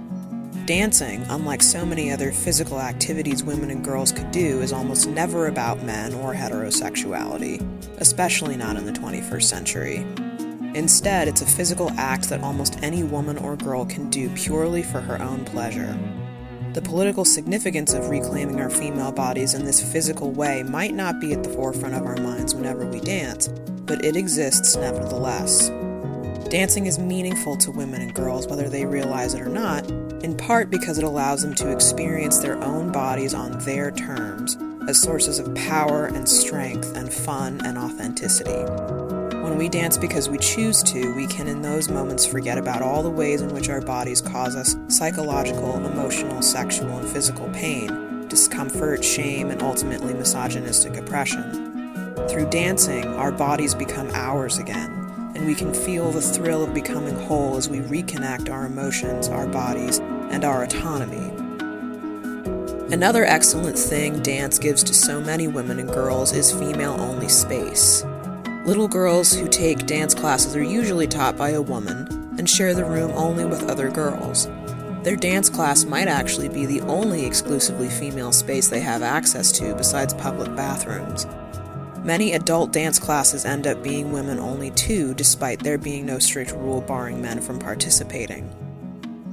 Dancing, 0.65 1.23
unlike 1.29 1.61
so 1.61 1.85
many 1.85 2.11
other 2.11 2.31
physical 2.31 2.81
activities 2.81 3.43
women 3.43 3.69
and 3.69 3.85
girls 3.85 4.11
could 4.11 4.31
do, 4.31 4.61
is 4.61 4.73
almost 4.73 5.07
never 5.07 5.45
about 5.45 5.83
men 5.83 6.11
or 6.15 6.33
heterosexuality, 6.33 7.61
especially 7.99 8.57
not 8.57 8.75
in 8.75 8.83
the 8.83 8.91
21st 8.91 9.43
century. 9.43 9.97
Instead, 10.73 11.27
it's 11.27 11.43
a 11.43 11.45
physical 11.45 11.91
act 11.91 12.29
that 12.29 12.41
almost 12.41 12.81
any 12.81 13.03
woman 13.03 13.37
or 13.37 13.55
girl 13.55 13.85
can 13.85 14.09
do 14.09 14.27
purely 14.29 14.81
for 14.81 15.01
her 15.01 15.21
own 15.21 15.45
pleasure. 15.45 15.95
The 16.73 16.81
political 16.81 17.25
significance 17.25 17.93
of 17.93 18.09
reclaiming 18.09 18.59
our 18.59 18.71
female 18.71 19.11
bodies 19.11 19.53
in 19.53 19.65
this 19.65 19.93
physical 19.93 20.31
way 20.31 20.63
might 20.63 20.95
not 20.95 21.21
be 21.21 21.31
at 21.31 21.43
the 21.43 21.49
forefront 21.49 21.93
of 21.93 22.07
our 22.07 22.17
minds 22.17 22.55
whenever 22.55 22.87
we 22.87 22.99
dance, 23.01 23.49
but 23.85 24.03
it 24.03 24.15
exists 24.15 24.75
nevertheless. 24.75 25.69
Dancing 26.55 26.85
is 26.85 26.97
meaningful 26.97 27.57
to 27.57 27.69
women 27.69 28.01
and 28.01 28.13
girls 28.13 28.47
whether 28.47 28.69
they 28.69 28.85
realize 28.85 29.33
it 29.33 29.41
or 29.41 29.49
not, 29.49 29.85
in 30.23 30.37
part 30.37 30.69
because 30.69 30.97
it 30.97 31.03
allows 31.03 31.41
them 31.41 31.53
to 31.55 31.69
experience 31.69 32.37
their 32.37 32.57
own 32.63 32.93
bodies 32.93 33.33
on 33.33 33.59
their 33.65 33.91
terms 33.91 34.57
as 34.87 34.97
sources 34.97 35.37
of 35.37 35.53
power 35.53 36.05
and 36.05 36.29
strength 36.29 36.95
and 36.95 37.13
fun 37.13 37.59
and 37.65 37.77
authenticity. 37.77 38.63
When 39.41 39.57
we 39.57 39.67
dance 39.67 39.97
because 39.97 40.29
we 40.29 40.37
choose 40.37 40.81
to, 40.83 41.13
we 41.13 41.27
can 41.27 41.49
in 41.49 41.61
those 41.61 41.89
moments 41.89 42.25
forget 42.25 42.57
about 42.57 42.81
all 42.81 43.03
the 43.03 43.09
ways 43.09 43.41
in 43.41 43.53
which 43.53 43.67
our 43.67 43.81
bodies 43.81 44.21
cause 44.21 44.55
us 44.55 44.77
psychological, 44.87 45.85
emotional, 45.85 46.41
sexual, 46.41 46.99
and 46.99 47.09
physical 47.09 47.49
pain, 47.49 48.29
discomfort, 48.29 49.03
shame, 49.03 49.51
and 49.51 49.61
ultimately 49.61 50.13
misogynistic 50.13 50.95
oppression. 50.95 52.15
Through 52.29 52.49
dancing, 52.49 53.05
our 53.15 53.33
bodies 53.33 53.75
become 53.75 54.09
ours 54.13 54.57
again, 54.57 55.04
and 55.35 55.45
we 55.45 55.53
can 55.53 55.73
feel 55.73 56.11
the 56.11 56.21
thrill 56.21 56.63
of 56.63 56.73
becoming 56.73 57.15
whole 57.15 57.57
as 57.57 57.69
we 57.69 57.79
reconnect 57.79 58.49
our 58.49 58.65
emotions, 58.65 59.27
our 59.27 59.45
bodies, 59.47 59.99
and 59.99 60.43
our 60.43 60.63
autonomy. 60.63 61.31
Another 62.93 63.25
excellent 63.25 63.77
thing 63.77 64.21
dance 64.21 64.57
gives 64.57 64.83
to 64.83 64.93
so 64.93 65.19
many 65.19 65.47
women 65.47 65.79
and 65.79 65.89
girls 65.89 66.31
is 66.33 66.51
female 66.51 66.95
only 66.99 67.27
space. 67.27 68.05
Little 68.65 68.87
girls 68.87 69.33
who 69.33 69.47
take 69.47 69.85
dance 69.85 70.13
classes 70.13 70.55
are 70.55 70.63
usually 70.63 71.07
taught 71.07 71.37
by 71.37 71.49
a 71.49 71.61
woman 71.61 72.07
and 72.37 72.49
share 72.49 72.73
the 72.73 72.85
room 72.85 73.11
only 73.11 73.45
with 73.45 73.69
other 73.69 73.89
girls. 73.89 74.47
Their 75.03 75.15
dance 75.15 75.49
class 75.49 75.85
might 75.85 76.07
actually 76.07 76.49
be 76.49 76.65
the 76.65 76.81
only 76.81 77.25
exclusively 77.25 77.89
female 77.89 78.31
space 78.31 78.67
they 78.67 78.79
have 78.79 79.03
access 79.03 79.51
to 79.53 79.75
besides 79.75 80.13
public 80.15 80.55
bathrooms. 80.55 81.27
Many 82.05 82.33
adult 82.33 82.71
dance 82.71 82.99
classes 82.99 83.45
end 83.45 83.65
up 83.65 83.81
being 83.81 84.11
women 84.11 84.37
only 84.37 84.69
too, 84.69 85.15
despite 85.15 85.63
there 85.63 85.79
being 85.79 86.05
no 86.05 86.19
strict 86.19 86.51
rule 86.51 86.81
barring 86.81 87.19
men 87.19 87.41
from 87.41 87.57
participating. 87.57 88.47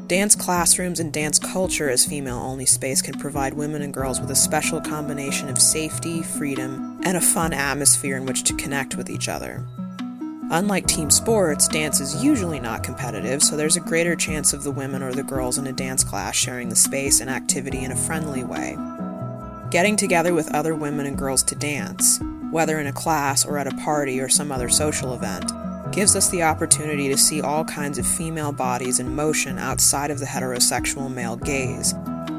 Dance 0.06 0.34
classrooms 0.34 0.98
and 0.98 1.12
dance 1.12 1.38
culture 1.38 1.90
as 1.90 2.06
female 2.06 2.38
only 2.38 2.64
space 2.64 3.02
can 3.02 3.18
provide 3.18 3.52
women 3.52 3.82
and 3.82 3.92
girls 3.92 4.22
with 4.22 4.30
a 4.30 4.34
special 4.34 4.80
combination 4.80 5.50
of 5.50 5.60
safety, 5.60 6.22
freedom, 6.22 6.98
and 7.04 7.18
a 7.18 7.20
fun 7.20 7.52
atmosphere 7.52 8.16
in 8.16 8.24
which 8.24 8.42
to 8.44 8.56
connect 8.56 8.96
with 8.96 9.10
each 9.10 9.28
other. 9.28 9.66
Unlike 10.50 10.86
team 10.86 11.10
sports, 11.10 11.68
dance 11.68 12.00
is 12.00 12.24
usually 12.24 12.58
not 12.58 12.82
competitive, 12.82 13.42
so 13.42 13.54
there's 13.54 13.76
a 13.76 13.80
greater 13.80 14.16
chance 14.16 14.54
of 14.54 14.62
the 14.62 14.72
women 14.72 15.02
or 15.02 15.12
the 15.12 15.22
girls 15.22 15.58
in 15.58 15.66
a 15.66 15.72
dance 15.72 16.02
class 16.02 16.36
sharing 16.36 16.70
the 16.70 16.76
space 16.76 17.20
and 17.20 17.28
activity 17.28 17.84
in 17.84 17.92
a 17.92 17.96
friendly 17.96 18.44
way. 18.44 18.78
Getting 19.70 19.96
together 19.96 20.32
with 20.32 20.54
other 20.54 20.74
women 20.74 21.04
and 21.04 21.18
girls 21.18 21.42
to 21.44 21.54
dance, 21.54 22.18
whether 22.52 22.78
in 22.78 22.86
a 22.86 22.92
class 22.92 23.44
or 23.44 23.58
at 23.58 23.66
a 23.66 23.76
party 23.76 24.20
or 24.20 24.28
some 24.28 24.52
other 24.52 24.68
social 24.68 25.14
event, 25.14 25.50
gives 25.90 26.14
us 26.14 26.28
the 26.28 26.42
opportunity 26.42 27.08
to 27.08 27.16
see 27.16 27.40
all 27.40 27.64
kinds 27.64 27.98
of 27.98 28.06
female 28.06 28.52
bodies 28.52 29.00
in 29.00 29.14
motion 29.14 29.58
outside 29.58 30.10
of 30.10 30.20
the 30.20 30.26
heterosexual 30.26 31.12
male 31.12 31.36
gaze, 31.36 31.94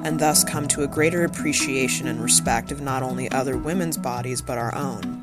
and 0.05 0.19
thus 0.19 0.43
come 0.43 0.67
to 0.67 0.83
a 0.83 0.87
greater 0.87 1.25
appreciation 1.25 2.07
and 2.07 2.21
respect 2.21 2.71
of 2.71 2.79
not 2.79 3.01
only 3.03 3.29
other 3.31 3.57
women's 3.57 3.97
bodies 3.97 4.41
but 4.41 4.57
our 4.57 4.73
own. 4.75 5.19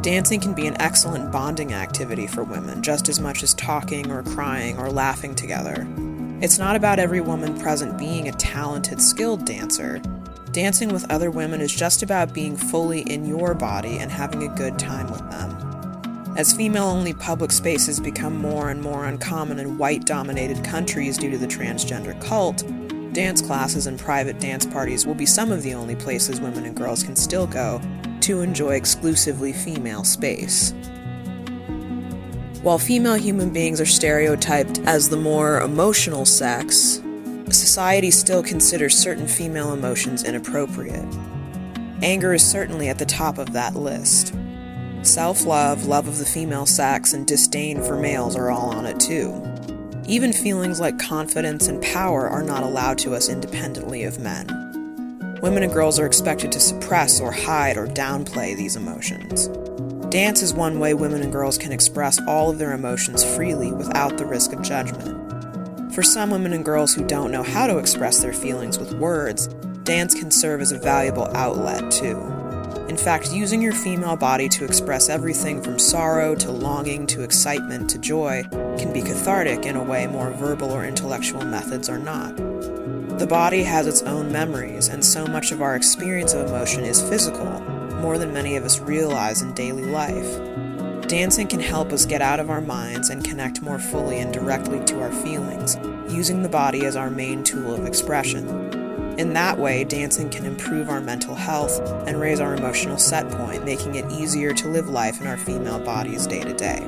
Dancing 0.00 0.40
can 0.40 0.54
be 0.54 0.66
an 0.66 0.80
excellent 0.80 1.30
bonding 1.30 1.74
activity 1.74 2.26
for 2.26 2.42
women, 2.42 2.82
just 2.82 3.10
as 3.10 3.20
much 3.20 3.42
as 3.42 3.52
talking 3.52 4.10
or 4.10 4.22
crying 4.22 4.78
or 4.78 4.90
laughing 4.90 5.34
together. 5.34 5.86
It's 6.40 6.58
not 6.58 6.74
about 6.74 6.98
every 6.98 7.20
woman 7.20 7.60
present 7.60 7.98
being 7.98 8.28
a 8.28 8.32
talented, 8.32 9.02
skilled 9.02 9.44
dancer. 9.44 10.00
Dancing 10.52 10.88
with 10.88 11.08
other 11.12 11.30
women 11.30 11.60
is 11.60 11.72
just 11.72 12.02
about 12.02 12.34
being 12.34 12.56
fully 12.56 13.02
in 13.02 13.24
your 13.24 13.54
body 13.54 13.98
and 13.98 14.10
having 14.10 14.42
a 14.42 14.54
good 14.56 14.78
time 14.80 15.08
with 15.08 15.30
them. 15.30 16.34
As 16.36 16.52
female 16.52 16.88
only 16.88 17.12
public 17.12 17.52
spaces 17.52 18.00
become 18.00 18.36
more 18.36 18.70
and 18.70 18.82
more 18.82 19.04
uncommon 19.04 19.60
in 19.60 19.78
white 19.78 20.06
dominated 20.06 20.64
countries 20.64 21.18
due 21.18 21.30
to 21.30 21.38
the 21.38 21.46
transgender 21.46 22.20
cult, 22.20 22.64
dance 23.12 23.40
classes 23.40 23.86
and 23.86 23.98
private 23.98 24.40
dance 24.40 24.66
parties 24.66 25.06
will 25.06 25.14
be 25.14 25.26
some 25.26 25.52
of 25.52 25.62
the 25.62 25.74
only 25.74 25.94
places 25.94 26.40
women 26.40 26.64
and 26.64 26.76
girls 26.76 27.04
can 27.04 27.14
still 27.14 27.46
go 27.46 27.80
to 28.20 28.40
enjoy 28.40 28.74
exclusively 28.74 29.52
female 29.52 30.02
space. 30.02 30.72
While 32.62 32.78
female 32.78 33.14
human 33.14 33.50
beings 33.52 33.80
are 33.80 33.86
stereotyped 33.86 34.80
as 34.80 35.08
the 35.08 35.16
more 35.16 35.60
emotional 35.60 36.24
sex, 36.24 37.00
society 37.52 38.10
still 38.10 38.42
considers 38.42 38.96
certain 38.96 39.26
female 39.26 39.72
emotions 39.72 40.24
inappropriate. 40.24 41.06
Anger 42.02 42.34
is 42.34 42.48
certainly 42.48 42.88
at 42.88 42.98
the 42.98 43.04
top 43.04 43.38
of 43.38 43.52
that 43.52 43.74
list. 43.74 44.34
Self 45.02 45.44
love, 45.44 45.86
love 45.86 46.08
of 46.08 46.18
the 46.18 46.24
female 46.24 46.66
sex, 46.66 47.12
and 47.12 47.26
disdain 47.26 47.82
for 47.82 47.96
males 47.96 48.36
are 48.36 48.50
all 48.50 48.70
on 48.70 48.86
it 48.86 49.00
too. 49.00 49.42
Even 50.06 50.32
feelings 50.32 50.80
like 50.80 50.98
confidence 50.98 51.68
and 51.68 51.82
power 51.82 52.28
are 52.28 52.42
not 52.42 52.62
allowed 52.62 52.98
to 52.98 53.14
us 53.14 53.28
independently 53.28 54.04
of 54.04 54.18
men. 54.18 55.38
Women 55.40 55.62
and 55.62 55.72
girls 55.72 55.98
are 55.98 56.06
expected 56.06 56.52
to 56.52 56.60
suppress 56.60 57.20
or 57.20 57.32
hide 57.32 57.76
or 57.76 57.86
downplay 57.86 58.56
these 58.56 58.76
emotions. 58.76 59.48
Dance 60.10 60.42
is 60.42 60.52
one 60.52 60.80
way 60.80 60.92
women 60.92 61.22
and 61.22 61.32
girls 61.32 61.56
can 61.56 61.72
express 61.72 62.20
all 62.26 62.50
of 62.50 62.58
their 62.58 62.72
emotions 62.72 63.24
freely 63.24 63.72
without 63.72 64.18
the 64.18 64.26
risk 64.26 64.52
of 64.52 64.62
judgment. 64.62 65.39
For 66.00 66.04
some 66.04 66.30
women 66.30 66.54
and 66.54 66.64
girls 66.64 66.94
who 66.94 67.06
don't 67.06 67.30
know 67.30 67.42
how 67.42 67.66
to 67.66 67.76
express 67.76 68.22
their 68.22 68.32
feelings 68.32 68.78
with 68.78 68.94
words, 68.94 69.48
dance 69.84 70.14
can 70.14 70.30
serve 70.30 70.62
as 70.62 70.72
a 70.72 70.78
valuable 70.78 71.28
outlet 71.36 71.90
too. 71.90 72.16
In 72.88 72.96
fact, 72.96 73.34
using 73.34 73.60
your 73.60 73.74
female 73.74 74.16
body 74.16 74.48
to 74.48 74.64
express 74.64 75.10
everything 75.10 75.60
from 75.60 75.78
sorrow 75.78 76.34
to 76.36 76.50
longing 76.50 77.06
to 77.08 77.22
excitement 77.22 77.90
to 77.90 77.98
joy 77.98 78.44
can 78.78 78.94
be 78.94 79.02
cathartic 79.02 79.66
in 79.66 79.76
a 79.76 79.84
way 79.84 80.06
more 80.06 80.30
verbal 80.30 80.70
or 80.70 80.86
intellectual 80.86 81.44
methods 81.44 81.90
are 81.90 81.98
not. 81.98 82.34
The 83.18 83.26
body 83.28 83.62
has 83.64 83.86
its 83.86 84.00
own 84.00 84.32
memories, 84.32 84.88
and 84.88 85.04
so 85.04 85.26
much 85.26 85.52
of 85.52 85.60
our 85.60 85.76
experience 85.76 86.32
of 86.32 86.48
emotion 86.48 86.84
is 86.84 87.06
physical, 87.10 87.60
more 88.00 88.16
than 88.16 88.32
many 88.32 88.56
of 88.56 88.64
us 88.64 88.80
realize 88.80 89.42
in 89.42 89.52
daily 89.52 89.84
life. 89.84 90.40
Dancing 91.08 91.48
can 91.48 91.60
help 91.60 91.92
us 91.92 92.06
get 92.06 92.22
out 92.22 92.40
of 92.40 92.48
our 92.48 92.60
minds 92.60 93.10
and 93.10 93.22
connect 93.22 93.60
more 93.60 93.78
fully 93.80 94.20
and 94.20 94.32
directly 94.32 94.82
to 94.84 95.02
our 95.02 95.10
feelings, 95.10 95.76
using 96.10 96.42
the 96.42 96.48
body 96.48 96.84
as 96.86 96.96
our 96.96 97.10
main 97.10 97.44
tool 97.44 97.74
of 97.74 97.86
expression. 97.86 98.48
In 99.18 99.32
that 99.34 99.58
way, 99.58 99.84
dancing 99.84 100.30
can 100.30 100.44
improve 100.44 100.88
our 100.88 101.00
mental 101.00 101.34
health 101.34 101.80
and 102.06 102.20
raise 102.20 102.40
our 102.40 102.54
emotional 102.54 102.98
set 102.98 103.30
point, 103.30 103.64
making 103.64 103.94
it 103.96 104.10
easier 104.10 104.52
to 104.54 104.68
live 104.68 104.88
life 104.88 105.20
in 105.20 105.26
our 105.26 105.36
female 105.36 105.78
bodies 105.80 106.26
day 106.26 106.42
to 106.42 106.54
day. 106.54 106.86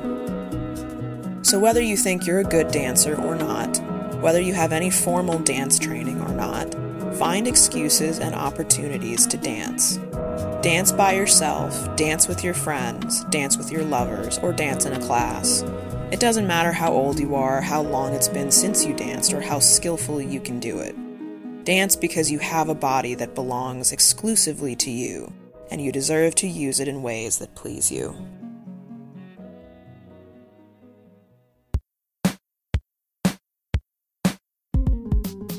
So, 1.43 1.59
whether 1.59 1.81
you 1.81 1.97
think 1.97 2.25
you're 2.25 2.39
a 2.39 2.43
good 2.43 2.71
dancer 2.71 3.15
or 3.15 3.35
not, 3.35 3.79
Whether 4.23 4.39
you 4.39 4.53
have 4.53 4.71
any 4.71 4.89
formal 4.89 5.39
dance 5.39 5.77
training 5.77 6.21
or 6.21 6.29
not, 6.29 6.73
find 7.17 7.45
excuses 7.45 8.19
and 8.19 8.33
opportunities 8.33 9.27
to 9.27 9.35
dance. 9.35 9.97
Dance 10.61 10.93
by 10.93 11.11
yourself, 11.15 11.93
dance 11.97 12.29
with 12.29 12.41
your 12.41 12.53
friends, 12.53 13.25
dance 13.25 13.57
with 13.57 13.69
your 13.69 13.83
lovers, 13.83 14.37
or 14.37 14.53
dance 14.53 14.85
in 14.85 14.93
a 14.93 14.99
class. 15.01 15.65
It 16.13 16.19
doesn't 16.19 16.45
matter 16.45 16.71
how 16.71 16.93
old 16.93 17.19
you 17.19 17.33
are, 17.33 17.59
how 17.59 17.81
long 17.81 18.13
it's 18.13 18.27
been 18.27 18.51
since 18.51 18.85
you 18.85 18.93
danced, 18.93 19.33
or 19.33 19.41
how 19.41 19.57
skillfully 19.57 20.27
you 20.27 20.39
can 20.39 20.59
do 20.59 20.77
it. 20.77 20.95
Dance 21.65 21.95
because 21.95 22.29
you 22.31 22.37
have 22.37 22.69
a 22.69 22.75
body 22.75 23.15
that 23.15 23.33
belongs 23.33 23.91
exclusively 23.91 24.75
to 24.75 24.91
you, 24.91 25.33
and 25.71 25.81
you 25.81 25.91
deserve 25.91 26.35
to 26.35 26.47
use 26.47 26.79
it 26.79 26.87
in 26.87 27.01
ways 27.01 27.39
that 27.39 27.55
please 27.55 27.91
you. 27.91 28.15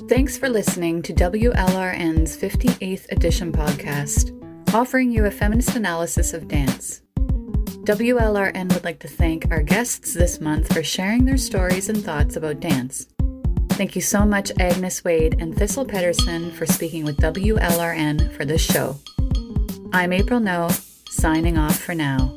Thanks 0.09 0.39
for 0.39 0.49
listening 0.49 1.03
to 1.03 1.13
WLRN's 1.13 2.37
58th 2.37 3.11
edition 3.11 3.51
podcast, 3.51 4.31
offering 4.73 5.11
you 5.11 5.25
a 5.25 5.33
feminist 5.33 5.75
analysis 5.75 6.33
of 6.33 6.47
dance. 6.47 7.04
WLRN 7.85 8.73
would 8.73 8.85
like 8.85 8.99
to 9.01 9.09
thank 9.09 9.51
our 9.51 9.63
guests 9.63 10.15
this 10.15 10.41
month 10.41 10.73
for 10.73 10.83
sharing 10.83 11.27
their 11.27 11.37
stories 11.37 11.91
and 11.91 12.03
thoughts 12.03 12.35
about 12.35 12.61
dance. 12.61 13.07
Thank 13.73 13.95
you 13.95 14.01
so 14.01 14.25
much, 14.25 14.51
Agnes 14.59 15.05
Wade 15.05 15.37
and 15.39 15.55
Thistle 15.55 15.85
Pedersen, 15.85 16.51
for 16.53 16.65
speaking 16.65 17.05
with 17.05 17.19
WLRN 17.19 18.35
for 18.35 18.47
this 18.47 18.63
show. 18.63 18.97
I'm 19.93 20.15
April 20.15 20.41
No, 20.41 20.71
signing 21.11 21.59
off 21.59 21.79
for 21.79 21.95
now. 21.95 22.35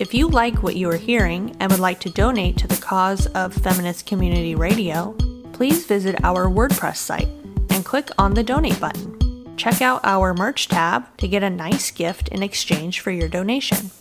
If 0.00 0.12
you 0.14 0.26
like 0.26 0.64
what 0.64 0.74
you 0.74 0.90
are 0.90 0.96
hearing 0.96 1.56
and 1.60 1.70
would 1.70 1.80
like 1.80 2.00
to 2.00 2.10
donate 2.10 2.56
to 2.56 2.66
the 2.66 2.82
cause 2.82 3.28
of 3.28 3.54
feminist 3.54 4.06
community 4.06 4.56
radio, 4.56 5.12
please 5.52 5.86
visit 5.86 6.24
our 6.24 6.46
WordPress 6.46 6.96
site 6.96 7.28
and 7.70 7.84
click 7.84 8.08
on 8.18 8.34
the 8.34 8.42
donate 8.42 8.80
button. 8.80 9.56
Check 9.56 9.80
out 9.80 10.00
our 10.02 10.34
merch 10.34 10.66
tab 10.66 11.16
to 11.18 11.28
get 11.28 11.44
a 11.44 11.50
nice 11.50 11.92
gift 11.92 12.26
in 12.30 12.42
exchange 12.42 12.98
for 12.98 13.12
your 13.12 13.28
donation. 13.28 13.92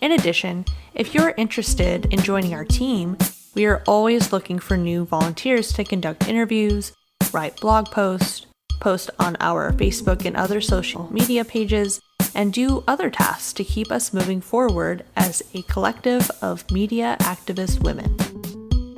In 0.00 0.12
addition, 0.12 0.64
if 0.94 1.12
you're 1.12 1.34
interested 1.36 2.06
in 2.12 2.20
joining 2.20 2.54
our 2.54 2.64
team, 2.64 3.16
we 3.54 3.66
are 3.66 3.82
always 3.88 4.32
looking 4.32 4.60
for 4.60 4.76
new 4.76 5.04
volunteers 5.04 5.72
to 5.72 5.84
conduct 5.84 6.28
interviews, 6.28 6.92
write 7.32 7.60
blog 7.60 7.86
posts, 7.86 8.46
post 8.80 9.10
on 9.18 9.36
our 9.40 9.72
Facebook 9.72 10.24
and 10.24 10.36
other 10.36 10.60
social 10.60 11.12
media 11.12 11.44
pages, 11.44 12.00
and 12.34 12.52
do 12.52 12.84
other 12.86 13.10
tasks 13.10 13.52
to 13.54 13.64
keep 13.64 13.90
us 13.90 14.12
moving 14.12 14.40
forward 14.40 15.04
as 15.16 15.42
a 15.54 15.62
collective 15.62 16.30
of 16.40 16.70
media 16.70 17.16
activist 17.20 17.82
women. 17.82 18.16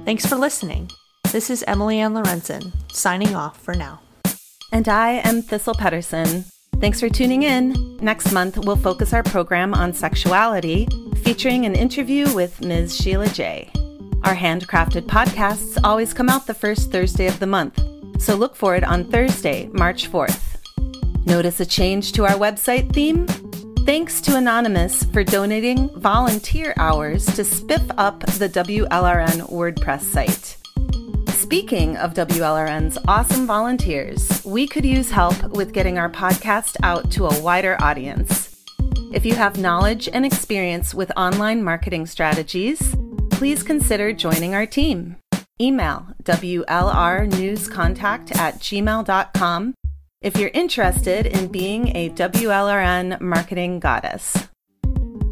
Thanks 0.05 0.27
for 0.27 0.37
listening. 0.37 0.91
This 1.33 1.49
is 1.49 1.65
Emily 1.67 1.99
Ann 1.99 2.13
Lorenzen, 2.13 2.73
signing 2.93 3.35
off 3.35 3.59
for 3.59 3.75
now. 3.75 4.01
And 4.71 4.87
I 4.89 5.13
am 5.13 5.41
Thistle 5.41 5.75
Pedersen. 5.75 6.45
Thanks 6.81 6.99
for 6.99 7.11
tuning 7.11 7.43
in. 7.43 7.99
Next 7.99 8.33
month, 8.33 8.57
we'll 8.57 8.75
focus 8.75 9.13
our 9.13 9.23
program 9.23 9.75
on 9.75 9.93
sexuality, 9.93 10.89
featuring 11.23 11.67
an 11.67 11.75
interview 11.75 12.35
with 12.35 12.63
Ms. 12.63 12.97
Sheila 12.97 13.29
J. 13.29 13.71
Our 14.25 14.35
handcrafted 14.35 15.03
podcasts 15.03 15.79
always 15.85 16.15
come 16.15 16.31
out 16.31 16.47
the 16.47 16.55
first 16.55 16.91
Thursday 16.91 17.27
of 17.27 17.39
the 17.39 17.47
month, 17.47 17.79
so 18.19 18.35
look 18.35 18.57
for 18.57 18.77
it 18.77 18.85
on 18.85 19.05
Thursday, 19.05 19.69
March 19.75 20.11
4th. 20.11 20.57
Notice 21.27 21.61
a 21.61 21.67
change 21.67 22.13
to 22.13 22.25
our 22.25 22.37
website 22.37 22.91
theme? 22.95 23.27
Thanks 23.85 24.23
to 24.23 24.37
Anonymous 24.37 25.05
for 25.05 25.23
donating 25.23 25.91
volunteer 25.99 26.73
hours 26.79 27.27
to 27.27 27.43
spiff 27.43 27.95
up 27.99 28.21
the 28.21 28.49
WLRN 28.49 29.51
WordPress 29.51 30.01
site. 30.01 30.60
Speaking 31.51 31.97
of 31.97 32.15
WLRN's 32.15 32.97
awesome 33.09 33.45
volunteers, 33.45 34.41
we 34.45 34.69
could 34.69 34.85
use 34.85 35.11
help 35.11 35.43
with 35.49 35.73
getting 35.73 35.99
our 35.99 36.09
podcast 36.09 36.77
out 36.85 37.11
to 37.11 37.27
a 37.27 37.41
wider 37.41 37.77
audience. 37.83 38.57
If 39.13 39.27
you 39.27 39.35
have 39.35 39.59
knowledge 39.59 40.09
and 40.13 40.25
experience 40.25 40.95
with 40.95 41.11
online 41.17 41.65
marketing 41.65 42.07
strategies, 42.07 42.95
please 43.33 43.65
consider 43.65 44.13
joining 44.13 44.55
our 44.55 44.65
team. 44.65 45.17
Email 45.61 46.07
WLRnewscontact 46.23 48.37
at 48.37 48.61
gmail.com 48.61 49.75
if 50.23 50.37
you're 50.37 50.51
interested 50.55 51.27
in 51.27 51.49
being 51.49 51.97
a 51.97 52.11
WLRN 52.11 53.21
marketing 53.21 53.81
goddess. 53.81 54.37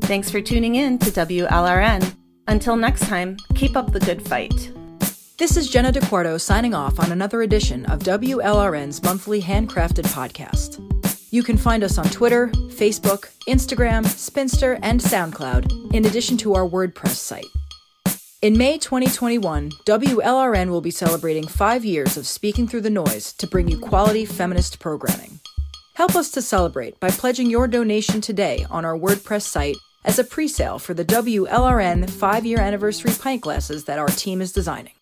Thanks 0.03 0.33
for 0.33 0.41
tuning 0.41 0.75
in 0.75 0.99
to 0.99 1.13
WLRN. 1.13 2.17
Until 2.49 2.75
next 2.75 3.07
time, 3.07 3.37
keep 3.55 3.77
up 3.77 3.93
the 3.93 4.01
good 4.01 4.27
fight. 4.27 4.73
This 5.39 5.57
is 5.57 5.71
Jenna 5.71 5.93
DeQuarto 5.93 6.41
signing 6.41 6.75
off 6.75 6.99
on 6.99 7.13
another 7.13 7.43
edition 7.43 7.87
of 7.87 8.01
WLRN's 8.01 9.01
monthly 9.05 9.41
handcrafted 9.41 10.05
podcast. 10.07 10.83
You 11.31 11.45
can 11.45 11.57
find 11.57 11.85
us 11.85 11.97
on 11.97 12.07
Twitter, 12.07 12.49
Facebook, 12.49 13.29
Instagram, 13.47 14.05
Spinster, 14.05 14.81
and 14.83 14.99
SoundCloud, 14.99 15.95
in 15.95 16.07
addition 16.07 16.39
to 16.39 16.57
our 16.57 16.69
WordPress 16.69 17.15
site. 17.15 17.47
In 18.43 18.59
May 18.59 18.79
2021, 18.79 19.71
WLRN 19.87 20.71
will 20.71 20.81
be 20.81 20.91
celebrating 20.91 21.47
five 21.47 21.85
years 21.85 22.17
of 22.17 22.27
speaking 22.27 22.67
through 22.67 22.81
the 22.81 22.91
noise 22.91 23.33
to 23.35 23.47
bring 23.47 23.69
you 23.69 23.79
quality 23.79 24.25
feminist 24.25 24.81
programming. 24.81 25.39
Help 25.95 26.17
us 26.17 26.33
to 26.33 26.43
celebrate 26.43 26.99
by 26.99 27.11
pledging 27.11 27.49
your 27.49 27.69
donation 27.69 28.21
today 28.21 28.67
on 28.73 28.85
our 28.85 28.99
WordPress 28.99 29.43
site 29.43 29.77
as 30.05 30.19
a 30.19 30.25
pre 30.25 30.49
sale 30.49 30.81
for 30.81 30.95
the 30.95 31.05
WLRN 31.05 32.11
five 32.11 32.45
year 32.45 32.59
anniversary 32.59 33.13
pint 33.21 33.43
glasses 33.43 33.85
that 33.85 34.01
our 34.01 34.09
team 34.09 34.41
is 34.41 34.51
designing. 34.51 34.95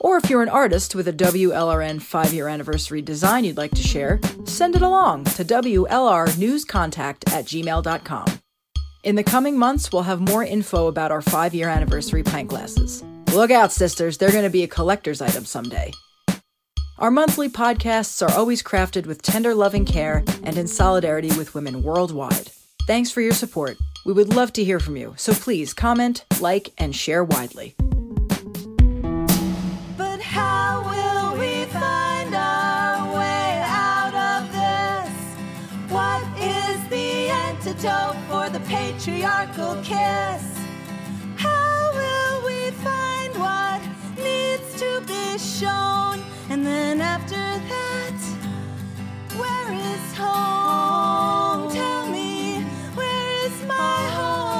Or 0.00 0.16
if 0.16 0.28
you're 0.28 0.42
an 0.42 0.48
artist 0.48 0.94
with 0.94 1.08
a 1.08 1.12
WLRN 1.12 2.02
5 2.02 2.32
year 2.32 2.48
anniversary 2.48 3.02
design 3.02 3.44
you'd 3.44 3.56
like 3.56 3.72
to 3.72 3.82
share, 3.82 4.20
send 4.44 4.76
it 4.76 4.82
along 4.82 5.24
to 5.24 5.44
WLRnewscontact 5.44 7.32
at 7.32 7.44
gmail.com. 7.46 8.26
In 9.04 9.16
the 9.16 9.24
coming 9.24 9.58
months, 9.58 9.92
we'll 9.92 10.02
have 10.02 10.20
more 10.20 10.44
info 10.44 10.86
about 10.86 11.10
our 11.10 11.22
5 11.22 11.54
year 11.54 11.68
anniversary 11.68 12.22
pint 12.22 12.48
glasses. 12.48 13.02
Look 13.32 13.50
out, 13.50 13.72
sisters, 13.72 14.18
they're 14.18 14.30
going 14.30 14.44
to 14.44 14.50
be 14.50 14.62
a 14.62 14.68
collector's 14.68 15.20
item 15.20 15.44
someday. 15.44 15.92
Our 16.98 17.10
monthly 17.10 17.48
podcasts 17.48 18.26
are 18.26 18.32
always 18.38 18.62
crafted 18.62 19.06
with 19.06 19.20
tender 19.20 19.54
loving 19.54 19.84
care 19.84 20.22
and 20.44 20.56
in 20.56 20.68
solidarity 20.68 21.36
with 21.36 21.54
women 21.54 21.82
worldwide. 21.82 22.50
Thanks 22.86 23.10
for 23.10 23.20
your 23.20 23.32
support. 23.32 23.76
We 24.06 24.12
would 24.12 24.34
love 24.34 24.52
to 24.52 24.64
hear 24.64 24.78
from 24.78 24.96
you, 24.96 25.14
so 25.16 25.32
please 25.32 25.74
comment, 25.74 26.24
like, 26.40 26.70
and 26.78 26.94
share 26.94 27.24
widely. 27.24 27.74
tiptoe 37.84 38.16
for 38.28 38.48
the 38.48 38.60
patriarchal 38.60 39.74
kiss. 39.82 40.58
How 41.36 41.92
will 41.92 42.46
we 42.46 42.70
find 42.70 43.34
what 43.36 43.80
needs 44.16 44.80
to 44.80 45.02
be 45.06 45.38
shown? 45.38 46.22
And 46.48 46.64
then 46.66 47.02
after 47.02 47.36
that, 47.36 48.20
where 49.36 49.72
is 49.72 50.14
home? 50.16 51.70
Tell 51.72 52.06
me, 52.08 52.62
where 52.94 53.46
is 53.46 53.62
my 53.66 54.08
home? 54.16 54.54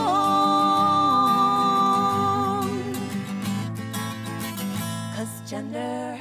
Cause 5.16 5.40
gender. 5.50 6.13